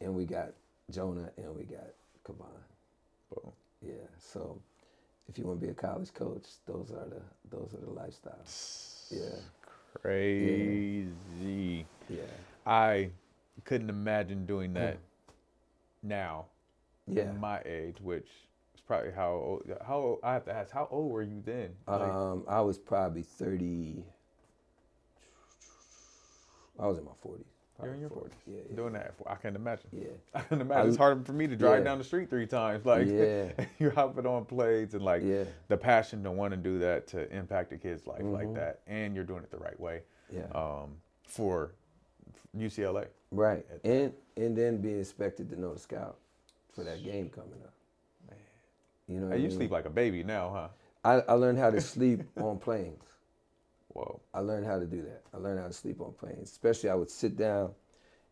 [0.00, 0.52] And we got
[0.90, 1.86] Jonah and we got
[2.24, 2.46] Kevon.
[3.30, 3.52] Boom.
[3.82, 3.92] Yeah.
[4.18, 4.60] So
[5.28, 9.06] if you want to be a college coach, those are the those are the lifestyles.
[9.10, 9.38] Yeah.
[10.02, 11.86] Crazy.
[12.08, 12.22] Yeah.
[12.66, 13.10] I
[13.64, 14.98] couldn't imagine doing that
[16.02, 16.46] now.
[17.06, 17.32] Yeah.
[17.32, 18.28] My age, which
[18.74, 21.70] is probably how old, how old, I have to ask, how old were you then?
[21.86, 24.04] Like, Um, I was probably thirty.
[26.78, 27.59] I was in my forties.
[27.82, 28.30] You're in your 40s.
[28.46, 28.56] Yeah.
[28.68, 28.76] Yeah.
[28.76, 29.88] Doing that, I can imagine.
[29.92, 30.08] Yeah.
[30.34, 30.88] I can imagine.
[30.88, 31.84] it's hard for me to drive yeah.
[31.84, 32.84] down the street three times.
[32.90, 33.52] Like Yeah.
[33.78, 35.44] you're hopping on planes and like Yeah.
[35.68, 38.54] the passion to want to do that to impact a kid's life like Mhm.
[38.54, 40.02] that, and you're doing it the right way.
[40.32, 40.46] Yeah.
[40.54, 40.96] Um,
[41.26, 41.72] for
[42.56, 43.06] UCLA.
[43.30, 43.64] Right.
[43.84, 46.16] And and then being expected to know the scout
[46.72, 47.74] for that game coming up.
[48.28, 48.38] Man.
[49.06, 49.28] You know.
[49.28, 49.56] Hey, I you mean?
[49.56, 50.68] sleep like a baby now, huh?
[51.04, 53.02] I, I learned how to sleep on planes.
[53.92, 54.20] Whoa.
[54.34, 55.22] I learned how to do that.
[55.34, 56.50] I learned how to sleep on planes.
[56.50, 57.72] Especially, I would sit down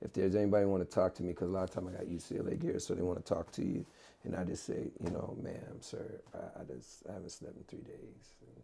[0.01, 2.07] if there's anybody want to talk to me, because a lot of time I got
[2.07, 3.85] UCLA gear, so they want to talk to you,
[4.25, 7.65] and I just say, you know, ma'am, sir, I, I just I haven't slept in
[7.65, 8.63] three days, and,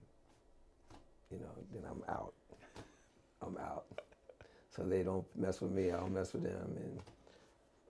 [1.33, 2.35] you know, then I'm out.
[3.43, 3.87] I'm out.
[4.71, 5.91] So they don't mess with me.
[5.91, 7.01] I don't mess with them, and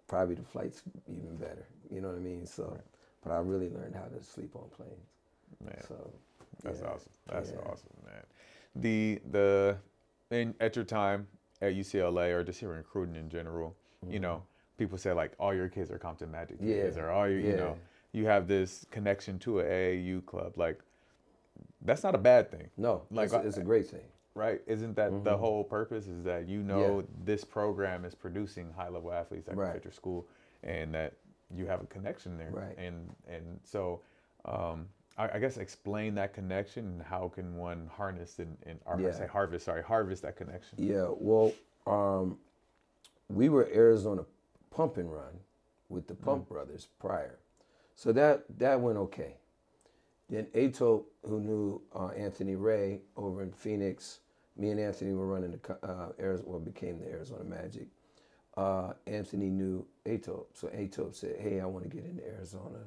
[0.09, 1.67] probably the flight's even better.
[1.91, 2.47] You know what I mean?
[2.47, 2.81] So, Right.
[3.23, 5.11] but I really learned how to sleep on planes.
[5.65, 6.11] Man, So
[6.63, 7.13] that's yeah, awesome.
[7.29, 7.59] That's yeah.
[7.71, 8.25] awesome, man.
[8.77, 9.77] The the
[10.31, 11.27] in at your time
[11.63, 13.77] at UCLA or just here in recruiting in general,
[14.09, 14.43] you know,
[14.79, 17.05] people say like all your kids are Compton Magic kids Mm-hmm.
[17.05, 17.79] Or all your you know,
[18.13, 20.55] you have this connection to a AAU club.
[20.57, 20.81] Like
[21.83, 22.69] that's not a bad thing.
[22.77, 24.05] No, Like, it's, a- it's a great thing.
[24.35, 24.61] right?
[24.67, 25.39] Isn't that the Mhm.
[25.39, 26.09] whole purpose?
[26.09, 29.73] Is that you know this program is producing high level athletes that Right.
[29.75, 30.27] fit your school,
[30.65, 31.13] and that
[31.55, 32.77] you have a connection there, Right.
[32.77, 34.01] And and so,
[34.47, 39.01] um, I, I guess explain that connection and how can one harness and, and or
[39.01, 39.13] Yeah.
[39.13, 40.79] say harvest, sorry, harvest that connection.
[40.83, 41.53] Yeah, well,
[41.87, 42.39] um,
[43.29, 44.25] we were Arizona
[44.71, 45.39] Pump and Run
[45.89, 47.39] with the Pump Brothers prior,
[47.95, 49.37] so that that went okay.
[50.31, 54.21] Then Ato, who knew uh, Anthony Ray over in Phoenix,
[54.57, 57.87] me and Anthony were running the uh, Arizona, what became the Arizona Magic.
[58.57, 62.79] Uh, Anthony knew Ato, so Ato said, "Hey, I want to get into Arizona.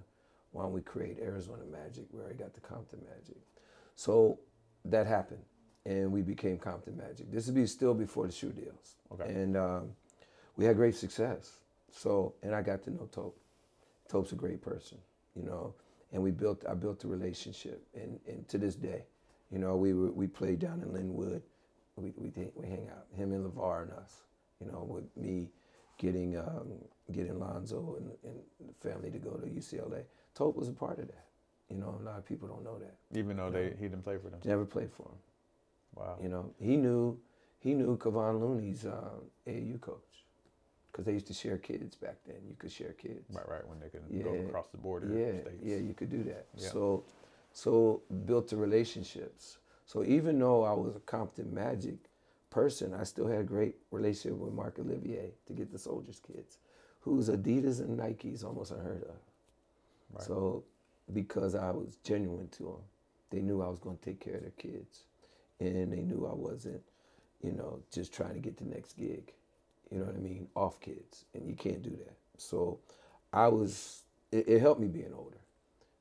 [0.51, 3.37] Why don't we create Arizona Magic, where I got the Compton Magic?"
[3.95, 4.39] So
[4.85, 5.43] that happened,
[5.85, 7.31] and we became Compton Magic.
[7.31, 9.33] This would be still before the shoe deals, Okay.
[9.33, 9.89] and um,
[10.55, 11.59] we had great success.
[11.91, 13.39] So, and I got to know Tope.
[14.09, 14.97] Tope's a great person,
[15.35, 15.73] you know,
[16.11, 16.63] and we built.
[16.69, 19.03] I built a relationship, and, and to this day,
[19.51, 21.41] you know, we were, we played down in Lynwood.
[21.95, 24.23] We we hang- we hang out, him and LaVar and us,
[24.61, 25.49] you know, with me
[25.97, 26.67] getting um,
[27.11, 30.03] getting Lonzo and, and the family to go to UCLA.
[30.37, 31.25] Tope was a part of that.
[31.69, 32.95] You know, a lot of people don't know that.
[33.17, 34.39] Even though they he didn't play for them.
[34.45, 35.17] Never played for him.
[35.95, 36.17] Wow.
[36.21, 37.19] You know, he knew
[37.59, 39.97] he knew Kevon Looney's um, AAU coach
[40.91, 42.37] because they used to share kids back then.
[42.47, 43.25] You could share kids.
[43.31, 43.67] Right, right.
[43.67, 45.07] When they can go across the border.
[45.07, 45.63] Yeah, states.
[45.63, 46.45] yeah, you could do that.
[46.55, 46.69] Yeah.
[46.69, 47.03] So,
[47.51, 49.57] so built the relationships.
[49.85, 51.97] So even though I was a Compton Magic
[52.49, 56.57] person, I still had a great relationship with Mark Olivier to get the Soldiers kids,
[57.01, 59.15] whose Adidas and Nikes almost unheard of.
[60.13, 60.23] Right.
[60.23, 60.63] So
[61.13, 62.81] because I was genuine to them,
[63.29, 65.03] they knew I was going to take care of their kids,
[65.59, 66.81] and they knew I wasn't,
[67.43, 69.33] you know, just trying to get the next gig.
[69.91, 70.47] You know what I mean?
[70.55, 72.15] Off kids, and you can't do that.
[72.37, 72.79] So
[73.33, 74.03] I was.
[74.31, 75.37] It, it helped me being older,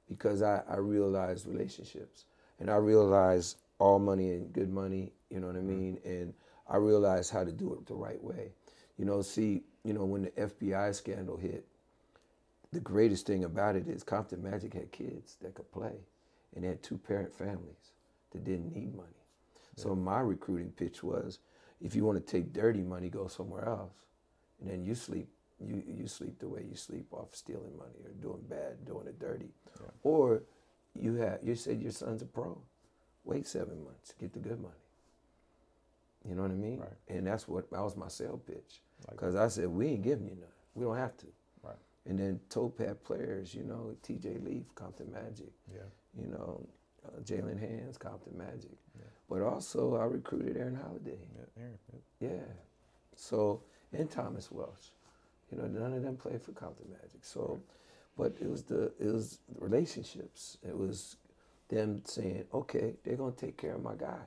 [0.08, 2.24] because I, I realized relationships,
[2.58, 5.12] and I realized all money and good money.
[5.30, 5.68] You know what I mm-hmm.
[5.68, 5.98] mean?
[6.04, 6.34] And
[6.68, 8.50] I realized how to do it the right way.
[8.98, 11.64] You know, see, you know, when the FBI scandal hit,
[12.72, 15.94] the greatest thing about it is Compton Magic had kids that could play,
[16.54, 17.92] and they had two parent families.
[18.32, 19.08] that didn't need money.
[19.76, 21.38] So my recruiting pitch was,
[21.80, 23.94] if you want to take dirty money, go somewhere else,
[24.60, 25.28] and then you sleep.
[25.58, 29.18] You you sleep the way you sleep off stealing money or doing bad, doing it
[29.18, 29.48] dirty,
[29.80, 29.86] Yeah.
[30.02, 30.42] or
[30.94, 32.60] you have you said your son's a pro.
[33.24, 34.74] Wait seven months, get the good money.
[36.28, 36.80] You know what I mean?
[36.80, 36.90] Right.
[37.08, 38.82] And that's what that was my sale pitch.
[39.06, 40.48] Like- Because I said we ain't giving you none.
[40.74, 41.26] We don't have to.
[42.08, 44.38] And then Tope had players, you know, T.J.
[44.44, 45.80] Leaf, Compton Magic, Yeah.
[46.20, 46.64] you know,
[47.04, 48.76] uh, Jaylen Hands, Compton Magic.
[48.96, 49.04] Yeah.
[49.28, 51.18] But also I recruited Aaron Holiday.
[51.34, 51.62] Yeah.
[51.62, 51.78] Aaron,
[52.20, 52.28] yeah.
[52.28, 52.52] Yeah.
[53.16, 53.62] So
[53.92, 54.90] and Thomas Welsh.
[55.50, 57.20] You know, none of them played for Compton Magic.
[57.22, 57.60] So,
[58.16, 60.58] but it was the it was the relationships.
[60.66, 61.16] It was
[61.68, 64.18] them saying, okay, they're gonna take care of my guy.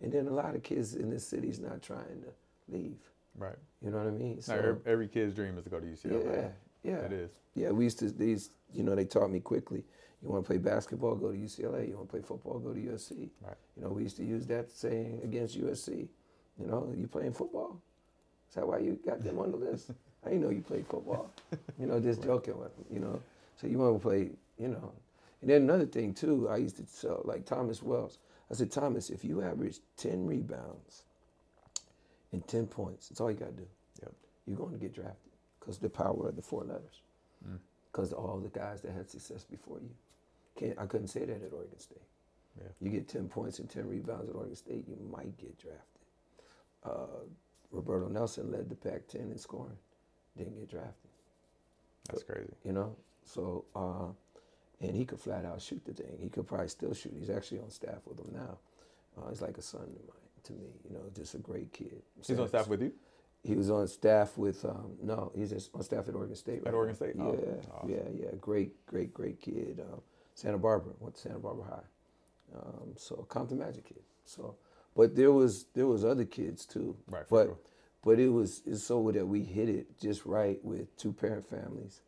[0.00, 2.98] And then a lot of kids in this city's not trying to leave.
[3.36, 3.56] Right.
[3.82, 4.40] You know what I mean?
[4.48, 6.24] Now, every, every kid's dream is to go to UCLA.
[6.24, 6.48] yeah,
[6.82, 6.98] yeah.
[6.98, 7.30] It is.
[7.54, 8.50] Yeah, we used to these.
[8.72, 9.84] You know, they taught me quickly.
[10.22, 11.88] You want to play basketball, go to UCLA.
[11.88, 13.28] You want to play football, go to USC.
[13.42, 13.56] Right.
[13.76, 16.08] You know, we used to use that saying against USC.
[16.58, 17.80] You know, you playing football?
[18.48, 19.90] Is that why you got them on the list?
[20.24, 21.30] I didn't know you played football.
[21.78, 22.84] You know, just joking with them.
[22.90, 23.20] You know,
[23.56, 24.30] so you want to play.
[24.58, 24.92] You know,
[25.40, 26.48] and then another thing too.
[26.48, 28.14] I used to tell like Thomas Welsh.
[28.50, 31.04] I said, Thomas, if you average ten rebounds
[32.32, 33.66] and ten points, that's all you got to do
[34.02, 34.12] Yep.
[34.46, 35.31] you're going to get drafted
[35.62, 37.00] because the power of the four letters.
[37.48, 37.58] Mm.
[37.90, 39.90] Because all the guys that had success before you.
[40.58, 42.02] Can't, I couldn't say that at Oregon State.
[42.58, 42.68] Yeah.
[42.80, 45.82] You get 10 points and 10 rebounds at Oregon State, you might get drafted.
[46.84, 47.24] Uh,
[47.70, 49.76] Roberto Nelson led the Pac 10 in scoring,
[50.36, 51.10] didn't get drafted,
[52.10, 52.52] That's crazy.
[52.64, 52.96] you know?
[53.24, 54.08] So, uh,
[54.84, 56.18] and he could flat out shoot the thing.
[56.20, 57.14] He could probably still shoot.
[57.18, 58.58] He's actually on staff with them now.
[59.16, 62.02] Uh, he's like a son to mine, to me, you know, just a great kid.
[62.26, 62.92] He's on staff with you?
[63.44, 66.62] He was on staff with um, no, he's just on staff at Oregon State.
[66.64, 66.94] At Oregon.
[66.94, 67.14] State?
[67.16, 67.90] Yeah, Oh, awesome.
[67.90, 68.30] yeah, yeah.
[68.40, 69.80] Great, great, great kid.
[69.80, 70.00] Um,
[70.34, 72.56] Santa Barbara went to Santa Barbara High.
[72.58, 74.02] Um, so Compton Magic kid.
[74.24, 74.54] So,
[74.94, 76.96] but there was there was other kids too.
[77.08, 77.58] Right, But sure.
[78.04, 82.02] but it was it's so that we hit it just right with two parent families,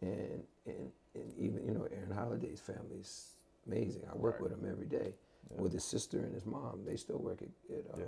[0.00, 3.36] and and and even you know Aaron Holiday's family is
[3.66, 4.02] amazing.
[4.12, 4.50] I work Right.
[4.50, 5.14] with him every day.
[5.54, 5.60] Yeah.
[5.60, 8.04] With his sister and his mom, they still work at, at uh, Yeah.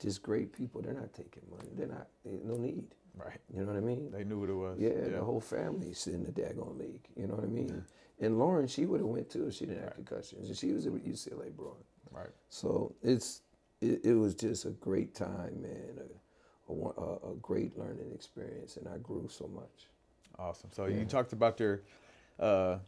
[0.00, 0.82] Just great people.
[0.82, 1.70] They're not taking money.
[1.76, 2.08] They're not.
[2.24, 2.84] No need.
[3.16, 3.38] Right.
[3.52, 4.10] You know what I mean?
[4.10, 4.78] They knew what it was.
[4.78, 7.08] Yeah, the whole family's in the daggone league.
[7.16, 7.82] You know what I mean?
[8.20, 10.06] And Lauren, she would have went too if she didn't have Right.
[10.06, 11.74] concussions, and she was a UCLA Bruin.
[12.10, 12.28] Right.
[12.50, 13.42] So it's
[13.80, 15.98] it, it was just a great time, man.
[16.68, 19.88] A, a, a, a great learning experience, and I grew so much.
[20.38, 20.70] Awesome.
[20.72, 20.98] So Yeah.
[20.98, 21.82] you talked about your,
[22.38, 22.78] uh,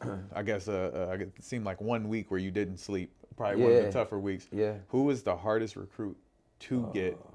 [0.34, 3.12] I guess, uh, uh, it seemed like one week where you didn't sleep.
[3.36, 4.48] Probably one of the tougher weeks.
[4.52, 4.74] Yeah.
[4.88, 6.16] Who was the hardest recruit
[6.60, 7.30] to get, Oh,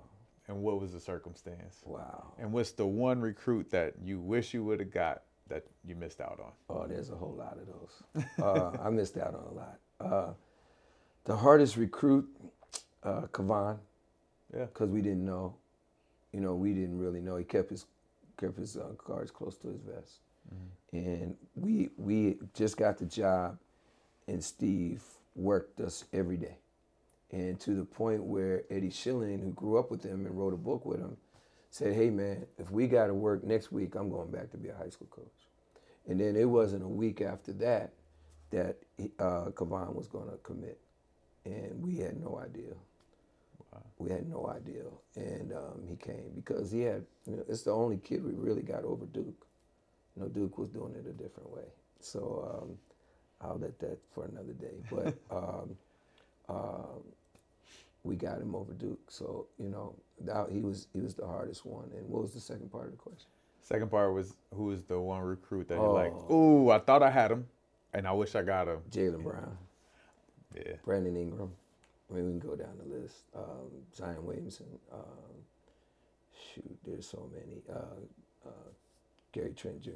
[0.48, 1.82] and what was the circumstance?
[1.86, 2.34] wow.
[2.40, 6.22] And what's the one recruit that you wish you would have got that you missed
[6.22, 6.52] out on?
[6.70, 8.24] Oh, there's a whole lot of those.
[8.42, 9.80] Uh, I missed out on a lot.
[10.00, 10.34] Uh,
[11.26, 12.28] the hardest recruit,
[13.04, 13.78] uh, Kevon.
[14.56, 14.66] Yeah.
[14.66, 15.56] because we didn't know.
[16.32, 17.38] You know, we didn't really know.
[17.38, 17.86] He kept his
[18.40, 20.20] kept his uh, cards close to his vest,
[20.94, 23.58] and we we just got the job,
[24.28, 25.04] and Steve
[25.36, 26.58] worked us every day,
[27.32, 30.58] and to the point where Eddie Schilling, who grew up with him and wrote a
[30.58, 31.18] book with him,
[31.70, 34.70] said, "Hey man, if we got to work next week, I'm going back to be
[34.70, 35.28] a high school coach."
[36.08, 37.94] And then it wasn't a week after that
[38.52, 38.78] that
[39.20, 40.80] uh, Kevon was going to commit,
[41.46, 42.74] and we had no idea
[44.00, 44.84] we had no idea.
[45.16, 48.62] And um, he came because he had, you know, it's the only kid we really
[48.62, 49.46] got over Duke.
[50.16, 51.66] You know, Duke was doing it a different way.
[52.00, 52.78] So um,
[53.42, 54.78] I'll let that for another day.
[54.90, 55.78] But um,
[56.48, 57.04] um,
[58.04, 59.00] we got him over Duke.
[59.10, 61.90] So, you know, that, he was he was the hardest one.
[61.96, 63.28] And what was the second part of the question?
[63.62, 66.34] Second part was who was the one recruit that you're like, Oh.
[66.66, 67.48] ooh, I thought I had him,
[67.94, 68.80] and I wish I got him.
[68.90, 69.58] Jaylen Brown,
[70.56, 70.74] Yeah.
[70.84, 71.52] Brandon Ingram.
[72.10, 73.18] I mean, we can go down the list.
[73.36, 74.66] Um, Zion Williamson.
[74.92, 75.36] Um,
[76.54, 77.62] shoot, there's so many.
[77.70, 78.70] Uh, uh,
[79.32, 79.92] Gary Trent Jr.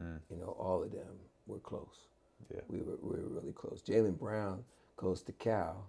[0.00, 1.06] Mm, You know, all of them
[1.46, 2.08] were close.
[2.52, 2.60] yeah.
[2.68, 3.82] We were, we were really close.
[3.82, 4.64] Jaylen Brown
[4.96, 5.86] goes to Cal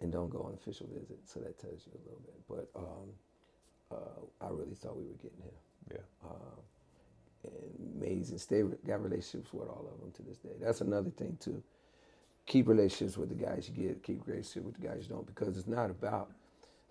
[0.00, 2.40] and don't go on official visit, so that tells you a little bit.
[2.48, 3.08] But um,
[3.92, 5.54] uh, I really thought we were getting him.
[5.92, 6.28] Yeah.
[6.28, 6.60] Uh,
[7.44, 8.38] and amazing.
[8.38, 10.56] Stay got relationships with all of them to this day.
[10.60, 11.62] That's another thing too.
[12.46, 14.02] Keep relationships with the guys you get.
[14.02, 16.30] Keep relationships with the guys you don't, because it's not about.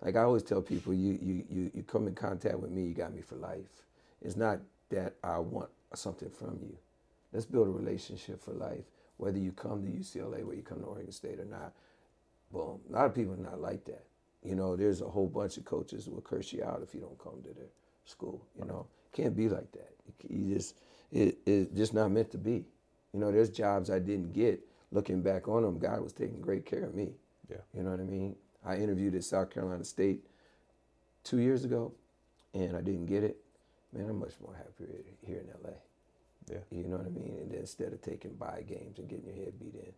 [0.02, 2.94] Like I always tell people, you you you you come in contact with me, you
[2.94, 3.84] got me for life.
[4.22, 4.60] It's not
[4.90, 6.76] that I want something from you.
[7.32, 8.84] Let's build a relationship for life.
[9.18, 11.74] Whether you come to UCLA, whether you come to Oregon State or not.
[12.52, 12.80] Boom.
[12.90, 14.04] A lot of people are not like that.
[14.42, 17.18] You know, there's a whole bunch of coaches will curse you out if you don't
[17.18, 17.68] come to their
[18.04, 18.44] school.
[18.58, 19.92] You know, can't be like that.
[20.28, 20.76] You just
[21.12, 22.64] it, it's just not meant to be.
[23.12, 24.60] You know, there's jobs I didn't get.
[24.92, 27.12] looking back on them, God was taking great care of me.
[27.48, 27.58] Yeah.
[27.74, 28.36] You know what I mean?
[28.64, 30.24] I interviewed at South Carolina State
[31.24, 31.92] two years ago,
[32.54, 33.36] and I didn't get it.
[33.92, 34.96] Man, I'm much more happier
[35.26, 35.76] here in LA.
[36.50, 36.58] Yeah.
[36.70, 37.38] You know what I mean?
[37.40, 39.92] And instead of taking by games and getting your head beat in.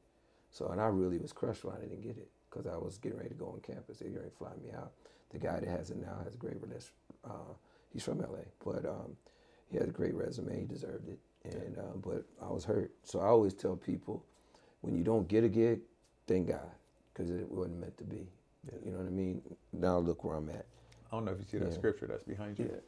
[0.51, 3.19] So, and I really was crushed when I didn't get it because I was getting
[3.19, 3.99] ready to go on campus.
[3.99, 4.93] They were ready to fly me out.
[5.31, 6.93] The guy that has it now has a great relationship.
[7.25, 7.55] Uh,
[7.93, 9.17] he's from LA, but um,
[9.71, 10.61] he has a great resume.
[10.61, 11.19] He deserved it.
[11.45, 12.93] And uh, but I was hurt.
[13.03, 14.25] So I always tell people,
[14.83, 15.81] when you don't get a gig,
[16.27, 16.71] thank God,
[17.13, 18.29] because it wasn't meant to be.
[18.67, 18.79] Yeah.
[18.85, 19.43] You know what I mean?
[19.73, 20.67] Now look where I'm at.
[21.11, 21.75] I don't know if you see that Yeah.
[21.75, 22.71] scripture that's behind you.
[22.71, 22.79] Yeah.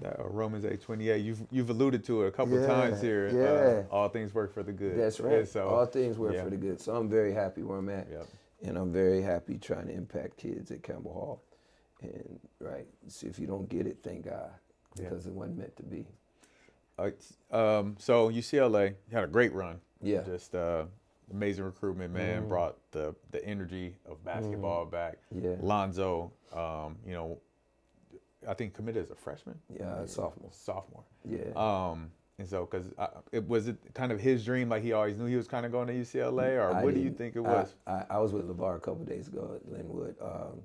[0.00, 1.24] That uh, Romans eight twenty eight.
[1.24, 3.28] You've you've alluded to it a couple Yeah, times here.
[3.28, 3.84] yeah.
[3.90, 4.98] Uh, all things work for the good.
[4.98, 5.46] That's right.
[5.46, 6.80] so, All things work for the good.
[6.80, 8.08] So I'm very happy where I'm at.
[8.10, 8.26] Yep.
[8.62, 11.42] And I'm very happy trying to impact kids at Campbell Hall.
[12.02, 14.50] And right, so if you don't get it, thank God,
[14.96, 15.08] Yeah.
[15.08, 16.06] because it wasn't meant to be.
[16.98, 17.10] Uh,
[17.50, 19.80] um, so UCLA had a great run.
[20.02, 20.84] Yeah, Just uh,
[21.30, 22.44] amazing recruitment, man.
[22.44, 22.48] Mhm.
[22.48, 25.18] Brought the the energy of basketball back.
[25.30, 27.38] yeah, Lonzo, um, you know,
[28.46, 29.58] I think committed as a freshman.
[29.70, 30.50] yeah, sophomore.
[30.52, 31.04] Sophomore.
[31.24, 32.92] Yeah, Um, and so, because
[33.32, 35.72] it was it kind of his dream, like he always knew he was kind of
[35.72, 37.74] going to UCLA, or I what do you think it I- was?
[37.86, 40.14] I, I, was with LaVar a couple days ago at Lynwood.
[40.20, 40.60] Um,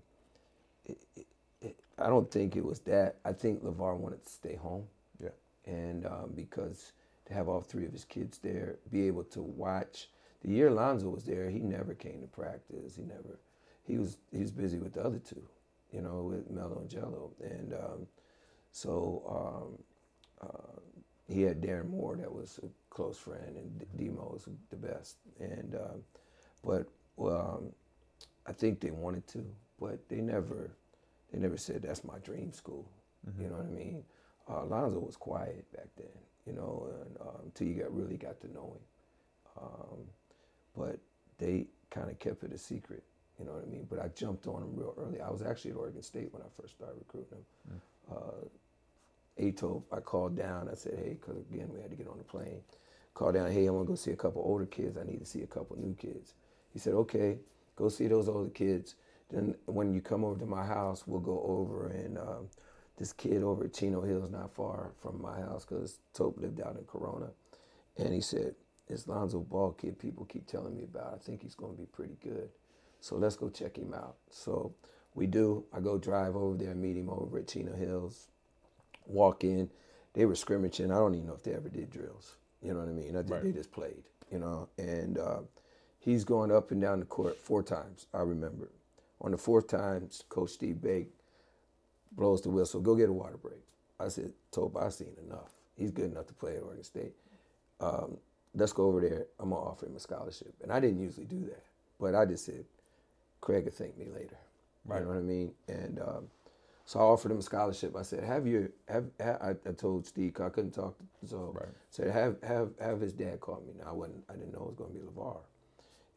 [0.86, 1.28] it, it,
[1.62, 3.18] it, I don't think it was that.
[3.24, 4.86] I think LaVar wanted to stay home.
[5.24, 5.30] Yeah.
[5.66, 6.92] and um, because
[7.28, 10.10] to have all three of his kids there, be able to watch.
[10.44, 12.96] The year Lonzo was there, he never came to practice.
[12.96, 13.40] He never.
[13.84, 15.42] He was he was busy with the other two,
[15.92, 18.08] you know, with Melo and Gelo, and um,
[18.72, 19.78] so
[20.44, 20.80] um, uh,
[21.32, 25.18] he had Darren Moore that was a close friend, and D- Demo was the best.
[25.40, 26.04] And um,
[26.64, 27.72] but well, um,
[28.46, 29.46] I think they wanted to,
[29.80, 30.72] but they never
[31.32, 32.86] they never said that's my dream school.
[33.28, 33.44] Mm-hmm.
[33.44, 34.04] You know what I mean?
[34.50, 36.08] Uh, Lonzo was quiet back then,
[36.48, 39.64] you know, and, um, until you got really got to know him.
[39.64, 40.00] Um,
[40.76, 41.00] but
[41.38, 43.04] they kind of kept it a secret,
[43.40, 43.86] you know what I mean?
[43.90, 45.22] But I jumped on him real early.
[45.22, 47.82] I was actually at Oregon State when I first started recruiting him.
[48.12, 48.48] Uh,
[49.40, 50.70] Ato, I called down.
[50.70, 52.62] I said, hey, because again, we had to get on the plane.
[53.14, 54.98] Called down, hey, I want to go see a couple older kids.
[54.98, 56.36] I need to see a couple new kids.
[56.74, 57.38] He said, okay,
[57.76, 58.96] go see those older kids.
[59.30, 62.50] Then when you come over to my house, we'll go over and um,
[62.98, 66.78] this kid over at Chino Hills, not far from my house, because Tope lived out
[66.78, 67.28] in Corona.
[67.98, 68.56] And he said,
[68.88, 71.14] this Lonzo Ball kid people keep telling me about.
[71.16, 72.50] I think he's going to be pretty good.
[73.00, 74.18] So let's go check him out.
[74.30, 74.74] So
[75.16, 75.66] we do.
[75.74, 78.28] I go drive over there, and meet him over at Chino Hills,
[79.06, 79.70] walk in.
[80.14, 80.92] They were scrimmaging.
[80.92, 82.36] I don't even know if they ever did drills.
[82.62, 83.16] You know what I mean?
[83.16, 83.44] I think Right.
[83.44, 84.70] they just played, you know.
[84.78, 85.40] And uh,
[86.00, 88.70] he's going up and down the court four times, I remember.
[89.22, 91.10] On the fourth time, Coach Steve Baik
[92.12, 93.62] blows the whistle, go get a water break.
[94.00, 95.52] I said, Tope, I've seen enough.
[95.76, 97.14] He's good enough to play at Oregon State.
[97.80, 98.18] Um,
[98.56, 99.26] let's go over there.
[99.40, 100.54] I'm going to offer him a scholarship.
[100.62, 101.64] And I didn't usually do that.
[102.00, 102.66] But I just said,
[103.40, 104.38] Craig will thank me later.
[104.86, 105.00] Right.
[105.00, 105.54] You know what I mean?
[105.68, 106.28] And um,
[106.86, 107.96] so I offered him a scholarship.
[107.96, 111.52] I said, "Have your have." ha I, I told Steve I couldn't talk, to, so
[111.54, 111.70] Right.
[111.90, 114.24] said, "Have have have his dad call me." Now I wasn't.
[114.30, 115.38] I didn't know it was going to be LaVar,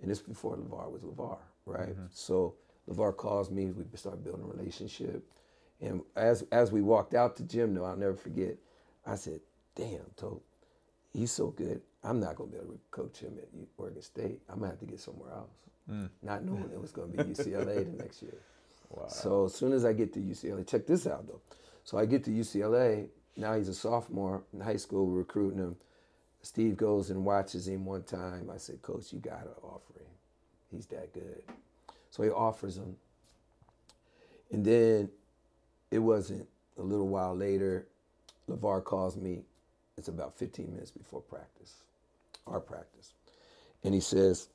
[0.02, 1.90] and this before LaVar was LaVar, right?
[1.90, 2.06] Mm-hmm.
[2.10, 2.54] So
[2.88, 3.66] LaVar calls me.
[3.66, 5.22] We start building a relationship,
[5.80, 8.56] and as as we walked out the gym, though, I'll never forget.
[9.06, 9.40] I said,
[9.74, 10.44] "Damn, Tope,
[11.12, 11.82] he's so good.
[12.02, 14.40] I'm not going to be able to coach him at Oregon State.
[14.48, 15.50] I'm gonna have to get somewhere else."
[15.90, 16.08] Mm.
[16.22, 18.38] Not knowing it was going to be UCLA the next year.
[19.08, 21.40] So as soon as I get to UCLA, check this out though.
[21.84, 23.08] So I get to UCLA.
[23.36, 25.06] Now he's a sophomore in high school.
[25.06, 25.76] Recruiting him.
[26.42, 28.50] Steve goes and watches him one time.
[28.52, 30.06] I said, Coach, you gotta offer him.
[30.70, 31.42] He's that good.
[32.10, 32.96] So he offers him.
[34.52, 35.10] And then
[35.90, 36.46] it wasn't
[36.78, 37.86] a little while later.
[38.48, 39.42] LaVar calls me.
[39.96, 41.76] It's about 15 minutes before practice,
[42.46, 43.12] our practice,
[43.84, 44.48] and he says,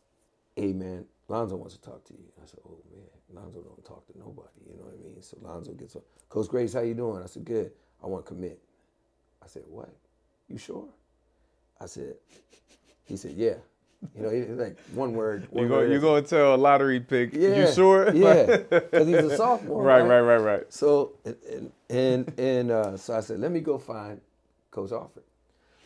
[0.56, 4.06] "Hey man, Lonzo wants to talk to you." I said, "Oh man, Lonzo don't talk
[4.08, 5.22] to nobody." You know what I mean?
[5.22, 6.02] So Lonzo gets on.
[6.30, 7.24] Coach Grace, how you doing?
[7.24, 7.72] I said, "Good.
[8.04, 8.60] I want to commit."
[9.44, 9.90] I said, "What?
[10.48, 10.90] You sure?"
[11.80, 12.16] I said.
[13.06, 13.56] He said, "Yeah."
[14.16, 15.44] You know, he's like one word.
[15.54, 16.02] you one go, word you answer.
[16.02, 17.34] going to tell a lottery pick?
[17.34, 17.68] Yeah.
[17.68, 18.12] You sure?
[18.16, 19.84] Yeah, because he's a sophomore.
[19.84, 20.74] right, right, right, right.
[20.74, 21.14] So
[21.46, 24.22] and and and uh, so I said, let me go find
[24.72, 25.24] Coach Alford.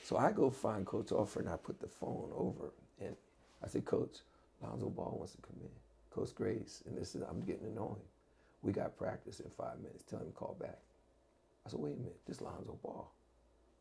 [0.04, 2.72] So I go find Coach Alford and I put the phone over
[3.02, 3.16] and
[3.64, 4.18] I said, Coach,
[4.64, 5.70] Lonzo Ball wants to come in.
[6.12, 8.08] Coach Grace, and this is I'm getting to know him.
[8.64, 10.04] We got practice in five minutes.
[10.04, 10.80] Tell him to call back.
[11.66, 13.12] I said, wait a minute, this Lonzo Ball.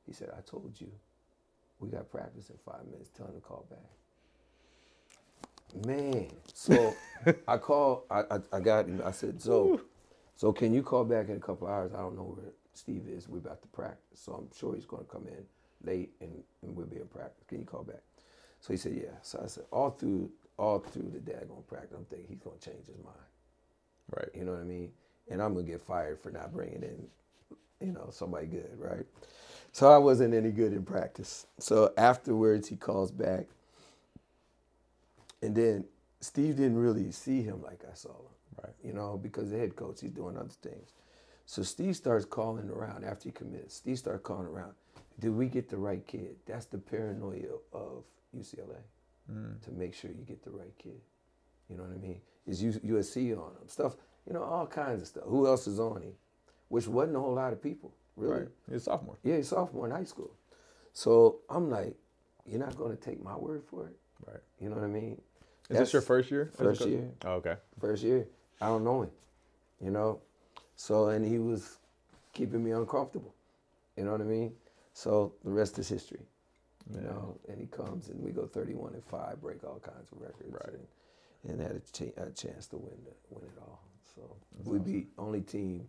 [0.07, 0.89] He said, I told you,
[1.81, 3.11] we got practice in five minutes.
[3.17, 3.81] Tell him to call back.
[5.87, 6.95] Man, so
[7.49, 8.03] I called.
[8.11, 9.03] I, I I got him.
[9.05, 9.81] I said, so,
[10.37, 11.93] so can you call back in a couple hours?
[11.95, 13.29] I don't know where Steve is.
[13.29, 15.45] We're about to practice, so I'm sure he's going to come in
[15.85, 17.45] late and, and we'll be in practice.
[17.49, 18.03] Can you call back?
[18.63, 19.19] So he said, yeah.
[19.23, 22.87] So I said, all through all through the daggone practice, I'm thinking he's gonna change
[22.87, 23.17] his mind.
[24.17, 24.31] Right.
[24.35, 24.93] You know what I mean?
[25.31, 27.09] And I'm gonna get fired for not bringing in,
[27.87, 29.07] you know, somebody good, right?
[29.73, 31.47] So I wasn't any good in practice.
[31.59, 33.47] So afterwards, he calls back,
[35.43, 35.85] and then
[36.21, 38.75] Steve didn't really see him like I saw him, Right.
[38.85, 40.93] you know, because the head coach, he's doing other things.
[41.47, 43.77] So Steve starts calling around after he commits.
[43.77, 44.75] Steve starts calling around.
[45.21, 46.37] Did we get the right kid?
[46.47, 48.05] That's the paranoia of
[48.37, 48.81] UCLA
[49.31, 49.61] mm.
[49.63, 51.01] to make sure you get the right kid.
[51.69, 52.21] You know what I mean?
[52.47, 53.69] Is USC on him?
[53.69, 53.97] Stuff,
[54.27, 55.25] you know, all kinds of stuff.
[55.27, 56.13] Who else is on him?
[56.69, 58.41] Which wasn't a whole lot of people, really.
[58.41, 58.49] Right.
[58.71, 59.19] He's a sophomore.
[59.23, 60.31] Yeah, he's sophomore in high school.
[60.93, 61.95] So I'm like,
[62.47, 63.97] you're not going to take my word for it.
[64.27, 64.41] Right.
[64.61, 65.21] You know what I mean?
[65.71, 66.51] Is this your first year?
[66.57, 67.11] first year.
[67.25, 67.57] Oh, okay.
[67.81, 68.27] First year,
[68.61, 69.11] I don't know him.
[69.81, 70.21] You know,
[70.77, 71.79] so and he was
[72.33, 73.35] keeping me uncomfortable.
[73.97, 74.53] You know what I mean?
[74.95, 76.21] So the rest is history.
[76.91, 77.07] You Yeah.
[77.09, 80.53] know, and he comes and we go 31 and five, break all kinds of records,
[80.53, 80.75] Right.
[80.75, 80.87] and,
[81.45, 83.81] and had a, ch- a chance to win the, win it all.
[84.15, 85.89] So we beat only team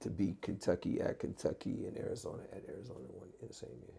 [0.00, 3.98] to beat Kentucky at Kentucky and Arizona at Arizona one in the same year.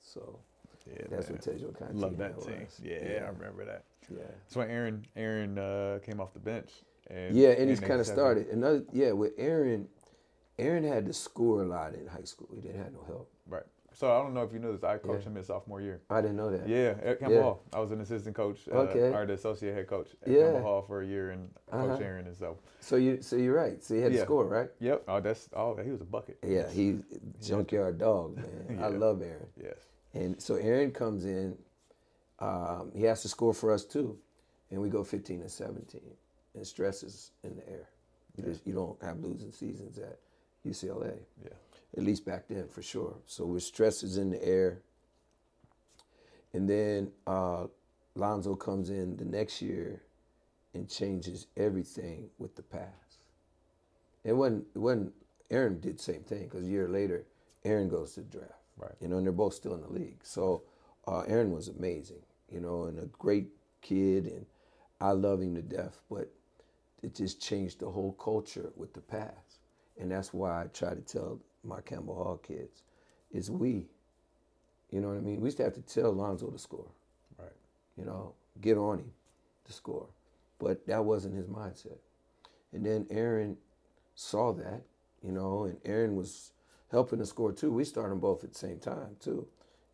[0.00, 0.38] So
[0.86, 1.02] Yeah.
[1.10, 1.32] that's man.
[1.36, 2.60] what tells you what kind of Love team that that team.
[2.64, 2.80] was.
[2.82, 3.84] Yeah, I remember that.
[4.08, 4.18] yeah.
[4.44, 6.70] That's when Aaron Aaron uh, came off the bench.
[7.08, 8.48] And, Yeah, and he's kind of started.
[8.48, 9.88] Another, yeah, with Aaron,
[10.58, 12.48] Aaron had to score a lot in high school.
[12.54, 13.30] He didn't have no help.
[13.48, 13.62] Right.
[13.96, 14.84] So I don't know if you know this.
[14.84, 15.30] I coached Yeah.
[15.30, 16.02] him his sophomore year.
[16.10, 16.68] I didn't know that.
[16.68, 17.42] Yeah, at Campbell Yeah.
[17.44, 17.62] Hall.
[17.72, 19.10] I was an assistant coach, uh, Okay.
[19.14, 20.42] or the associate head coach at Yeah.
[20.52, 21.86] Campbell Hall for a year, and Uh-huh.
[21.94, 22.58] Coach Aaron and so.
[22.80, 23.82] So you, so you're right.
[23.82, 24.70] So he had to score, right?
[24.80, 25.04] Yep.
[25.08, 26.36] Oh, that's oh, he was a bucket.
[26.42, 27.00] Yeah, he
[27.40, 28.78] junkyard dog, man.
[28.82, 29.48] I love Aaron.
[29.56, 29.78] Yes.
[30.12, 31.56] And so Aaron comes in.
[32.38, 34.18] Um, he has to score for us too,
[34.70, 36.02] and we go 15 and 17,
[36.54, 37.88] and stress is in the air.
[38.36, 40.18] You, just, you don't have losing seasons at
[40.66, 41.18] UCLA.
[41.42, 41.48] Yeah.
[41.96, 43.16] At least back then for sure.
[43.26, 44.82] So with stress is in the air.
[46.52, 47.66] And then uh,
[48.14, 50.02] Lonzo comes in the next year
[50.74, 53.18] and changes everything with the pass.
[54.24, 55.12] It wasn't, it wasn't
[55.50, 57.24] Aaron did the same thing because a year later,
[57.64, 58.52] Aaron goes to the draft.
[58.76, 58.92] Right.
[59.00, 60.20] You know, and they're both still in the league.
[60.22, 60.62] So
[61.06, 63.48] uh, Aaron was amazing, you know, and a great
[63.80, 64.44] kid, and
[65.00, 65.98] I love him to death.
[66.10, 66.30] But
[67.02, 69.60] it just changed the whole culture with the pass.
[69.98, 72.82] And that's why I try to tell my Campbell Hall kids
[73.32, 73.86] is we.
[74.90, 75.40] You know what I mean?
[75.40, 76.86] We used to have to tell Lonzo to score,
[77.38, 77.50] Right.
[77.98, 79.12] you know, get on him
[79.64, 80.06] to score.
[80.58, 81.98] But that wasn't his mindset.
[82.72, 83.56] And then Aaron
[84.14, 84.82] saw that,
[85.22, 86.52] you know, and Aaron was
[86.90, 87.70] helping to score too.
[87.72, 89.46] We started them both at the same time too.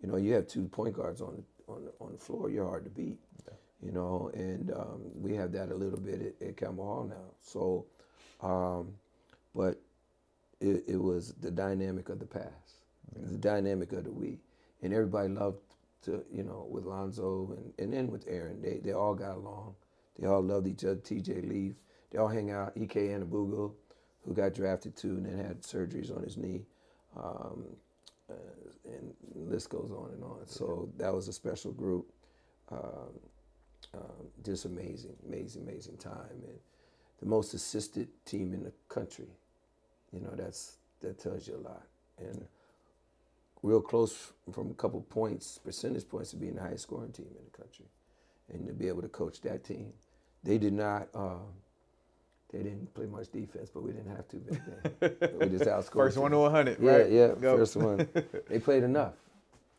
[0.02, 2.84] You know, you have two point guards on the, on on the floor, you're hard
[2.84, 3.18] to beat.
[3.84, 7.34] You know, and um, we have that a little bit at, at Campbell Hall now.
[7.40, 7.86] So,
[8.40, 8.92] um,
[9.56, 9.80] but
[10.62, 12.82] it, it was the dynamic of the pass,
[13.14, 14.38] the dynamic of the we,
[14.82, 15.58] and everybody loved
[16.02, 19.74] to, you know, with Lonzo and, and then with Aaron, they they all got along.
[20.18, 20.96] They all loved each other.
[20.96, 21.42] T.J.
[21.42, 21.74] Leaf,
[22.10, 22.72] they all hang out.
[22.80, 23.72] Ike Anigbogu,
[24.24, 26.62] who got drafted too and then had surgeries on his knee,
[27.16, 27.64] um,
[28.30, 28.34] uh,
[28.84, 30.46] and list goes on and on.
[30.46, 32.06] So that was a special group.
[32.70, 33.18] Um,
[33.94, 36.58] um, just amazing, amazing, amazing time, and
[37.20, 39.26] the most assisted team in the country.
[40.12, 41.82] You know, that's that tells you a lot,
[42.18, 42.46] and
[43.62, 47.44] real close from a couple points, percentage points, to being the highest scoring team in
[47.50, 47.86] the country,
[48.52, 49.92] and to be able to coach that team.
[50.44, 51.08] They did not.
[51.14, 51.42] Um,
[52.52, 54.60] they didn't play much defense, but we didn't have to back
[55.00, 55.30] then.
[55.40, 55.92] we just outscored.
[55.92, 56.78] First one to 100.
[56.80, 57.10] Yeah, right?
[57.10, 57.56] yeah, Go.
[57.56, 58.06] first one.
[58.48, 59.14] they played enough,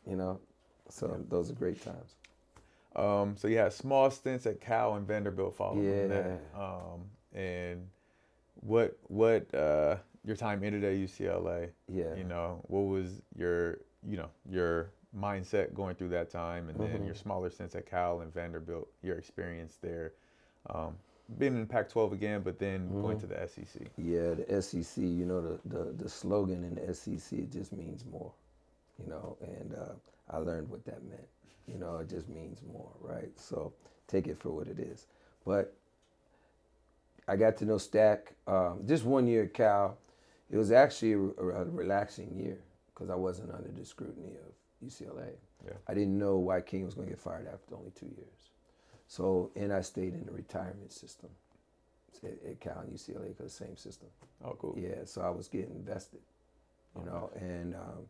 [0.08, 0.40] you know.
[0.90, 2.16] So those are great times.
[2.96, 6.08] Um, so you had small stints at Cal and Vanderbilt following Yeah.
[6.08, 6.42] that.
[6.60, 7.02] Um,
[7.34, 7.88] and
[8.56, 11.70] what what uh, your time ended at UCLA?
[11.92, 12.16] Yeah.
[12.16, 16.90] You know, what was your you know your mindset going through that time, and then
[16.90, 17.06] Mm-hmm.
[17.06, 20.14] your smaller sense at Cal and Vanderbilt, your experience there,
[20.70, 20.96] um,
[21.38, 23.20] being in Pac-12 again, but then going Mm-hmm.
[23.20, 23.82] to the SEC.
[23.98, 28.04] Yeah, the SEC, you know, the, the, the slogan in the SEC, it just means
[28.12, 28.32] more,
[29.02, 29.94] you know, and uh,
[30.32, 31.28] I learned what that meant.
[31.68, 33.30] You know, it just means more, right?
[33.38, 33.74] So
[34.08, 35.08] take it for what it is.
[35.46, 35.74] But
[37.28, 39.98] I got to know Stack um, just one year at Cal.
[40.54, 42.60] It was actually a, a relaxing year
[42.94, 45.32] because I wasn't under the scrutiny of UCLA.
[45.66, 45.74] Yeah.
[45.88, 48.52] I didn't know why King was going to get fired after only two years.
[49.08, 51.32] So, and I stayed in the retirement system
[52.24, 54.10] at, at Cal and UCLA because same system.
[54.46, 54.76] Oh, cool.
[54.78, 56.22] Yeah, so I was getting vested,
[57.00, 58.06] you know, and um,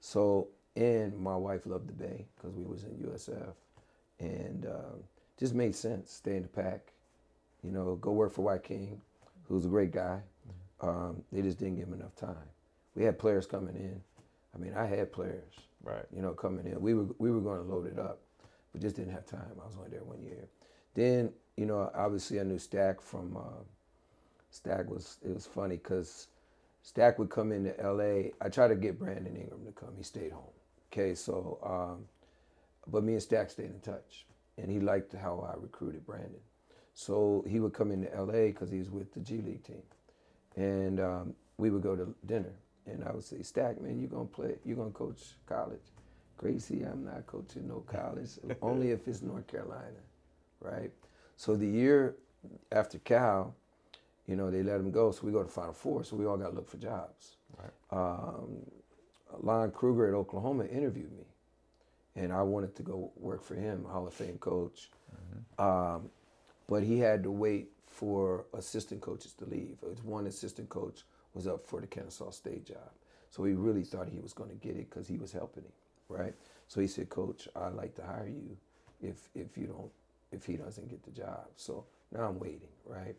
[0.00, 3.52] so and my wife loved the Bay because we was in USF,
[4.18, 5.04] and um,
[5.38, 6.10] just made sense.
[6.10, 6.92] Stay in the Pac,
[7.62, 8.96] you know, go work for Wyking,
[9.46, 10.20] who's a great guy.
[10.82, 12.36] Um, they just didn't give him enough time.
[12.96, 14.00] We had players coming in.
[14.54, 16.04] I mean, I had players, Right.
[16.14, 16.80] you know, coming in.
[16.80, 18.20] We were we were going to load it up,
[18.72, 19.52] but just didn't have time.
[19.62, 20.48] I was only there one year.
[20.94, 23.62] Then, you know, obviously I knew Stack from, uh,
[24.50, 26.28] Stack was, it was funny because
[26.82, 28.30] Stack would come into LA.
[28.44, 29.94] I tried to get Brandon Ingram to come.
[29.96, 30.52] He stayed home.
[30.92, 32.04] Okay, so, um,
[32.86, 34.26] but me and Stack stayed in touch.
[34.58, 36.40] And he liked how I recruited Brandon.
[36.94, 39.82] So he would come into LA because he was with the G League team.
[40.56, 42.52] And um, we would go to dinner.
[42.86, 45.80] And I would say, Stack, man, you're going to play, you're going to coach college.
[46.36, 48.30] Gracie, I'm not coaching no college,
[48.62, 50.02] only if it's North Carolina,
[50.60, 50.90] right?
[51.36, 52.16] So the year
[52.72, 53.54] after Cal,
[54.26, 55.12] you know, they let him go.
[55.12, 56.04] So we go to Final Four.
[56.04, 57.36] So we all got to look for jobs.
[57.58, 57.70] Right.
[57.96, 58.58] Um,
[59.40, 61.24] Lon Kruger at Oklahoma interviewed me,
[62.16, 64.90] and I wanted to go work for him, Hall of Fame coach.
[65.58, 66.10] Um,
[66.68, 69.78] but he had to wait for assistant coaches to leave.
[70.02, 71.02] One assistant coach
[71.34, 72.90] was up for the Kennesaw State job,
[73.30, 75.72] so he really thought he was going to get it because he was helping him,
[76.08, 76.34] right?
[76.68, 78.56] So he said, "Coach, I'd like to hire you
[79.02, 79.92] if if you don't
[80.32, 83.16] if he doesn't get the job." So now I'm waiting, right?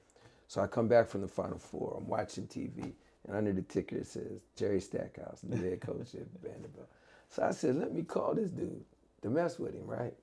[0.48, 1.98] So I come back from the Final Four.
[1.98, 2.94] I'm watching TV,
[3.28, 6.90] and under the ticker it says Jerry Stackhouse, the head coach at Vanderbilt.
[7.30, 8.86] So I said, let me call this dude
[9.24, 10.14] to mess with him, right?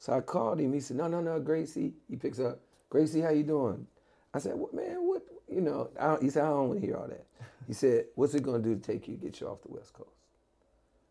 [0.00, 0.72] So I called him.
[0.72, 1.92] He said, no, no, no, Gracie.
[2.08, 2.60] He picks up,
[2.90, 3.86] Gracie, how you doing?
[4.34, 6.86] I said, what, man, what, you know, I don't, he said, I don't want to
[6.86, 7.26] hear all that.
[7.66, 9.72] He said, what's it going to do to take you, to get you off the
[9.72, 10.10] West Coast?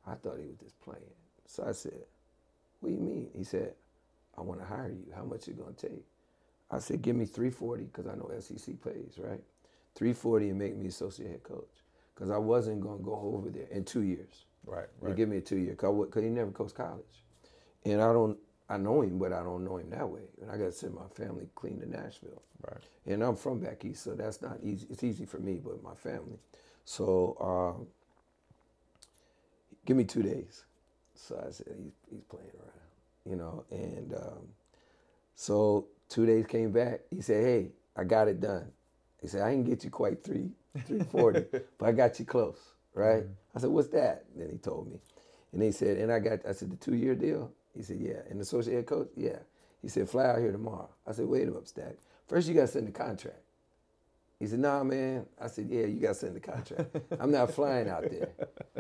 [0.08, 1.02] I thought he was just playing.
[1.46, 2.00] So I said,
[2.80, 3.30] what do you mean?
[3.36, 3.74] He said,
[4.38, 5.12] I want to hire you.
[5.16, 6.06] How much it going to take?
[6.72, 9.42] I said, give me 340 because I know SEC pays, right?
[9.96, 11.70] 340 and make me associate head coach
[12.14, 14.46] because I wasn't going to go over there in two years.
[14.66, 14.88] Right.
[15.02, 15.16] They Right.
[15.16, 17.24] give me a two year because he never coached college,
[17.86, 18.38] and I don't.
[18.70, 20.24] I know him, but I don't know him that way.
[20.42, 22.82] And I got to send my family clean to Nashville, Right.
[23.06, 24.88] and I'm from back east, so that's not easy.
[24.90, 26.40] It's easy for me, but my family.
[26.86, 27.38] So
[27.80, 27.88] um,
[29.86, 30.66] give me two days.
[31.16, 33.66] So I said he's, he's playing around, you know.
[33.72, 34.48] And um,
[35.36, 37.02] so two days came back.
[37.12, 38.72] He said, "Hey, I got it done."
[39.22, 40.52] He said, "I didn't get you quite three,
[40.86, 41.46] three forty,
[41.78, 42.60] but I got you close,
[42.94, 43.26] right?"
[43.56, 45.00] I said, "What's that?" Then he told me,
[45.54, 48.22] and he said, "And I got," I said, "The two year deal." He said, "Yeah."
[48.30, 49.40] And the associate head coach, "Yeah."
[49.82, 51.96] He said, "Fly out here tomorrow." I said, "Wait a minute, Stack.
[52.28, 53.42] First, you got to send the contract."
[54.40, 56.96] He said, "Nah, man." I said, "Yeah, you got to send the contract.
[57.20, 58.30] I'm not flying out there."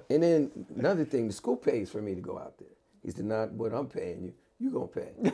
[0.10, 2.68] And then another thing, the school pays for me to go out there.
[3.04, 4.34] He said, "Not what I'm paying you.
[4.60, 5.32] You gonna pay."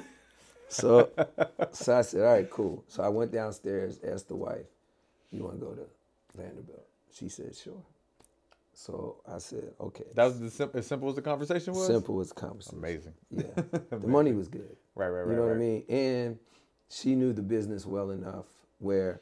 [0.68, 1.10] so,
[1.72, 4.66] so I said, "All right, cool." So I went downstairs, asked the wife,
[5.32, 5.88] "You want to go to
[6.36, 7.82] Vanderbilt?" She said, "Sure."
[8.74, 11.88] So I said, "Okay." That was the sim- as simple as the conversation was.
[11.88, 12.80] simple as the conversation.
[12.80, 13.14] Amazing.
[13.30, 13.44] Yeah,
[13.92, 14.76] the money was good.
[14.96, 15.10] Right.
[15.10, 15.22] Right.
[15.22, 15.32] Right.
[15.32, 15.84] You know what I mean?
[15.90, 16.40] And
[16.90, 18.46] she knew the business well enough
[18.80, 19.22] where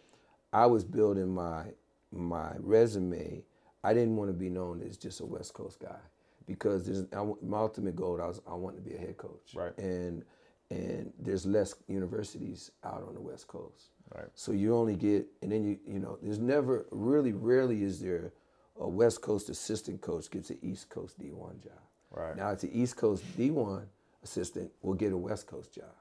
[0.54, 1.66] I was building my
[2.12, 3.44] my resume.
[3.84, 6.00] I didn't want to be known as just a West Coast guy
[6.46, 8.22] because there's I, my ultimate goal.
[8.22, 9.54] I was I want to be a head coach.
[9.54, 9.78] Right.
[9.78, 10.24] And
[10.70, 13.90] and there's less universities out on the West Coast.
[14.16, 14.28] Right.
[14.36, 18.32] So you only get, and then you, you know, there's never, really, rarely is there
[18.80, 21.74] a West Coast assistant coach gets an East Coast D1 job.
[22.12, 22.36] Right.
[22.36, 23.84] Now it's an East Coast D1
[24.24, 25.94] assistant will get a West Coast job.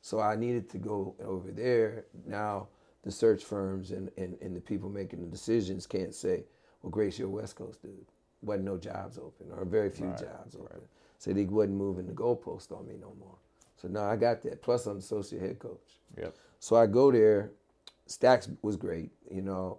[0.00, 2.04] So I needed to go over there.
[2.26, 2.68] Now
[3.02, 6.44] the search firms and, and, and the people making the decisions can't say,
[6.82, 8.06] well, Grace, you're a West Coast dude.
[8.42, 10.80] Wasn't no jobs open or very few Right, jobs open.
[11.18, 13.34] So they wasn't moving the goalpost on me no more.
[13.76, 14.62] So now I got that.
[14.62, 15.98] Plus I'm associate head coach.
[16.16, 16.36] Yep.
[16.60, 17.50] So I go there.
[18.06, 19.78] Stacks was great, you know.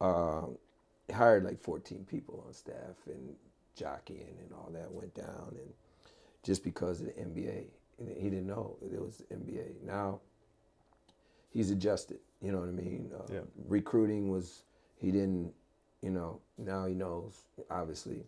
[0.00, 0.56] Um,
[1.10, 3.34] hired like 14 people on staff and
[3.76, 5.72] jockeying and all that went down, and
[6.42, 7.64] just because of the NBA,
[8.16, 9.82] he didn't know it was the NBA.
[9.84, 10.20] Now
[11.52, 12.18] he's adjusted.
[12.42, 13.10] You know what I mean?
[13.14, 13.40] Uh, Yeah.
[13.68, 14.62] Recruiting was
[14.96, 15.52] he didn't.
[16.02, 17.42] You know now he knows.
[17.70, 18.24] Obviously,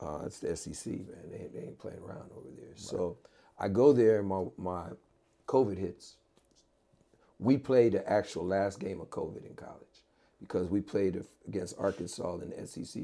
[0.00, 1.30] uh, it's the SEC, man.
[1.30, 2.74] They, they ain't playing around over there.
[2.76, 3.16] So
[3.58, 4.22] I go there.
[4.22, 4.88] My my
[5.46, 6.16] COVID hits
[7.38, 9.85] we played the actual last game of COVID in college
[10.40, 13.02] because we played against Arkansas in the SEC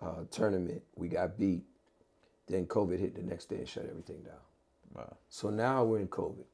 [0.00, 0.82] uh, tournament.
[0.96, 1.62] We got beat.
[2.48, 4.34] Then COVID hit the next day and shut everything down.
[4.94, 5.16] Wow.
[5.28, 6.44] So now we're in COVID,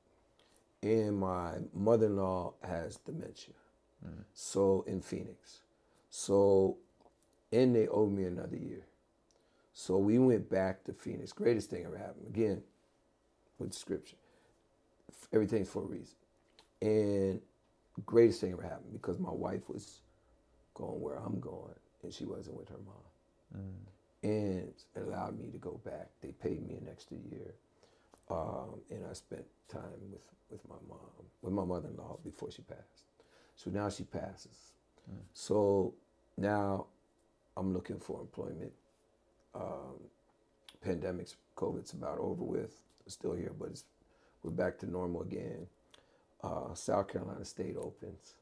[0.83, 3.55] and my mother-in-law has dementia.
[4.35, 5.63] So in Phoenix,
[6.11, 6.77] so
[7.51, 8.85] and they owed me another year.
[9.73, 11.33] So we went back to Phoenix.
[11.33, 12.27] Greatest thing ever happened.
[12.29, 12.63] Again,
[13.59, 14.17] with scripture,
[15.33, 16.17] everything's for a reason.
[16.81, 17.41] And
[18.03, 20.01] greatest thing ever happened because my wife was
[20.75, 22.97] going where I'm going, and she wasn't with her mom
[24.23, 26.09] and it allowed me to go back.
[26.21, 27.55] They paid me an extra year,
[28.31, 30.99] um, and I spent time with, with my mom,
[31.43, 33.05] with my mother-in-law before she passed.
[33.57, 34.73] So now she passes.
[35.33, 35.95] So
[36.37, 36.87] now
[37.57, 38.73] I'm looking for employment.
[39.55, 40.01] Um,
[40.85, 42.81] pandemic's, COVID's about over with.
[43.07, 43.85] It's still here, but it's
[44.43, 45.67] we're back to normal again.
[46.43, 48.35] Uh, South Carolina State opens.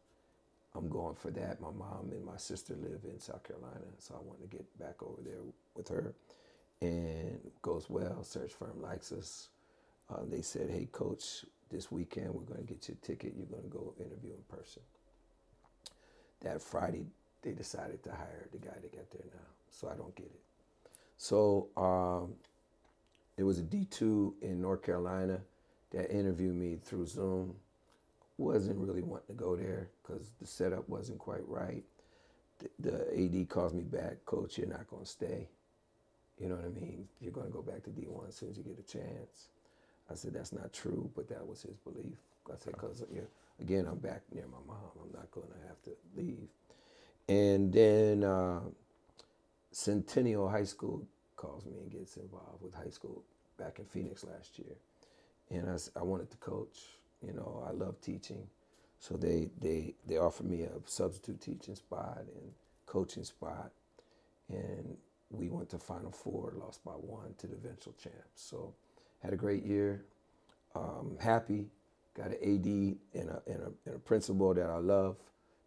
[0.74, 1.60] I'm going for that.
[1.60, 5.02] My mom and my sister live in South Carolina, so I want to get back
[5.02, 5.40] over there
[5.74, 6.14] with her.
[6.80, 8.24] And goes well.
[8.24, 9.48] Search firm likes us.
[10.10, 13.34] Uh, they said, "Hey, coach, this weekend we're going to get you a ticket.
[13.36, 14.82] You're going to go interview in person."
[16.42, 17.06] That Friday,
[17.42, 20.40] they decided to hire the guy that got there now, so I don't get it.
[21.16, 22.34] So um,
[23.36, 25.40] there was a D2 in North Carolina
[25.92, 27.54] that interviewed me through Zoom.
[28.36, 31.84] Wasn't really wanting to go there because the setup wasn't quite right.
[32.58, 35.48] The, the AD calls me back, Coach, you're not going to stay.
[36.40, 37.06] You know what I mean?
[37.20, 39.48] You're going to go back to D1 as soon as you get a chance.
[40.10, 42.18] I said, that's not true, but that was his belief.
[42.48, 43.02] I said, because,
[43.60, 44.90] again, I'm back near my mom.
[45.02, 46.48] I'm not going to have to leave.
[47.28, 48.60] And then uh,
[49.70, 51.06] Centennial High School
[51.36, 53.22] calls me and gets involved with high school
[53.58, 54.76] back in Phoenix last year.
[55.50, 56.78] And I, I wanted to coach.
[57.26, 58.46] You know, I love teaching.
[58.98, 62.52] So they, they, they offered me a substitute teaching spot and
[62.86, 63.70] coaching spot.
[64.48, 64.96] And
[65.30, 68.18] we went to Final Four, lost by one to the eventual champs.
[68.34, 68.74] So
[69.22, 70.04] had a great year.
[70.74, 71.66] Um, happy.
[72.16, 75.16] Got an AD and a, and, a, and a principal that I love.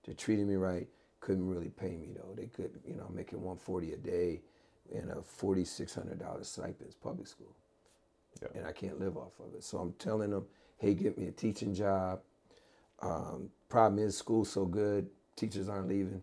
[0.05, 0.87] They're treating me right.
[1.19, 2.33] Couldn't really pay me though.
[2.35, 4.41] They could, you know, I'm making 140 a day
[4.93, 7.53] and a $4,600 stipend public school.
[8.41, 8.47] Yeah.
[8.55, 9.63] And I can't live off of it.
[9.63, 10.45] So I'm telling them,
[10.77, 12.21] hey, get me a teaching job.
[13.01, 16.21] Um, problem is, school's so good, teachers aren't leaving.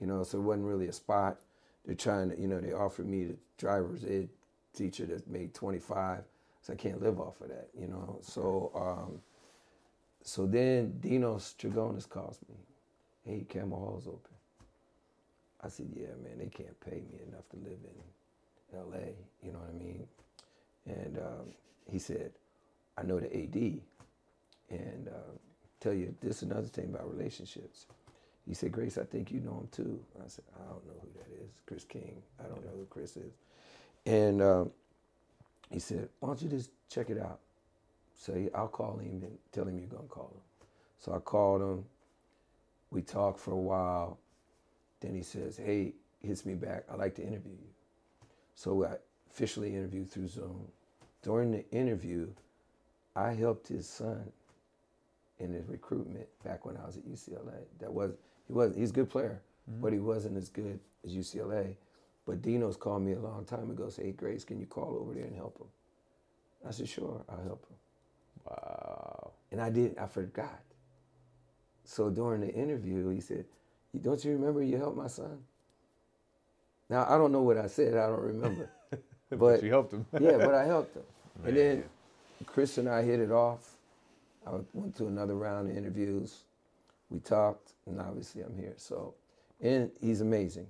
[0.00, 1.38] You know, so it wasn't really a spot.
[1.84, 4.28] They're trying to, you know, they offered me the driver's ed
[4.74, 6.24] teacher that made 25.
[6.62, 8.18] So I can't live off of that, you know.
[8.22, 9.20] So um,
[10.22, 12.56] so then Dinos Dragonis calls me.
[13.24, 14.32] Hey, Campbell Hall's open.
[15.60, 19.12] I said, yeah, man, they can't pay me enough to live in LA,
[19.42, 20.06] you know what I mean?
[20.86, 21.54] And um,
[21.88, 22.32] he said,
[22.98, 23.80] I know the AD.
[24.70, 25.32] And uh,
[25.80, 27.86] tell you, this is another thing about relationships.
[28.46, 30.00] He said, Grace, I think you know him too.
[30.18, 31.50] I said, I don't know who that is.
[31.66, 32.22] Chris King.
[32.40, 33.32] I don't know who Chris is.
[34.04, 34.70] And um,
[35.70, 37.38] he said, why don't you just check it out?
[38.16, 40.66] So I'll call him and tell him you're going to call him.
[40.98, 41.84] So I called him.
[42.90, 44.18] We talked for a while.
[45.00, 46.84] Then he says, hey, hits me back.
[46.90, 47.68] I'd like to interview you.
[48.54, 48.96] So I
[49.30, 50.68] officially interviewed through Zoom.
[51.22, 52.28] During the interview,
[53.14, 54.30] I helped his son
[55.38, 57.64] in his recruitment back when I was at UCLA.
[57.80, 58.12] That was
[58.46, 59.82] he was he's a good player, mm-hmm.
[59.82, 61.76] but he wasn't as good as UCLA.
[62.26, 65.12] But Dino's called me a long time ago, say, hey Grace, can you call over
[65.12, 65.66] there and help him?
[66.66, 67.76] I said, sure, I'll help him.
[68.46, 69.32] Wow.
[69.50, 70.60] And I did, I forgot.
[71.84, 73.44] So during the interview, he said,
[74.00, 75.38] don't you remember you helped my son?
[76.88, 78.70] Now I don't know what I said, I don't remember.
[78.90, 80.06] but, but, you helped him.
[80.20, 81.02] yeah, but I helped him.
[81.02, 81.08] Man.
[81.48, 81.84] And then
[82.46, 83.76] Chris and I hit it off.
[84.46, 86.44] I went to another round of interviews.
[87.10, 88.74] We talked, and obviously I'm here.
[88.76, 89.14] So,
[89.60, 90.66] and he's amazing.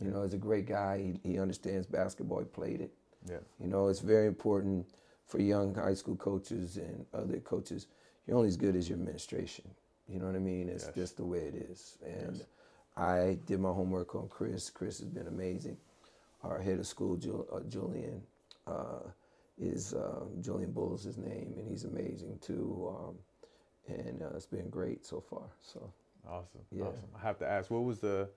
[0.00, 1.16] You know, he's a great guy.
[1.24, 2.38] He, he understands basketball.
[2.40, 2.92] He played it.
[3.28, 3.38] Yeah.
[3.60, 4.86] You know, it's very important
[5.26, 7.88] for young high school coaches and other coaches.
[8.26, 9.64] You're only as good as your administration.
[10.08, 10.68] You know what I mean?
[10.68, 10.94] It's yes.
[10.94, 11.98] just the way it is.
[12.04, 12.46] And yes.
[12.96, 14.70] I did my homework on Chris.
[14.70, 15.76] Chris has been amazing.
[16.42, 17.18] Our head of school,
[17.52, 18.22] uh, Julian,
[18.66, 19.00] uh,
[19.60, 22.94] is um, Julian Bull is his name, and he's amazing too.
[22.96, 23.14] Um,
[23.88, 25.44] and uh, it's been great so far.
[25.62, 25.90] So
[26.28, 26.84] awesome, yeah.
[26.84, 27.08] awesome.
[27.16, 28.28] I have to ask, what was the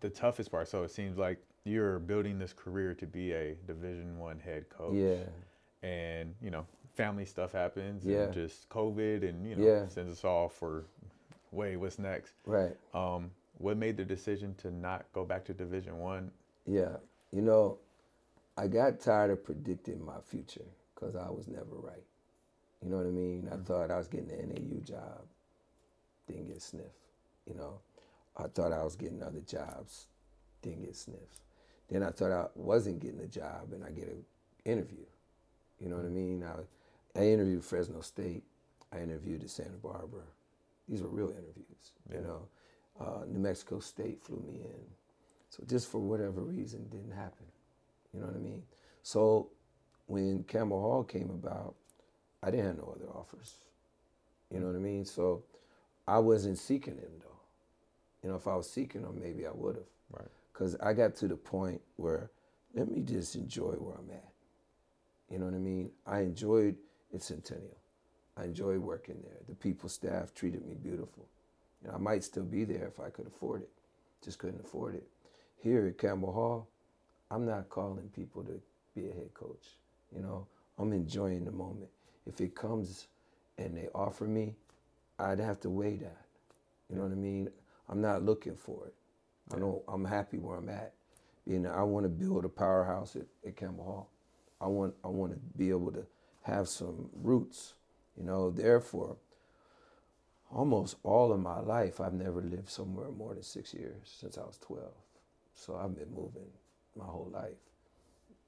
[0.00, 0.68] the toughest part?
[0.68, 4.94] So it seems like you're building this career to be a Division One head coach.
[4.94, 5.88] Yeah.
[5.88, 8.04] And you know, family stuff happens.
[8.04, 8.24] Yeah.
[8.24, 9.88] And just COVID, and you know, yeah.
[9.88, 10.84] sends us all for,
[11.50, 12.34] wait, what's next?
[12.46, 12.76] Right.
[12.94, 16.30] Um, what made the decision to not go back to Division One?
[16.66, 16.96] Yeah,
[17.32, 17.78] you know,
[18.56, 22.04] I got tired of predicting my future because I was never right.
[22.82, 23.48] You know what I mean?
[23.50, 23.64] I mm-hmm.
[23.64, 25.22] thought I was getting an NAU job,
[26.26, 26.88] didn't get sniffed.
[27.46, 27.78] You know,
[28.36, 30.06] I thought I was getting other jobs,
[30.60, 31.40] didn't get sniffs.
[31.88, 34.24] Then I thought I wasn't getting a job and I get an
[34.64, 35.04] interview.
[35.80, 36.44] You know what I mean?
[36.44, 38.44] I, I interviewed Fresno State.
[38.92, 40.22] I interviewed at Santa Barbara.
[40.88, 41.92] These were real interviews.
[42.10, 42.18] Yeah.
[42.18, 42.48] You know,
[43.00, 44.84] uh, New Mexico State flew me in.
[45.50, 47.46] So just for whatever reason, didn't happen.
[48.12, 48.62] You know what I mean?
[49.02, 49.48] So
[50.06, 51.74] when Campbell Hall came about,
[52.42, 53.54] I didn't have no other offers.
[54.50, 55.04] You know what I mean?
[55.04, 55.44] So
[56.06, 57.28] I wasn't seeking him though.
[58.22, 59.84] You know, if I was seeking him, maybe I would have.
[60.10, 60.28] Right.
[60.52, 62.30] Because I got to the point where
[62.74, 64.32] let me just enjoy where I'm at.
[65.30, 65.90] You know what I mean?
[66.06, 66.76] I enjoyed
[67.14, 67.76] at Centennial.
[68.36, 69.38] I enjoyed working there.
[69.48, 71.26] The people, staff treated me beautiful.
[71.82, 73.70] You know, I might still be there if I could afford it.
[74.24, 75.06] Just couldn't afford it.
[75.62, 76.68] Here at Campbell Hall,
[77.32, 78.60] I'm not calling people to
[78.94, 79.64] be a head coach.
[80.14, 80.46] You know,
[80.78, 81.88] I'm enjoying the moment.
[82.26, 83.08] if it comes
[83.56, 84.54] and they offer me,
[85.18, 86.26] I'd have to weigh that.
[86.90, 87.48] You know what I mean?
[87.88, 88.94] I'm not looking for it.
[89.54, 89.82] I don't.
[89.88, 90.92] I'm happy where I'm at.
[91.46, 94.10] You know, I want to build a powerhouse at, at Campbell Hall.
[94.60, 94.94] I want.
[95.02, 96.04] I want to be able to
[96.42, 97.74] have some roots.
[98.16, 99.16] You know, therefore,
[100.54, 104.42] almost all of my life, I've never lived somewhere more than six years since I
[104.42, 104.84] was 12.
[105.54, 106.50] So I've been moving
[106.96, 107.56] my whole life.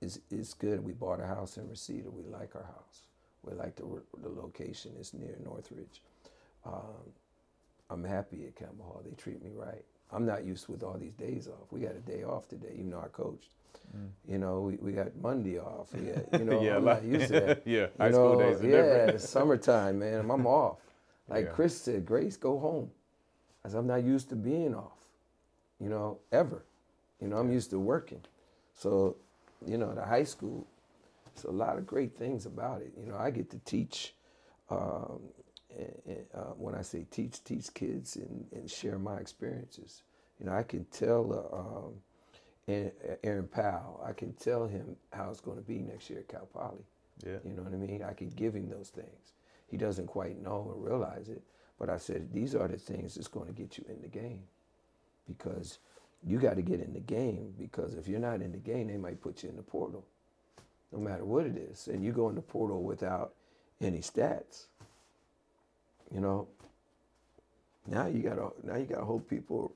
[0.03, 0.85] It's, it's good.
[0.85, 2.11] We bought a house in Reseda.
[2.11, 3.03] We like our house.
[3.45, 3.85] We like the,
[4.23, 4.93] the location.
[4.99, 6.03] It's near Northridge.
[6.66, 7.12] Um,
[7.91, 9.03] I'm happy at Campbell Hall.
[9.05, 9.85] They treat me right.
[10.12, 11.73] I'm not used with all these days off.
[11.73, 13.51] We got a day off today, even though I coached.
[13.97, 14.09] Mm.
[14.29, 15.95] You know, we, we got Monday off.
[15.95, 17.62] We got, you know, yeah, I'm like, not used to that.
[17.66, 19.21] yeah, high you know, school days are yeah, different.
[19.21, 20.31] summertime, man.
[20.31, 20.79] I'm off.
[21.29, 21.53] Like Yeah.
[21.53, 22.91] Chris said, Grace, go home.
[23.65, 24.99] I said, I'm not used to being off,
[25.81, 26.65] you know, ever.
[27.21, 28.21] You know, I'm used to working.
[28.74, 29.16] So,
[29.66, 30.66] you know, the high school,
[31.32, 32.92] it's a lot of great things about it.
[32.98, 34.14] You know, I get to teach.
[34.70, 35.20] Um,
[35.76, 40.02] and, uh, when I say teach, teach kids and, and share my experiences.
[40.38, 41.94] You know, I can tell uh, um,
[42.68, 42.92] Aaron-
[43.22, 46.46] Aaron Powell, I can tell him how it's going to be next year at Cal
[46.52, 46.84] Poly.
[47.24, 47.38] Yeah.
[47.44, 48.02] You know what I mean?
[48.02, 49.32] I can give him those things.
[49.68, 51.42] He doesn't quite know or realize it,
[51.78, 54.42] but I said these are the things that's going to get you in the game,
[55.26, 55.78] because
[56.26, 57.55] you got to get in the game.
[57.59, 60.05] Because if you're not in the game, they might put you in the portal,
[60.92, 63.34] no matter what it is, and you go in the portal without
[63.80, 64.66] any stats.
[66.14, 66.48] You know.
[67.86, 69.74] Now you got to now you got to hope people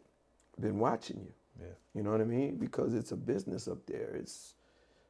[0.61, 1.33] been watching you.
[1.61, 1.75] Yeah.
[1.95, 2.57] You know what I mean?
[2.57, 4.15] Because it's a business up there.
[4.15, 4.55] It's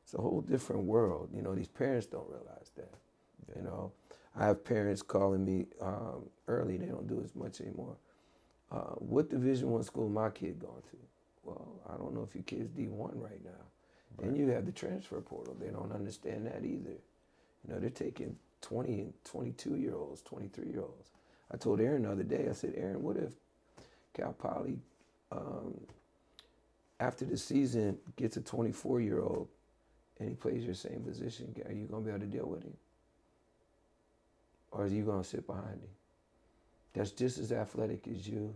[0.05, 1.31] it's a whole different world.
[1.35, 2.93] You know, these parents don't realize that.
[3.57, 3.93] You know,
[4.37, 6.77] I have parents calling me um, early.
[6.79, 7.97] They don't do as much anymore.
[8.73, 10.99] Uh, what Division One school my kid going to?
[11.49, 14.23] Well, I don't know if your kid's D one right now.
[14.23, 15.57] And you have the transfer portal.
[15.59, 16.91] They don't understand that either.
[16.91, 21.11] You know, they're taking 20 and 22 year olds, 23 year olds.
[21.53, 22.47] I told Aaron the other day.
[22.51, 23.33] I said, Aaron, what if
[24.15, 24.79] Cal Poly
[25.33, 25.81] um,
[27.01, 29.49] after the season gets a 24 year old
[30.19, 32.65] and he plays your same position, are you going to be able to deal with
[32.65, 32.77] him?
[34.73, 35.89] Or are you going to sit behind him?
[36.93, 38.53] That's just as athletic as you,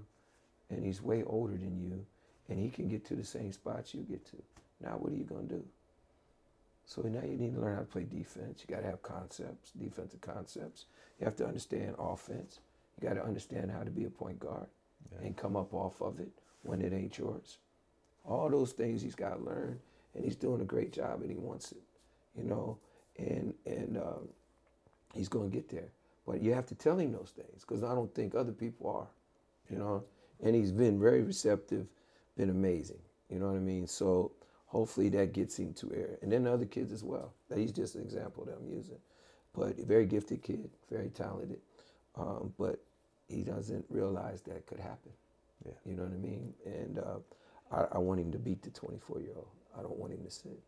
[0.69, 2.05] and he's way older than you,
[2.53, 4.37] and he can get to the same spots you get to.
[4.83, 5.65] Now, what are you going to do?
[6.85, 8.63] So now you need to learn how to play defense.
[8.67, 10.85] You got to have concepts, defensive concepts.
[11.19, 12.61] You have to understand offense.
[13.01, 14.67] You got to understand how to be a point guard
[15.23, 16.31] and come up off of it
[16.63, 17.57] when it ain't yours.
[18.29, 19.81] All those things he's got to learn,
[20.15, 21.83] and he's doing a great job, and he wants it,
[22.37, 22.77] you know.
[23.19, 24.29] And and um,
[25.15, 25.89] he's going to get there,
[26.27, 29.09] but you have to tell him those things because I don't think other people are,
[29.71, 30.05] you know.
[30.45, 31.87] And he's been very receptive,
[32.37, 33.01] been amazing.
[33.31, 33.87] You know what I mean?
[33.87, 34.33] So
[34.67, 37.33] hopefully that gets him to air, and then the other kids as well.
[37.55, 38.99] He's just an example that I'm using,
[39.55, 41.61] but a very gifted kid, very talented,
[42.17, 42.79] um, but
[43.29, 45.13] he doesn't realize that could happen.
[45.65, 45.73] Yeah.
[45.87, 46.53] You know what I mean?
[46.65, 47.19] And uh,
[47.71, 49.49] I, I want him to beat the 24 year old.
[49.79, 50.59] I don't want him to sit.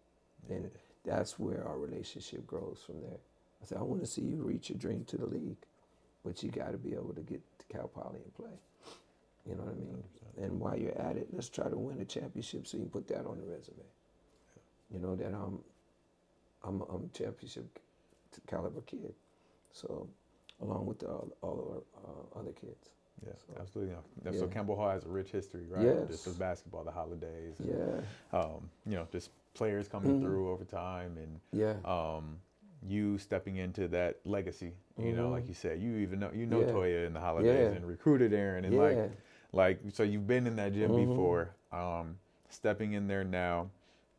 [0.48, 0.70] And
[1.04, 3.18] that's where our relationship grows from there.
[3.62, 5.56] I said, I want to see you reach your dream to the league,
[6.24, 8.58] but you got to be able to get to Cal Poly and play.
[9.48, 10.04] You know what I mean?
[10.42, 13.08] And while you're at it, let's try to win a championship so you can put
[13.08, 13.84] that on the resume.
[14.90, 15.58] You know that I'm,
[16.62, 17.78] I'm, I'm a championship
[18.46, 19.14] caliber kid.
[19.72, 20.08] So,
[20.60, 22.90] along with the, all of our uh, other kids.
[23.24, 23.94] Yes, So, absolutely.
[24.24, 24.32] Yeah.
[24.38, 24.46] So.
[24.46, 25.84] Campbell Hall has a rich history, right?
[25.84, 26.08] Yes.
[26.08, 30.20] Just with basketball, the Holidays, and, Yeah, um, you know, just players coming Mhm.
[30.20, 32.38] through over time, and yeah, um,
[32.86, 34.72] you stepping into that legacy.
[34.98, 35.48] You know, like Mhm.
[35.48, 36.72] you said, you even know you know Yeah.
[36.72, 37.76] Toya in the Holidays Yeah.
[37.76, 38.80] and recruited Aaron, and yeah.
[38.82, 39.10] like
[39.54, 41.08] like so you've been in that gym Mhm.
[41.08, 41.54] before.
[41.72, 42.18] Um,
[42.50, 43.70] stepping in there now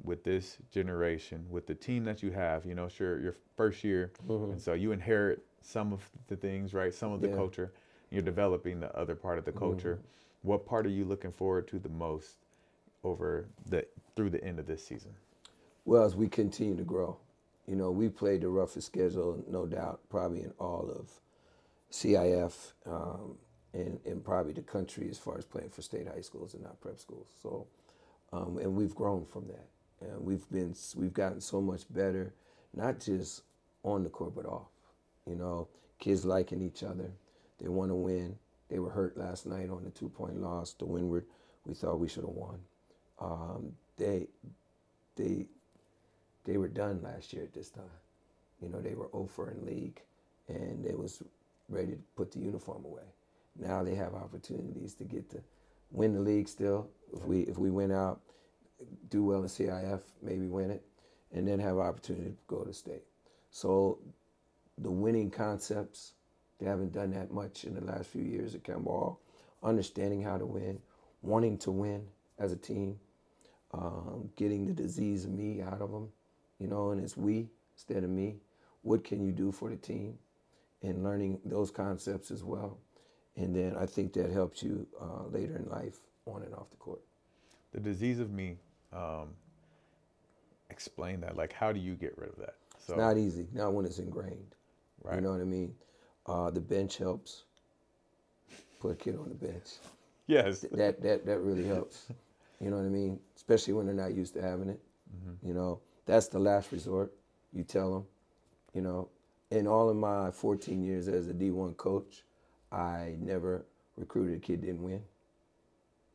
[0.04, 2.66] with this generation, with the team that you have.
[2.66, 4.52] You know, sure, your first year, Mhm.
[4.54, 6.94] and so you inherit some of the things, right?
[6.94, 7.36] Some of the Yeah.
[7.36, 7.72] culture.
[8.12, 10.00] You're developing the other part of the culture.
[10.44, 12.38] What part are you looking forward to the most
[13.04, 13.86] over the
[14.16, 15.16] through the end of this season?
[15.86, 17.18] Well, as we continue to grow,
[17.68, 21.20] you know, we played the roughest schedule, no doubt, probably in all of
[21.92, 23.38] CIF um,
[23.76, 26.80] and, and probably the country as far as playing for state high schools and not
[26.82, 27.28] prep schools.
[27.44, 27.68] So,
[28.32, 29.68] um, and we've grown from that,
[30.02, 32.34] and we've been we've gotten so much better,
[32.74, 33.44] not just
[33.84, 34.70] on the court but off.
[35.28, 35.68] You know,
[36.00, 37.12] kids liking each other,
[37.62, 38.38] they want to win.
[38.70, 41.26] They were hurt last night on the two point loss to Windward.
[41.66, 42.60] We thought we should have won.
[43.20, 44.28] Um, they
[45.16, 45.46] they
[46.46, 47.84] they were done last year at this time.
[48.62, 50.02] You know, they were over in league
[50.48, 51.22] and they was
[51.70, 53.04] ready to put the uniform away.
[53.58, 55.42] Now they have opportunities to get to
[55.92, 56.90] win the league still.
[57.14, 58.22] If we if we win out,
[59.10, 60.84] do well in CIF, maybe win it,
[61.32, 63.04] and then have opportunity to go to state.
[63.52, 64.00] So
[64.78, 66.14] the winning concepts.
[66.60, 69.20] They haven't done that much in the last few years at Campbell
[69.62, 70.80] Understanding how to win,
[71.22, 72.08] wanting to win
[72.38, 73.00] as a team,
[73.74, 76.10] um, getting the disease me out of them,
[76.60, 78.36] you know, and it's we instead of me.
[78.84, 80.20] What can you do for the team?
[80.84, 82.78] And learning those concepts as well.
[83.38, 86.78] And then I think that helps you uh, later in life on and off the
[86.78, 87.02] court.
[87.74, 88.58] The disease of me.
[88.94, 89.30] Um,
[90.70, 91.36] explain that.
[91.36, 92.56] Like, how do you get rid of that?
[92.80, 93.48] So, it's not easy.
[93.54, 94.56] Not when it's ingrained.
[95.04, 95.16] Right.
[95.16, 95.74] You know what I mean?
[96.26, 97.44] Uh, the bench helps.
[98.80, 99.70] Put a kid on the bench.
[100.28, 100.62] Yes.
[100.72, 102.08] that that that really helps.
[102.60, 103.20] You know what I mean?
[103.36, 104.80] Especially when they're not used to having it.
[105.16, 105.48] Mm-hmm.
[105.48, 107.14] You know, that's the last resort.
[107.54, 108.06] You tell them.
[108.74, 109.10] You know,
[109.52, 112.24] in all of my 14 years as a D1 coach,
[112.72, 113.66] I never
[113.98, 115.02] recruited a kid didn't win.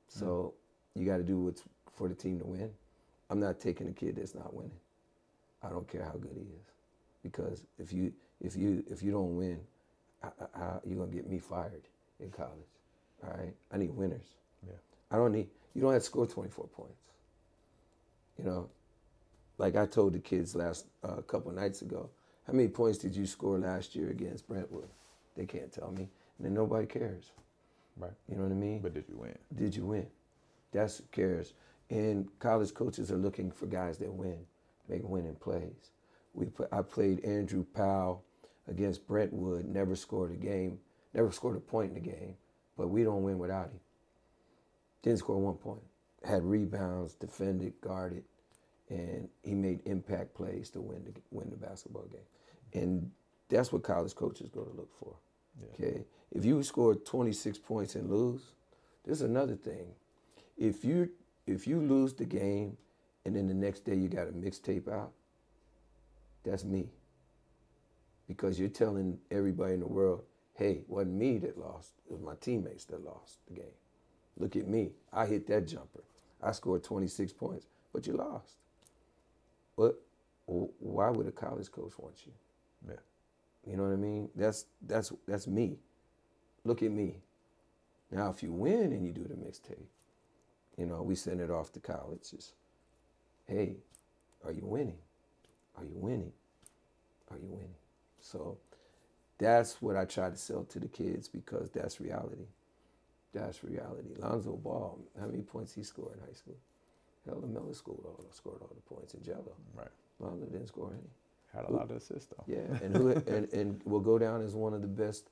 [0.09, 0.55] So
[0.97, 1.01] mm-hmm.
[1.01, 1.63] you got to do what's
[1.93, 2.71] for the team to win.
[3.31, 4.73] I'm not taking a kid that's not winning.
[5.63, 6.67] I don't care how good he is,
[7.23, 9.61] because if you if you if you don't win,
[10.23, 11.83] I, I, you're gonna get me fired
[12.19, 12.51] in college.
[13.23, 14.27] All right, I need winners.
[14.67, 14.73] Yeah.
[15.11, 16.95] I don't need you don't have to score 24 points.
[18.39, 18.71] You know,
[19.59, 22.09] like I told the kids last uh, couple nights ago,
[22.47, 24.89] how many points did you score last year against Brentwood?
[25.37, 26.09] They can't tell me,
[26.41, 27.33] then nobody cares.
[27.97, 28.12] Right.
[28.29, 28.81] You know what I mean?
[28.81, 29.39] But did you win?
[29.55, 30.07] Did you win?
[30.73, 31.55] That's who cares.
[31.91, 34.39] And college coaches are looking for guys that win,
[34.89, 35.91] make winning plays.
[36.33, 38.25] We I played Andrew Powell
[38.69, 40.79] against Brentwood, never scored a game,
[41.12, 42.37] never scored a point in the game,
[42.77, 43.81] but we don't win without him.
[45.03, 45.83] Didn't score one point.
[46.25, 48.25] Had rebounds, defended, guarded,
[48.89, 52.21] and he made impact plays to win the win the basketball game.
[52.83, 53.11] And
[53.49, 55.17] that's what college coaches go to look for.
[55.61, 55.87] Yeah.
[55.87, 58.43] Okay, if you score 26 points and lose,
[59.05, 59.89] there's another thing.
[60.59, 61.11] If you
[61.47, 62.77] if you lose the game
[63.24, 65.12] and then the next day you got a mixtape out,
[66.45, 66.89] that's me.
[68.28, 70.24] Because you're telling everybody in the world,
[70.55, 73.74] hey, it wasn't me that lost, it was my teammates that lost the game.
[74.39, 74.93] Look at me.
[75.12, 76.03] I hit that jumper.
[76.43, 78.55] I scored 26 points, but you lost.
[79.77, 80.01] But
[80.47, 82.32] why would a college coach want you?
[82.89, 83.10] Yeah.
[83.66, 84.28] You know what I mean?
[84.35, 85.78] That's that's that's me.
[86.65, 87.16] Look at me.
[88.11, 89.87] Now, if you win and you do the mixtape,
[90.77, 92.53] you know, we send it off to colleges.
[93.47, 93.77] Hey,
[94.45, 94.99] are you winning?
[95.77, 96.32] Are you winning?
[97.31, 97.74] Are you winning?
[98.20, 98.59] So
[99.39, 102.47] that's what I try to sell to the kids because that's reality.
[103.32, 104.11] That's reality.
[104.19, 106.57] Lonzo Ball, how many points he scored in high school?
[107.24, 109.53] Hell, LaMelo scored all, scored all the points in Gelo.
[109.74, 109.89] Right.
[110.19, 111.09] Lonzo didn't score any.
[111.55, 112.45] Had a lot of assists though.
[112.47, 115.31] Yeah, and who and, and will go down as one of the best.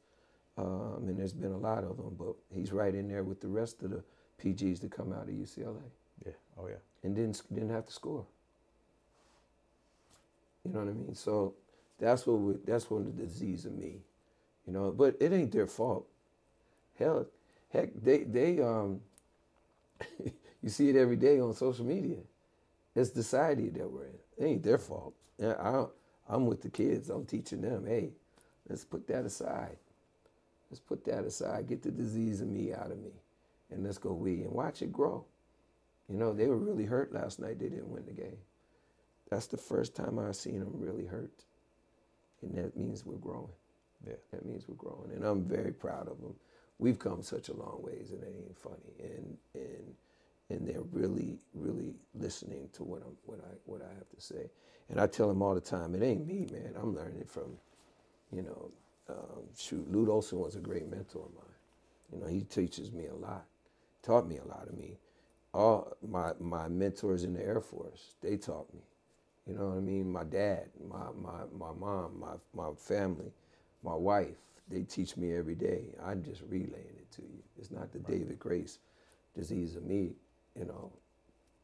[0.56, 3.46] Um, and there's been a lot of them, but he's right in there with the
[3.46, 4.02] rest of the
[4.42, 5.82] PGs to come out of UCLA.
[6.26, 6.32] Yeah.
[6.58, 6.76] Oh yeah.
[7.04, 8.26] And didn't didn't have to score.
[10.64, 11.14] You know what I mean?
[11.14, 11.54] So
[11.98, 13.98] that's what we, that's one of the disease of me.
[14.66, 16.06] You know, but it ain't their fault.
[16.98, 17.26] Hell,
[17.72, 19.00] heck, they they um.
[20.62, 22.18] you see it every day on social media.
[22.94, 24.14] It's the society that we're in.
[24.38, 25.14] It ain't their fault.
[25.42, 25.84] I,
[26.28, 27.10] I'm with the kids.
[27.10, 27.86] I'm teaching them.
[27.86, 28.12] Hey,
[28.68, 29.76] let's put that aside.
[30.70, 31.66] Let's put that aside.
[31.66, 33.12] Get the disease of me out of me
[33.70, 35.24] and let's go we and watch it grow.
[36.08, 37.58] You know, they were really hurt last night.
[37.58, 38.38] They didn't win the game.
[39.30, 41.44] That's the first time I've seen them really hurt.
[42.42, 43.52] And that means we're growing.
[44.06, 44.14] Yeah.
[44.32, 45.10] That means we're growing.
[45.14, 46.34] And I'm very proud of them.
[46.78, 48.94] We've come such a long ways and it ain't funny.
[49.00, 49.94] And and
[50.50, 54.50] and they're really, really listening to what I'm what I what I have to say.
[54.90, 56.74] And I tell them all the time, it ain't me, man.
[56.80, 57.58] I'm learning from,
[58.32, 58.70] you know,
[59.10, 61.44] um, shoot, Lute Olson was a great mentor of mine.
[62.12, 63.44] You know, he teaches me a lot
[64.02, 64.98] taught me a lot of me.
[65.54, 68.82] All my my mentors in the Air Force, they taught me.
[69.46, 70.10] You know what I mean?
[70.12, 73.32] My dad, my my my mom, my my family,
[73.82, 74.36] my wife,
[74.68, 75.86] they teach me every day.
[76.04, 77.42] I'm just relaying it to you.
[77.58, 78.20] It's not the right.
[78.20, 78.78] David Grace
[79.36, 80.12] disease of me,
[80.58, 80.92] you know,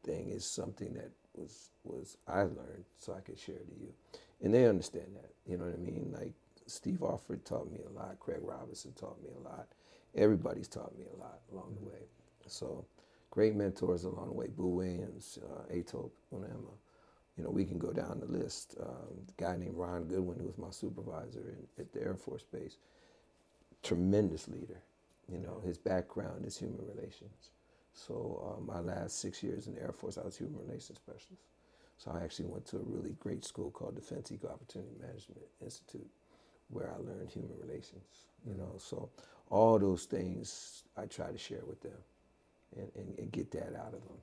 [0.03, 0.29] thing.
[0.29, 3.93] is something that was was I learned so I could share to you.
[4.41, 5.31] And they understand that.
[5.49, 6.13] You know what I mean?
[6.17, 6.33] Like
[6.67, 9.67] Steve Alford taught me a lot, Craig Robinson taught me a lot.
[10.15, 12.01] Everybody's taught me a lot along the way.
[12.47, 12.85] So
[13.31, 14.47] great mentors along the way.
[14.47, 16.73] Boo Williams, uh, Ato Onema.
[17.37, 18.75] You know, we can go down the list.
[18.81, 22.77] Um, guy named Ron Goodwin, who was my supervisor in, at the Air Force Base.
[23.83, 24.81] Tremendous leader.
[25.29, 27.49] You know, his background is human relations.
[27.95, 31.43] So uh, my last six years in the Air Force, I was human relations specialist.
[31.97, 36.07] So I actually went to a really great school called Defense Equal Opportunity Management Institute,
[36.69, 38.03] where I learned human relations.
[38.45, 39.09] You know, so
[39.49, 41.97] all those things I try to share with them
[42.77, 44.17] and, and, and get that out of them.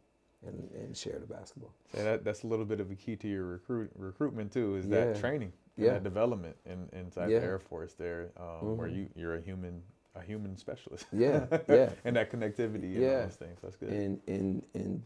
[0.44, 1.72] and, and share the basketball.
[1.94, 4.86] So that, that's a little bit of a key to your recruit recruitment too, is
[4.86, 5.04] Yeah.
[5.12, 5.92] that training, and Yeah.
[5.92, 7.38] that development in, inside Yeah.
[7.38, 8.94] the Air Force there, um, where Mhm.
[8.96, 9.82] you you're a human
[10.14, 11.06] a human specialist.
[11.12, 11.90] Yeah, yeah.
[12.04, 13.16] and that connectivity and Yeah.
[13.18, 13.58] all those things.
[13.62, 13.90] That's good.
[13.90, 15.02] And and and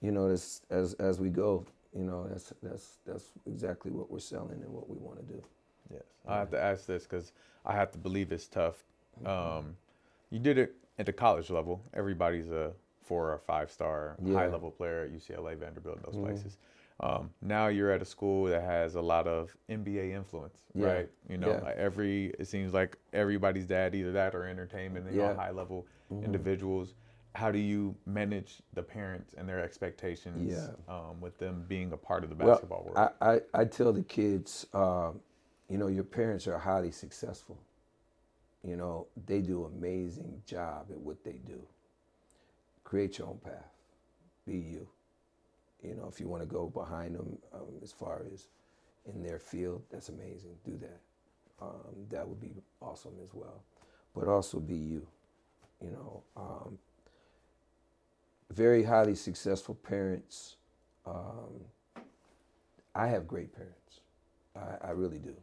[0.00, 1.64] you know, this as as we go,
[1.96, 5.42] you know, that's that's that's exactly what we're selling and what we want to do.
[5.92, 7.32] Yes, I have to ask this because
[7.64, 8.84] I have to believe it's tough.
[9.26, 9.76] Um,
[10.30, 11.82] you did it at the college level.
[11.94, 12.72] Everybody's a
[13.02, 14.34] four or five star Yeah.
[14.34, 16.22] high level player at UCLA, Vanderbilt, those Mhm.
[16.24, 16.56] places.
[17.00, 20.86] Um, now you're at a school that has a lot of NBA influence, Yeah.
[20.86, 21.10] right?
[21.28, 21.72] You know, Yeah.
[21.76, 25.10] every it seems like everybody's dad either that or entertainment.
[25.12, 25.28] Yeah.
[25.30, 26.24] all high level Mhm.
[26.24, 26.94] individuals.
[27.34, 32.24] How do you manage the parents and their expectations um, with them being a part
[32.24, 32.98] of the Well, basketball world?
[32.98, 35.20] I, I, I tell the kids, um,
[35.68, 37.58] you know, your parents are highly successful.
[38.62, 41.66] You know, they do amazing job at what they do.
[42.84, 43.72] Create your own path.
[44.46, 44.88] Be you.
[45.82, 48.48] You know, if you want to go behind them um, as far as
[49.12, 50.54] in their field, that's amazing.
[50.64, 51.00] Do that.
[51.60, 53.62] Um, that would be awesome as well.
[54.14, 55.06] But also be you.
[55.82, 56.78] You know, um,
[58.50, 60.56] very highly successful parents.
[61.06, 61.64] Um,
[62.94, 64.00] I have great parents.
[64.54, 65.34] I, I really do.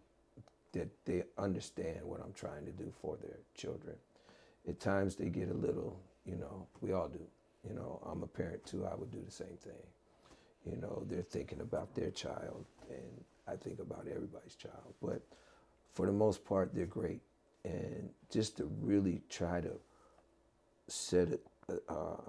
[0.74, 3.96] That they understand what I'm trying to do for their children.
[4.68, 7.20] At times they get a little, you know, we all do.
[7.68, 8.86] You know, I'm a parent too.
[8.86, 9.74] I would do the same thing.
[10.70, 14.94] You know, they're thinking about their child, and I think about everybody's child.
[15.02, 15.22] But
[15.94, 17.22] for the most part, they're great.
[17.64, 19.72] And just to really try to
[20.88, 22.22] set a, a, um,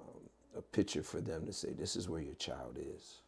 [0.57, 3.21] a picture for them to say, this is where your child is.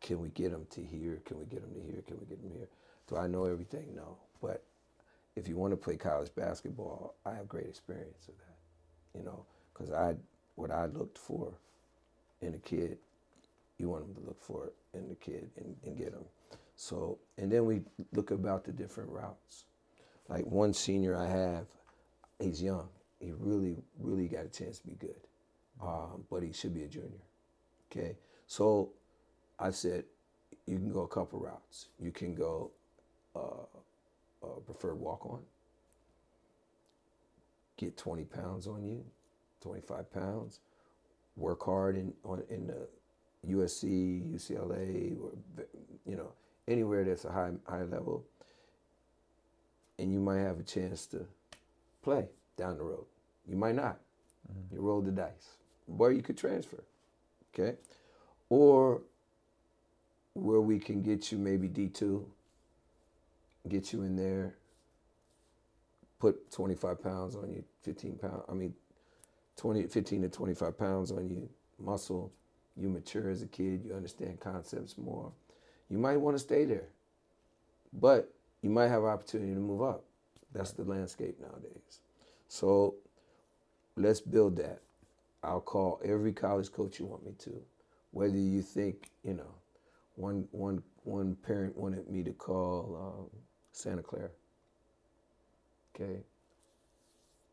[0.00, 1.22] Can we get them to here?
[1.24, 2.02] Can we get them to here?
[2.06, 2.68] Can we get them here?
[3.08, 3.94] Do I know everything?
[3.94, 4.16] No.
[4.40, 4.64] But
[5.36, 9.18] if you want to play college basketball, I have great experience of that.
[9.18, 10.16] You know, because I,
[10.56, 11.52] what I looked for
[12.40, 12.98] in a kid,
[13.82, 16.24] you want them to look for it in the kid and, and get them.
[16.76, 17.82] So, and then we
[18.12, 19.64] look about the different routes.
[20.28, 21.66] Like one senior I have,
[22.38, 22.88] he's young.
[23.20, 25.20] He really, really got a chance to be good,
[25.82, 27.10] um, but he should be a junior.
[27.90, 28.90] Okay, so
[29.58, 30.04] I said,
[30.66, 31.88] you can go a couple routes.
[32.00, 32.70] You can go
[33.34, 33.66] uh,
[34.66, 35.40] preferred walk on,
[37.76, 39.04] get 20 pounds on you,
[39.60, 40.60] 25 pounds,
[41.36, 42.88] work hard in, on, in the
[43.48, 45.30] USC, UCLA, or,
[46.06, 46.32] you know,
[46.68, 48.24] anywhere that's a high, high level.
[49.98, 51.26] And you might have a chance to
[52.02, 53.04] play down the road.
[53.48, 53.98] You might not.
[54.50, 54.76] Mm-hmm.
[54.76, 55.56] You roll the dice.
[55.86, 56.82] Where you could transfer,
[57.52, 57.76] okay?
[58.48, 59.02] Or
[60.34, 62.22] where we can get you maybe D2,
[63.68, 64.54] get you in there,
[66.18, 68.74] put 25 pounds on you, 15 pounds, I mean,
[69.56, 71.48] 20, 15 to 25 pounds on you,
[71.78, 72.32] muscle,
[72.76, 75.32] you mature as a kid, you understand concepts more.
[75.90, 76.88] You might want to stay there,
[77.92, 78.32] but
[78.62, 80.04] you might have opportunity to move up.
[80.52, 82.00] That's the landscape nowadays.
[82.48, 82.94] So
[83.96, 84.80] let's build that.
[85.42, 87.52] I'll call every college coach you want me to,
[88.12, 89.54] whether you think, you know,
[90.14, 93.40] one, one, one parent wanted me to call um,
[93.72, 94.30] Santa Clara.
[95.94, 96.20] Okay.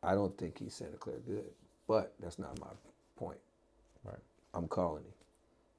[0.04, 1.46] I don't think he's Santa Clara good,
[1.88, 2.68] but that's not my
[3.18, 3.40] point.
[4.04, 4.16] Right.
[4.54, 5.14] I'm calling him.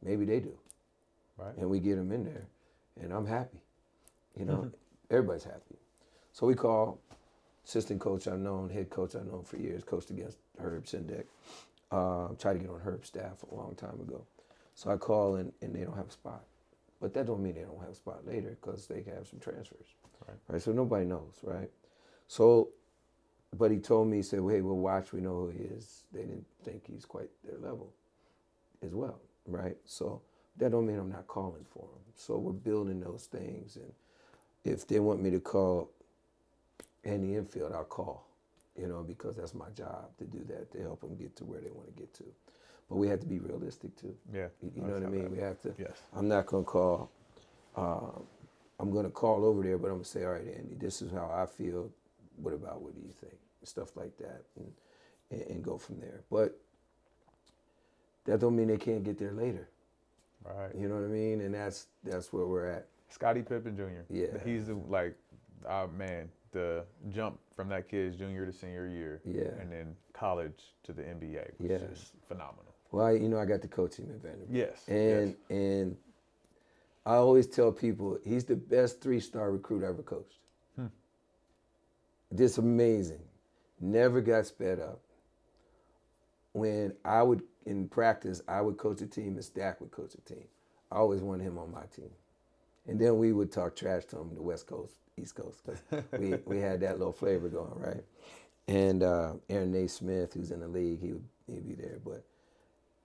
[0.03, 0.57] Maybe they do.
[1.37, 1.57] Right.
[1.57, 2.47] And we get him in there,
[3.01, 3.59] and I'm happy.
[4.39, 4.71] You know,
[5.11, 5.77] everybody's happy.
[6.33, 7.01] So we call
[7.65, 11.25] assistant coach I've known, head coach I've known for years, coached against Herb Sendek.
[11.91, 14.25] Uh, tried to get on Herb's staff a long time ago.
[14.75, 16.45] So I call and, and they don't have a spot.
[17.01, 19.87] But that don't mean they don't have a spot later because they have some transfers.
[20.27, 20.37] Right.
[20.49, 20.63] right.
[20.63, 21.71] So nobody knows, right?
[22.29, 22.69] So,
[23.59, 25.13] but he told me, he said, well, hey, we'll watch.
[25.13, 26.05] We know who he is.
[26.13, 27.93] They didn't think he's quite their level
[28.85, 29.77] as well, right?
[29.85, 30.23] So
[30.59, 32.03] that don't mean I'm not calling for them.
[32.17, 33.77] So we're building those things.
[33.77, 33.93] And
[34.65, 35.91] if they want me to call
[37.05, 38.27] Andy Enfield, I'll call,
[38.79, 41.61] you know, because that's my job to do that, to help them get to where
[41.61, 42.25] they want to get to.
[42.89, 44.15] But we have to be realistic too.
[44.33, 44.49] Yeah.
[44.63, 45.31] You, you know what I mean?
[45.31, 45.75] We have to.
[45.79, 45.93] Yes.
[46.15, 47.11] I'm not gonna call.
[47.77, 48.25] Um,
[48.81, 51.31] I'm gonna call over there, but I'm gonna say, all right, Andy, this is how
[51.33, 51.91] I feel.
[52.37, 53.35] What about what do you think?
[53.63, 54.73] Stuff like that, and,
[55.31, 56.23] and, and go from there.
[56.31, 56.59] But
[58.27, 59.69] that don't mean they can't get there later.
[60.45, 60.75] Right.
[60.75, 61.41] You know what I mean?
[61.43, 62.87] And that's that's where we're at.
[63.11, 64.03] Scottie Pippen Jr.
[64.09, 64.27] Yeah.
[64.45, 65.17] He's the, like,
[65.67, 69.21] uh, man, the jump from that kid's junior to senior year.
[69.25, 69.49] Yeah.
[69.61, 71.79] And then college to the NBA was Yeah.
[71.89, 72.75] just phenomenal.
[72.93, 74.49] Well, I, you know, I got to coach him at Vanderbilt.
[74.51, 74.85] Yes.
[74.89, 75.37] And yes.
[75.51, 75.97] and
[77.07, 80.39] I always tell people he's the best three star recruit I ever coached.
[80.77, 80.87] Hmm.
[82.37, 83.21] Just amazing.
[83.81, 85.01] Never got sped up.
[86.53, 90.21] when I would in practice, I would coach a team and Stack would coach a
[90.21, 90.45] team.
[90.91, 92.11] I always wanted him on my team,
[92.87, 96.35] and then we would talk trash to him the West Coast, East Coast, because we
[96.47, 98.05] we had that little flavor going, right?
[98.67, 102.25] And uh, Aaron Nesmith, who's in the league, he would he'd be there, but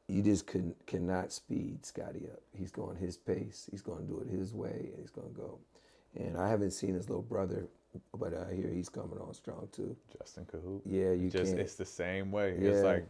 [0.07, 2.41] you just couldn't cannot speed Scotty up.
[2.55, 3.67] He's going his pace.
[3.71, 5.59] He's going to do it his way, and he's going to go.
[6.15, 7.67] And I haven't seen his little brother,
[8.17, 9.95] but I hear he's coming on strong too.
[10.17, 10.81] Justin Cahoot.
[10.85, 11.59] Yeah, you just can't.
[11.59, 12.57] it's the same way.
[12.59, 12.69] Yeah.
[12.69, 13.05] It's like,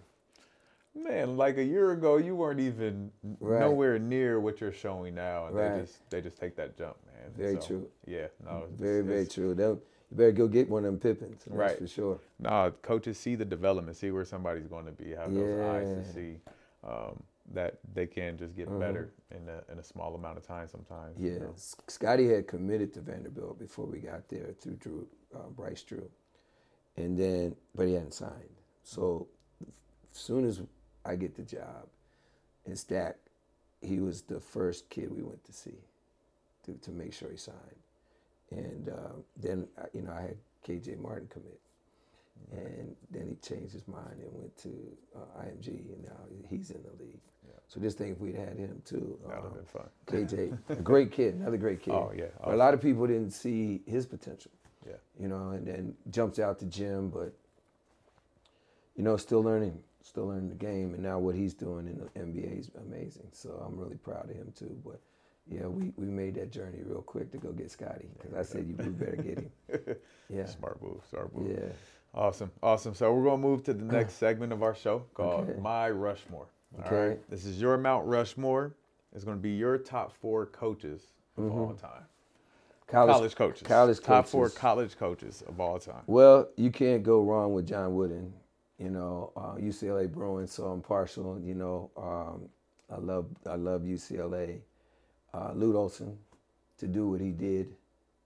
[0.95, 3.59] man, like a year ago, you weren't even Right.
[3.59, 5.75] nowhere near what you're showing now, and Right.
[5.75, 7.31] they just they just take that jump, man.
[7.33, 7.91] Very So, true.
[8.05, 9.53] Yeah, no, it's- Very, very it's- true.
[9.53, 11.43] They'll, you better go get one of them Pippins.
[11.45, 11.77] That's Right.
[11.77, 12.19] for sure.
[12.39, 16.13] No, coaches see the development, see where somebody's going to be, have those eyes to
[16.13, 16.39] see
[16.83, 18.79] um, that they can just get Mhm.
[18.79, 21.19] better in a, in a small amount of time sometimes.
[21.19, 21.53] you Yeah, know.
[21.55, 26.09] Scotty had committed to Vanderbilt before we got there through Drew, uh, Bryce Drew,
[26.95, 28.55] and then but he hadn't signed.
[28.83, 29.27] So
[30.11, 30.61] as soon as
[31.05, 31.87] I get the job
[32.65, 33.17] in Stack,
[33.81, 35.77] he was the first kid we went to see
[36.65, 37.59] to to make sure he signed,
[38.51, 40.37] and uh, then you know I had
[40.67, 41.59] KJ Martin commit.
[42.51, 44.69] And then he changed his mind and went to
[45.15, 46.17] uh, IMG, and now
[46.49, 47.21] he's in the league.
[47.47, 47.53] Yeah.
[47.69, 49.89] So just think if we'd had him too, That would have um, been fun.
[50.05, 51.93] KJ, a great kid, another great kid.
[51.93, 52.25] Oh, yeah.
[52.43, 54.51] But a lot of people didn't see his potential.
[54.85, 54.95] Yeah.
[55.17, 57.33] You know, and then jumps out the gym, but
[58.97, 62.19] you know, still learning, still learning the game, and now what he's doing in the
[62.19, 63.27] NBA is amazing.
[63.31, 64.77] So I'm really proud of him too.
[64.85, 65.01] But
[65.47, 68.67] yeah, we, we made that journey real quick to go get Scotty because I said
[68.67, 69.51] you, better get him.
[70.29, 71.51] Yeah, Smart move, smart move.
[71.51, 71.69] yeah.
[72.13, 72.95] Awesome, awesome.
[72.95, 75.59] So we're gonna move to the next segment of our show called Okay.
[75.59, 76.47] My Rushmore.
[76.79, 77.09] All Okay.
[77.09, 77.29] right.
[77.29, 78.73] This is your Mount Rushmore.
[79.13, 81.01] It's gonna be your top four coaches
[81.37, 81.59] of mm-hmm.
[81.59, 82.05] all time.
[82.87, 83.67] College, College, coaches.
[83.67, 86.03] college Top four college coaches of all time.
[86.05, 88.31] Well, you can't go wrong with John Wooden.
[88.79, 91.39] You know, uh, UCLA Bruins, so I'm partial.
[91.39, 92.49] You know, um,
[92.91, 94.59] I love I love UCLA.
[95.33, 96.17] Uh, Lute Olson,
[96.77, 97.73] to do what he did.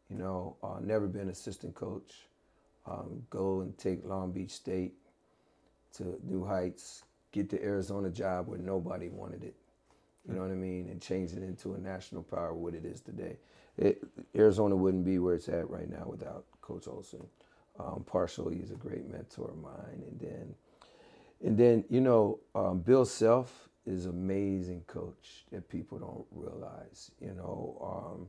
[0.10, 2.14] You know, uh, never been assistant coach.
[2.88, 4.94] Um, go and take Long Beach State
[5.98, 7.04] to new heights.
[7.32, 9.56] Get the Arizona job where nobody wanted it.
[10.28, 10.90] You know what I mean?
[10.90, 13.38] And change it into a national power, what it is today.
[13.78, 14.04] It,
[14.36, 17.26] Arizona wouldn't be where it's at right now without Coach Olson.
[17.80, 20.04] Um, partial, he's a great mentor of mine.
[20.08, 20.56] And then,
[21.44, 27.12] and then you know, um, Bill Self is amazing coach that people don't realize.
[27.22, 28.28] You know, um,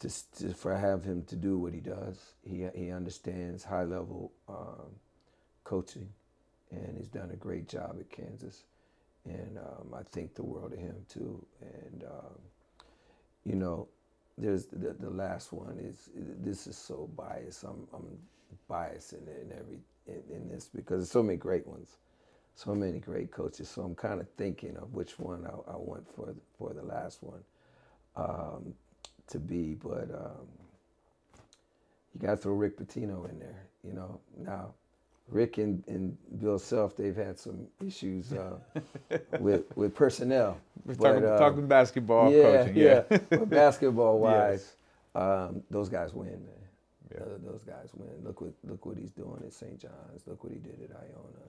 [0.00, 4.32] just, to, for have him to do what he does, he he understands high level
[4.48, 4.90] um,
[5.64, 6.08] coaching,
[6.70, 8.64] and he's done a great job at Kansas.
[9.24, 11.44] And um, I think the world of him too.
[11.60, 12.38] And um,
[13.44, 13.88] you know,
[14.36, 17.64] there's the, the last one is this is so biased.
[17.64, 18.18] I'm I'm
[18.68, 21.96] biased in, in every in, in this because there's so many great ones,
[22.56, 23.68] so many great coaches.
[23.68, 27.22] So I'm kind of thinking of which one I, I want for for the last
[27.22, 27.44] one
[28.16, 28.74] um,
[29.28, 29.74] to be.
[29.74, 30.48] But um,
[32.14, 33.64] you got to throw Rick Pitino in there.
[33.84, 34.74] You know now.
[35.30, 38.58] Rick and, and Bill Self, they've had some issues uh,
[39.40, 40.58] with with personnel.
[40.86, 42.76] We're But, talking, uh, talking basketball yeah, coaching.
[42.76, 43.02] Yeah.
[43.30, 44.74] But basketball wise,
[45.14, 45.22] Yes.
[45.22, 46.67] um, those guys win, man.
[47.12, 47.20] Yeah.
[47.24, 48.22] Tho- Those guys win.
[48.24, 49.78] Look what look what he's doing at St.
[49.78, 50.26] John's.
[50.26, 51.48] Look what he did at Iona.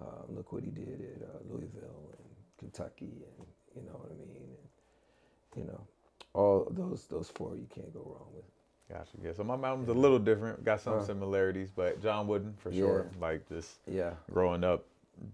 [0.00, 3.46] Um, look what he did at uh, Louisville and Kentucky, and
[3.76, 4.42] you know what I mean.
[4.46, 4.68] And,
[5.56, 5.80] you know,
[6.34, 8.44] all those those four you can't go wrong with.
[8.90, 9.16] Gotcha.
[9.22, 9.32] Yeah.
[9.34, 10.64] So my mountain's a little different.
[10.64, 11.04] Got some Uh.
[11.04, 13.06] similarities, but John Wooden for sure.
[13.20, 14.84] Like just Yeah, growing up,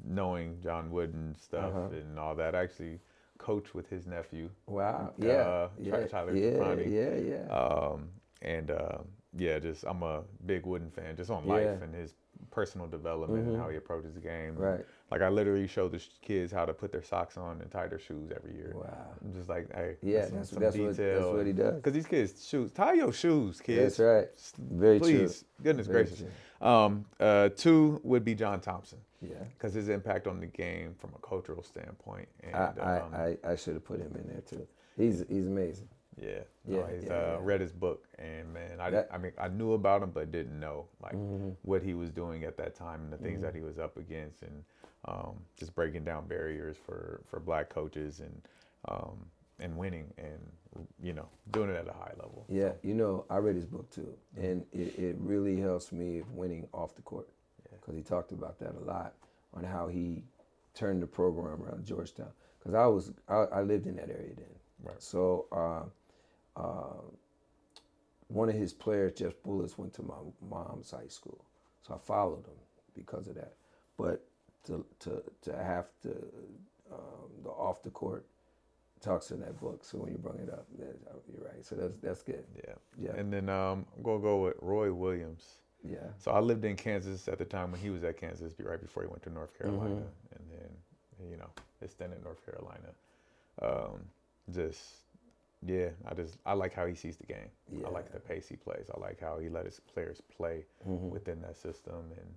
[0.04, 1.88] knowing John Wooden stuff Uh-huh.
[1.94, 2.54] and all that.
[2.54, 3.00] I actually
[3.38, 4.48] coached with his nephew.
[4.66, 5.70] wow, Uh, yeah, Ty-
[6.00, 6.88] yeah, Tyler yeah, Connie.
[6.88, 7.46] yeah, yeah.
[7.54, 8.08] Um,
[8.42, 8.98] and uh,
[9.36, 11.84] yeah, just I'm a big Wooden fan, just on life Yeah.
[11.84, 12.14] and his
[12.50, 13.48] personal development Mhm.
[13.54, 14.56] and how he approaches the game.
[14.56, 14.84] Right.
[15.10, 17.86] Like I literally show the sh- kids how to put their socks on and tie
[17.88, 18.72] their shoes every year.
[18.76, 19.06] Wow.
[19.24, 21.74] I'm just like, hey, Yeah, that's, some- that's some that's what that's what he does.
[21.76, 23.96] Because these kids shoes, tie your shoes, kids.
[23.96, 24.28] That's right.
[24.72, 25.08] Very true.
[25.08, 26.20] Please, goodness Very gracious.
[26.20, 26.66] true.
[26.68, 29.34] Um, uh, two would be John Thompson Yeah.
[29.56, 32.28] because his impact on the game from a cultural standpoint.
[32.42, 34.66] And I, um, I, I, I should have put him in there too.
[34.96, 35.88] He's he's amazing.
[36.20, 37.38] Yeah, Yeah, he's yeah, uh, yeah.
[37.42, 40.58] read his book, and man, I, That- I mean, I knew about him, but didn't
[40.58, 41.50] know like Mm-hmm.
[41.62, 44.42] what he was doing at that time and the things that he was up against,
[44.42, 44.64] and
[45.06, 48.42] um, just breaking down barriers for for black coaches and
[48.88, 49.26] um,
[49.60, 50.40] and winning, and
[51.02, 52.44] you know, doing it at a high level.
[52.48, 56.66] Yeah, you know, I read his book too, and it, it really helps me winning
[56.72, 57.28] off the court
[57.80, 59.14] because he talked about that a lot
[59.54, 60.22] on how he
[60.74, 62.30] turned the program around Georgetown.
[62.58, 64.46] Because I was I, I lived in that area then,
[64.82, 65.00] Right.
[65.02, 65.82] so uh,
[66.56, 67.00] uh,
[68.28, 70.14] one of his players, Jeff Bullis, went to my
[70.48, 71.44] mom's high school,
[71.82, 72.56] so I followed him
[72.94, 73.54] because of that.
[73.98, 74.24] But
[74.64, 76.10] to to to have to
[76.92, 78.24] um, the off the court
[79.00, 79.84] talks in that book.
[79.84, 80.88] So when you bring it up, you're
[81.44, 81.64] right.
[81.64, 82.44] So that's that's good.
[82.56, 82.74] Yeah.
[82.98, 83.12] Yeah.
[83.16, 85.44] And then um, I'm gonna go with Roy Williams.
[85.82, 85.98] Yeah.
[86.18, 89.02] So I lived in Kansas at the time when he was at Kansas, right before
[89.02, 90.36] he went to North Carolina, Mhm.
[90.38, 91.50] and then you know
[91.80, 92.94] his stint at North Carolina.
[93.60, 94.00] Um,
[94.52, 95.03] just
[95.66, 97.48] yeah, I just I like how he sees the game.
[97.86, 98.86] I like the pace he plays.
[98.94, 101.10] I like how he let his players play Mhm.
[101.10, 102.34] within that system, and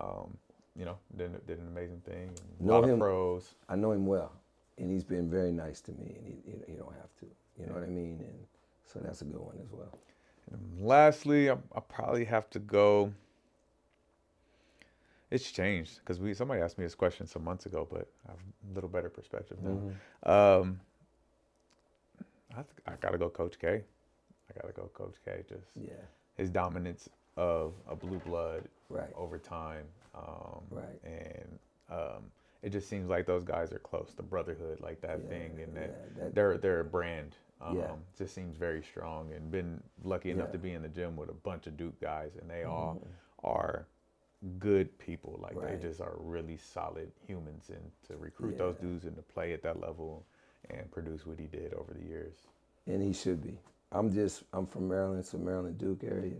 [0.00, 0.36] um,
[0.76, 2.30] you know did, did an amazing thing.
[2.60, 3.54] A Know lot him- of pros.
[3.68, 4.32] I know him well,
[4.78, 7.26] and he's been very nice to me, and he, you, know, you don't have to.
[7.58, 8.20] You know what I mean?
[8.20, 8.46] And
[8.86, 9.92] so that's a good one as well.
[10.52, 13.12] And lastly, I, I probably have to go.
[15.30, 18.38] It's changed because we somebody asked me this question some months ago, but I have
[18.70, 19.70] a little better perspective now.
[19.70, 20.30] Mm-hmm.
[20.62, 20.80] Um,
[22.56, 23.82] I th- I gotta go, Coach K.
[24.50, 25.44] I gotta go, Coach K.
[25.48, 25.92] Just Yeah.
[26.36, 29.12] his dominance of a blue blood Right.
[29.14, 31.02] over time, um, Right.
[31.04, 31.58] and
[31.88, 32.30] um,
[32.62, 34.14] it just seems like those guys are close.
[34.16, 37.36] The brotherhood, like that Yeah, thing, and that, yeah, that- they're they're a brand.
[37.60, 37.96] Um, Yeah.
[38.16, 40.52] Just seems very strong, and been lucky enough Yeah.
[40.52, 43.08] to be in the gym with a bunch of Duke guys, and they all Mhm.
[43.44, 43.86] are
[44.58, 45.38] good people.
[45.40, 45.72] Like Right.
[45.80, 49.62] they just are really solid humans, and to recruit those dudes and to play at
[49.62, 50.26] that level
[50.70, 52.34] and produce what he did over the years.
[52.86, 53.58] And he should be.
[53.92, 56.34] I'm just I'm from Maryland, so Maryland Duke area.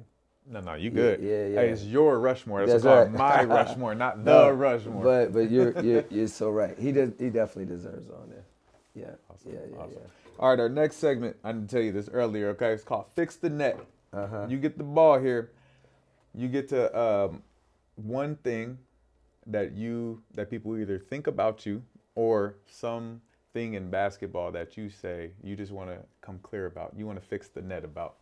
[0.48, 1.20] No, no, you Yeah, good.
[1.23, 1.61] yeah, Hey, yeah.
[1.73, 2.61] it's your Rushmore.
[2.66, 3.48] That's, That's called right.
[3.48, 5.03] my Rushmore, not the Rushmore.
[5.03, 6.78] But but you're you're you're so right.
[6.78, 8.44] He does he definitely deserves on there.
[8.94, 9.11] Yeah.
[9.31, 10.03] Awesome, Yeah, yeah, awesome.
[10.39, 12.73] All right, our next segment, I didn't tell you this earlier, okay?
[12.73, 13.78] It's called Fix the Net.
[14.12, 14.47] Uh-huh.
[14.48, 15.51] You get the ball here.
[16.35, 17.43] You get to um,
[17.97, 18.78] one thing
[19.47, 21.82] that you that people either think about you
[22.15, 22.57] or
[23.56, 26.92] something in basketball that you say you just want to come clear about.
[26.96, 28.16] You want to fix the net about.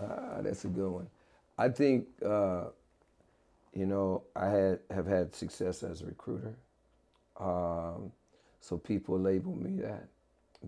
[0.00, 1.06] Ah, that's a good one.
[1.58, 2.66] I think uh,
[3.74, 6.54] you know I had have had success as a recruiter,
[7.38, 8.12] um,
[8.60, 10.08] so people label me that.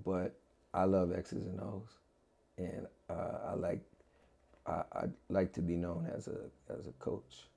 [0.05, 0.34] But
[0.74, 1.98] I love X's and O's,
[2.59, 3.80] and uh, I like
[4.66, 6.40] I, I like to be known as a
[6.78, 7.48] as a coach,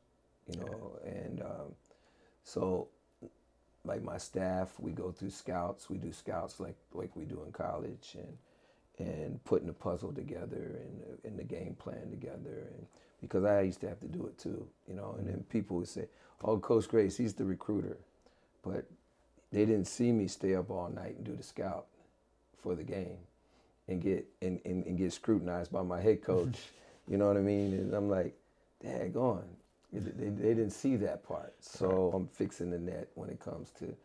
[0.48, 1.76] you know, and um,
[2.44, 2.88] so
[3.86, 5.90] like my staff, we go through scouts.
[5.90, 8.38] We do scouts like like we do in college, and
[9.00, 12.68] and putting the puzzle together and the, and the game plan together.
[12.76, 12.86] And
[13.22, 15.16] because I used to have to do it too, you know.
[15.18, 15.52] And then mm-hmm.
[15.52, 16.08] people would say,
[16.44, 17.98] "Oh, Coach Grace, he's the recruiter,"
[18.64, 18.86] but
[19.52, 21.88] they didn't see me stay up all night and do the scout
[22.62, 23.18] for the game,
[23.88, 26.58] and get and, and, and get scrutinized by my head coach.
[27.08, 27.74] you know what I mean?
[27.74, 28.34] And I'm like,
[28.82, 29.44] "Dang on."
[29.94, 33.70] They, they, they didn't see that part, so I'm fixing the net when it comes
[33.80, 33.96] to,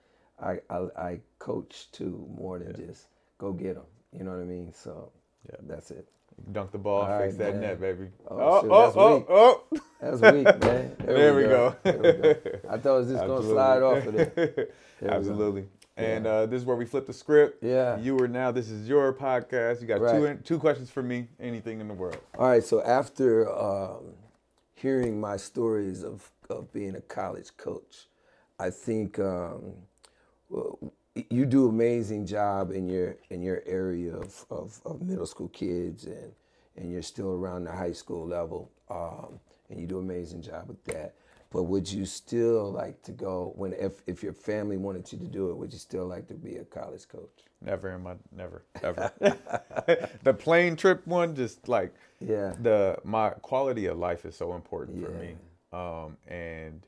[0.43, 3.06] I I, I coach too more than just
[3.39, 3.85] go get them.
[4.16, 4.73] You know what I mean?
[4.73, 5.10] So
[5.48, 5.56] Yeah.
[5.66, 6.06] that's it.
[6.52, 7.60] Dunk the ball, All fix right, that man.
[7.62, 8.09] net, baby.
[8.31, 9.27] Oh, Oh, shoot, oh, that's oh, weak.
[9.28, 9.65] oh.
[10.01, 10.97] That's weak, man.
[11.05, 11.74] There we go.
[11.82, 12.35] There we go.
[12.70, 14.69] I thought it was just gonna slide off of there.
[15.01, 15.10] There.
[15.15, 15.65] Absolutely.
[15.97, 16.31] And Yeah.
[16.31, 17.62] uh, this is where we flip the script.
[17.62, 17.98] Yeah.
[17.98, 18.51] You are now.
[18.52, 19.81] This is your podcast.
[19.81, 21.28] You got two two questions for me.
[21.40, 22.19] Anything in the world.
[22.39, 22.62] All right.
[22.65, 24.12] So after um,
[24.81, 28.07] hearing my stories of of being a college coach,
[28.59, 29.75] I think um,
[31.31, 36.05] you do amazing job in your in your area of, of, of middle school kids
[36.07, 36.33] and
[36.77, 40.83] and you're still around the high school level um, and you do amazing job with
[40.85, 41.15] that.
[41.51, 45.27] But would you still like to go when if if your family wanted you to
[45.27, 45.57] do it?
[45.57, 47.45] Would you still like to be a college coach?
[47.62, 49.11] Never in my never ever.
[50.23, 52.55] the plane trip one, just like Yeah.
[52.61, 55.37] the my quality of life is so important for me,
[55.73, 56.83] um, and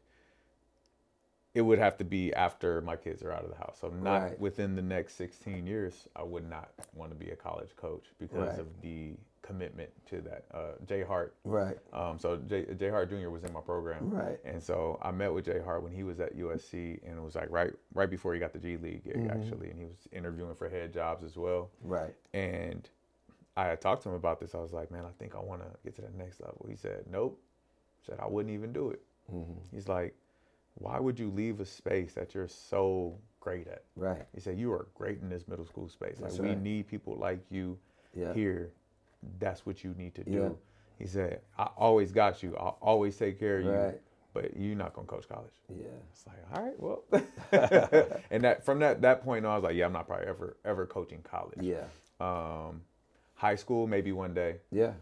[1.54, 3.78] it would have to be after my kids are out of the house.
[3.80, 4.38] So not Right.
[4.40, 6.06] within the next 16 years.
[6.14, 8.58] I would not want to be a college coach because Right.
[8.60, 9.16] of the
[9.50, 10.44] commitment to that.
[10.52, 11.34] Uh, Jay Hart.
[11.44, 11.76] Right.
[11.92, 13.28] Um, so Jay, Jay Hart Jr.
[13.30, 14.38] was in my program, Right.
[14.44, 17.34] and so I met with Jay Hart when he was at USC, and it was
[17.34, 19.30] like right right before he got the G League gig Mm-hmm.
[19.30, 21.70] actually, and he was interviewing for head jobs as well.
[21.82, 22.14] Right.
[22.32, 22.88] And
[23.56, 24.54] I talked to him about this.
[24.54, 26.66] I was like, man, I think I want to get to that next level.
[26.68, 27.38] He said, nope.
[28.00, 29.02] He said I wouldn't even do it.
[29.32, 29.52] Mm-hmm.
[29.74, 30.14] He's like,
[30.74, 33.82] why would you leave a space that you're so great at?
[33.96, 34.22] Right.
[34.34, 36.16] He said, you are great in this middle school space.
[36.20, 36.62] That's like we right.
[36.62, 37.76] need people like you
[38.14, 38.32] Yeah.
[38.32, 38.70] here.
[39.38, 40.30] That's what you need to do.
[40.30, 40.48] Yeah.
[40.98, 42.54] He said, I always got you.
[42.56, 43.98] I'll always take care of you.
[44.32, 45.54] But you're not gonna coach college.
[45.68, 45.86] Yeah.
[46.12, 47.02] It's like, all right, well,
[48.30, 50.56] and that from that that point on, I was like, yeah, I'm not probably ever
[50.64, 51.58] ever coaching college.
[51.60, 51.84] Yeah.
[52.20, 52.82] Um,
[53.34, 54.58] high school, maybe one day.
[54.70, 54.92] Yeah.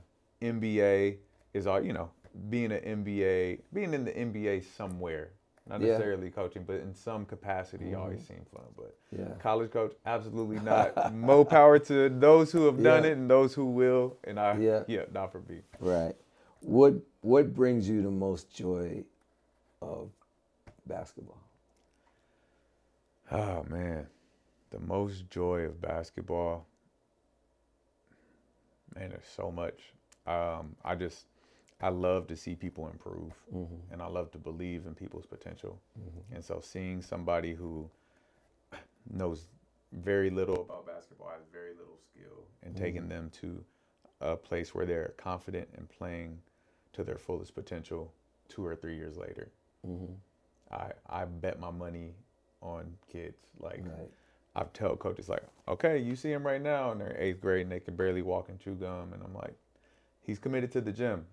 [0.41, 1.17] NBA
[1.53, 2.11] is all you know.
[2.49, 5.33] Being an NBA, being in the NBA somewhere,
[5.69, 5.89] not Yeah.
[5.89, 8.65] necessarily coaching, but in some capacity, always seemed fun.
[8.77, 9.35] But Yeah.
[9.39, 11.13] college coach, absolutely not.
[11.15, 13.11] More power to those who have done Yeah.
[13.11, 14.17] it and those who will.
[14.25, 14.85] And I, Yeah.
[14.87, 15.63] yeah, not for me.
[15.81, 16.15] Right.
[16.61, 19.05] What What brings you the most joy
[19.83, 20.11] of
[20.87, 21.43] basketball?
[23.31, 24.07] Oh man,
[24.71, 26.67] the most joy of basketball.
[28.95, 29.93] Man, there's so much.
[30.27, 31.27] Um, I just,
[31.81, 33.93] I love to see people improve, Mm-hmm.
[33.93, 35.81] and I love to believe in people's potential.
[35.99, 36.35] Mm-hmm.
[36.35, 37.89] And so, seeing somebody who
[39.11, 39.47] knows
[39.93, 43.65] very little about basketball, has very little skill, and taking them to
[44.21, 46.39] a place where they're confident and playing
[46.93, 48.13] to their fullest potential
[48.49, 49.51] two or three years later.
[49.87, 50.13] Mm-hmm.
[50.73, 52.15] I I bet my money
[52.61, 53.39] on kids.
[53.61, 54.11] Like Right.
[54.57, 57.71] I tell coaches, like, okay, you see him right now, and they're eighth grade and
[57.73, 59.55] they can barely walk and chew gum, and I'm like,
[60.21, 61.25] he's committed to the gym.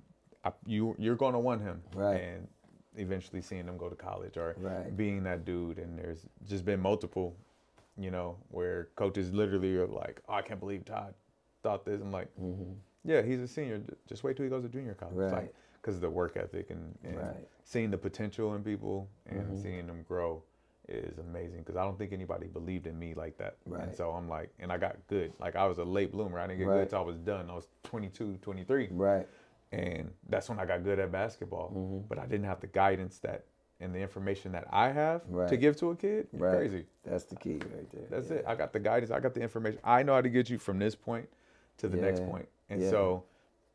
[0.45, 2.21] I, you you're gonna want him, Right.
[2.21, 2.47] And
[2.97, 4.95] eventually seeing them go to college or Right.
[4.95, 5.79] being that dude.
[5.79, 7.35] And there's just been multiple,
[7.97, 11.13] you know, where coaches literally are like, oh, I can't believe Todd
[11.61, 11.99] thought this.
[12.01, 12.71] I'm like, Mm-hmm.
[13.03, 13.81] yeah, he's a senior.
[14.07, 15.15] Just wait till he goes to junior college.
[15.15, 15.31] Right.
[15.33, 17.47] Like, because of the work ethic and, and Right.
[17.63, 19.61] seeing the potential in people and Mhm.
[19.61, 20.41] seeing them grow
[20.87, 21.59] is amazing.
[21.59, 23.57] Because I don't think anybody believed in me like that.
[23.65, 23.83] Right.
[23.83, 25.33] And so I'm like, and I got good.
[25.39, 26.39] Like I was a late bloomer.
[26.39, 26.79] I didn't get Right.
[26.81, 27.49] good till I was done.
[27.49, 28.87] I was 22, 23.
[28.91, 29.27] Right.
[29.71, 31.71] And that's when I got good at basketball.
[31.71, 32.07] Mhm.
[32.07, 33.45] But I didn't have the guidance that
[33.81, 36.27] and the information that I have to give to a kid.
[36.31, 36.55] Right.
[36.55, 36.85] crazy.
[37.03, 38.05] That's the key right there.
[38.09, 38.37] That's yeah.
[38.37, 38.45] it.
[38.47, 39.11] I got the guidance.
[39.11, 39.79] I got the information.
[39.83, 41.27] I know how to get you from this point
[41.77, 42.47] to the next point.
[42.69, 42.89] And Yeah.
[42.89, 43.23] so,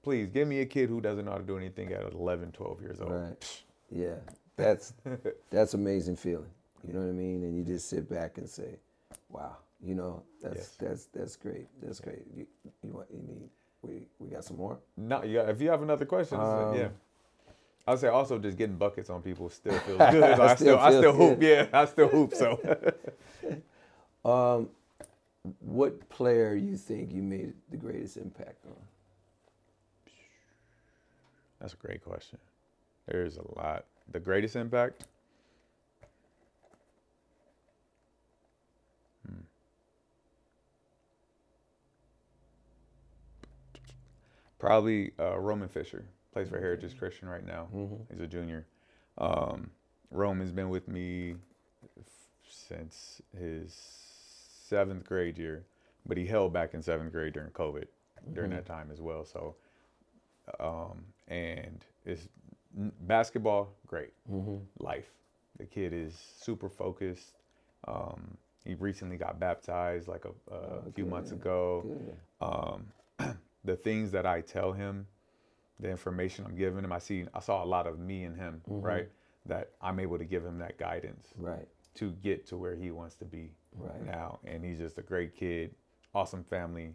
[0.03, 2.81] please give me a kid who doesn't know how to do anything at 11, 12
[2.81, 3.13] years old.
[3.13, 3.63] Right.
[3.91, 4.17] Yeah.
[4.57, 4.95] That's
[5.51, 6.51] that's amazing feeling.
[6.87, 7.43] You know what I mean?
[7.45, 8.79] And you just sit back and say,
[9.29, 10.77] "Wow." You know, that's Yes.
[10.79, 11.69] that's that's great.
[11.83, 12.23] That's great.
[12.35, 12.47] You,
[12.83, 13.49] you want you need
[13.83, 14.79] we we got some more?
[14.97, 15.43] No, yeah.
[15.49, 16.89] If you have another question, Um, yeah.
[17.87, 20.23] I'll say also just getting buckets on people still feels good.
[20.23, 21.43] I Still still, I still hoop.
[21.43, 22.35] Yeah, I still hoop.
[22.35, 22.61] So
[24.25, 24.69] Um,
[25.61, 28.77] what player you think you made the greatest impact on?
[31.59, 32.39] that's a great question.
[33.07, 33.85] There's a lot.
[34.13, 35.07] The greatest impact.
[44.61, 47.69] Probably uh, Roman Fisher plays for Heritage Christian right now.
[47.75, 48.13] Mm-hmm.
[48.13, 48.67] He's a junior.
[49.19, 49.71] Um,
[50.11, 51.35] Roman's been with me
[51.99, 52.05] f-
[52.49, 53.73] since his
[54.69, 55.65] seventh grade year,
[56.07, 57.87] but he held back in seventh grade during COVID
[58.35, 58.55] during Mhm.
[58.57, 59.25] that time as well.
[59.25, 59.57] So,
[60.61, 62.29] um, and it's
[62.77, 64.59] n- basketball, great Mm-hmm.
[64.79, 65.11] life.
[65.59, 67.39] The kid is super focused.
[67.89, 71.87] Um, he recently got baptized like a, a Oh, few months ago
[72.43, 72.87] um,
[73.65, 75.07] the things that I tell him,
[75.79, 78.63] the information I'm giving him, I see, I saw a lot of me in him,
[78.69, 78.83] Mhm.
[78.83, 79.11] right?
[79.47, 81.69] That I'm able to give him that guidance Right.
[81.95, 84.03] to get to where he wants to be Right.
[84.05, 84.41] now.
[84.45, 85.75] And he's just a great kid,
[86.15, 86.95] awesome family.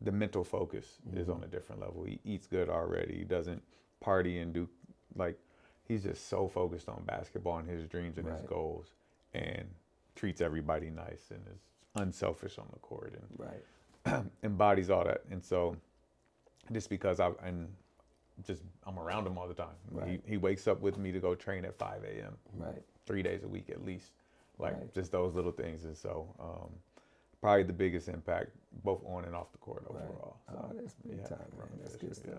[0.00, 1.36] The mental focus is Mhm.
[1.36, 2.04] on a different level.
[2.04, 3.18] He eats good already.
[3.18, 3.62] He doesn't
[4.00, 4.68] party and do
[5.14, 5.38] like
[5.84, 8.94] he's just so focused on basketball and his dreams and his goals
[9.32, 9.74] and
[10.14, 11.60] treats everybody nice and is
[11.94, 13.64] unselfish on the court and Right.
[14.42, 15.22] embodies all that.
[15.30, 15.76] And so,
[16.72, 17.68] just because I and
[18.46, 19.76] just I'm around him all the time.
[19.90, 20.20] Right.
[20.26, 22.36] He, he wakes up with me to go train at 5 a.m.
[22.54, 22.82] Right.
[23.06, 24.12] three days a week at least.
[24.58, 24.94] Like Right.
[24.94, 25.84] just those little things.
[25.84, 26.70] And so, um,
[27.40, 28.50] probably the biggest impact,
[28.82, 30.02] both on and off the court Right.
[30.02, 30.36] overall.
[30.50, 31.68] So, Oh, that's big yeah, time, man.
[31.82, 32.34] That's good yeah.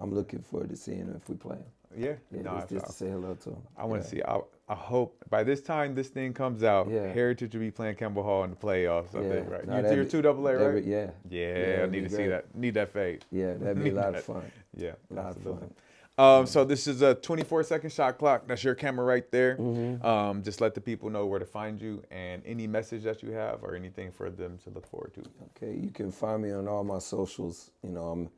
[0.00, 1.64] I'm looking forward to seeing him if we play him.
[1.96, 3.62] yeah, Yeah, no, just, just to say hello to him.
[3.76, 4.22] I want to Yeah.
[4.22, 4.22] see.
[4.22, 7.06] I, I hope by this time this thing comes out, Yeah.
[7.12, 9.14] Heritage will be playing Campbell Hall in the playoffs.
[9.14, 9.54] I think, Yeah.
[9.54, 9.66] right?
[9.66, 10.82] No, you're two double A, right?
[10.84, 11.10] be- Yeah.
[11.28, 12.54] Yeah, I need to see that.
[12.54, 13.24] Need that fade.
[13.30, 14.50] Yeah, that'd be a lot of fun.
[14.76, 15.74] Yeah, A lot of fun.
[16.18, 18.46] Um, so this is a 24 second shot clock.
[18.46, 19.56] That's your camera right there.
[19.56, 20.04] Mhm.
[20.04, 23.30] Um, just let the people know where to find you and any message that you
[23.32, 25.22] have or anything for them to look forward to.
[25.56, 27.70] Okay, you can find me on all my socials.
[27.82, 28.28] You know, I'm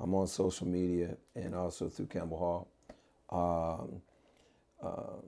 [0.00, 2.68] I'm on social media and also through Campbell Hall.
[3.30, 4.02] Um,
[4.82, 5.20] uh,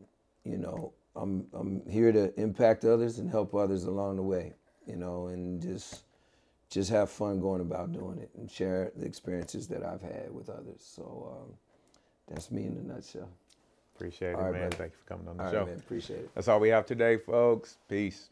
[0.45, 4.55] you know, I'm I'm here to impact others and help others along the way.
[4.87, 6.03] You know, and just
[6.71, 10.51] just have fun going about doing it and share the experiences that I've had with
[10.51, 10.81] others.
[10.83, 11.55] So um,
[12.29, 13.29] that's me in a nutshell.
[13.97, 14.61] Appreciate it, All right, man.
[14.71, 14.77] brother.
[14.77, 15.59] Thank you for coming on the All show.
[15.61, 15.79] right, man.
[15.79, 16.31] Appreciate it.
[16.35, 17.79] That's all we have today, folks.
[17.89, 18.31] Peace.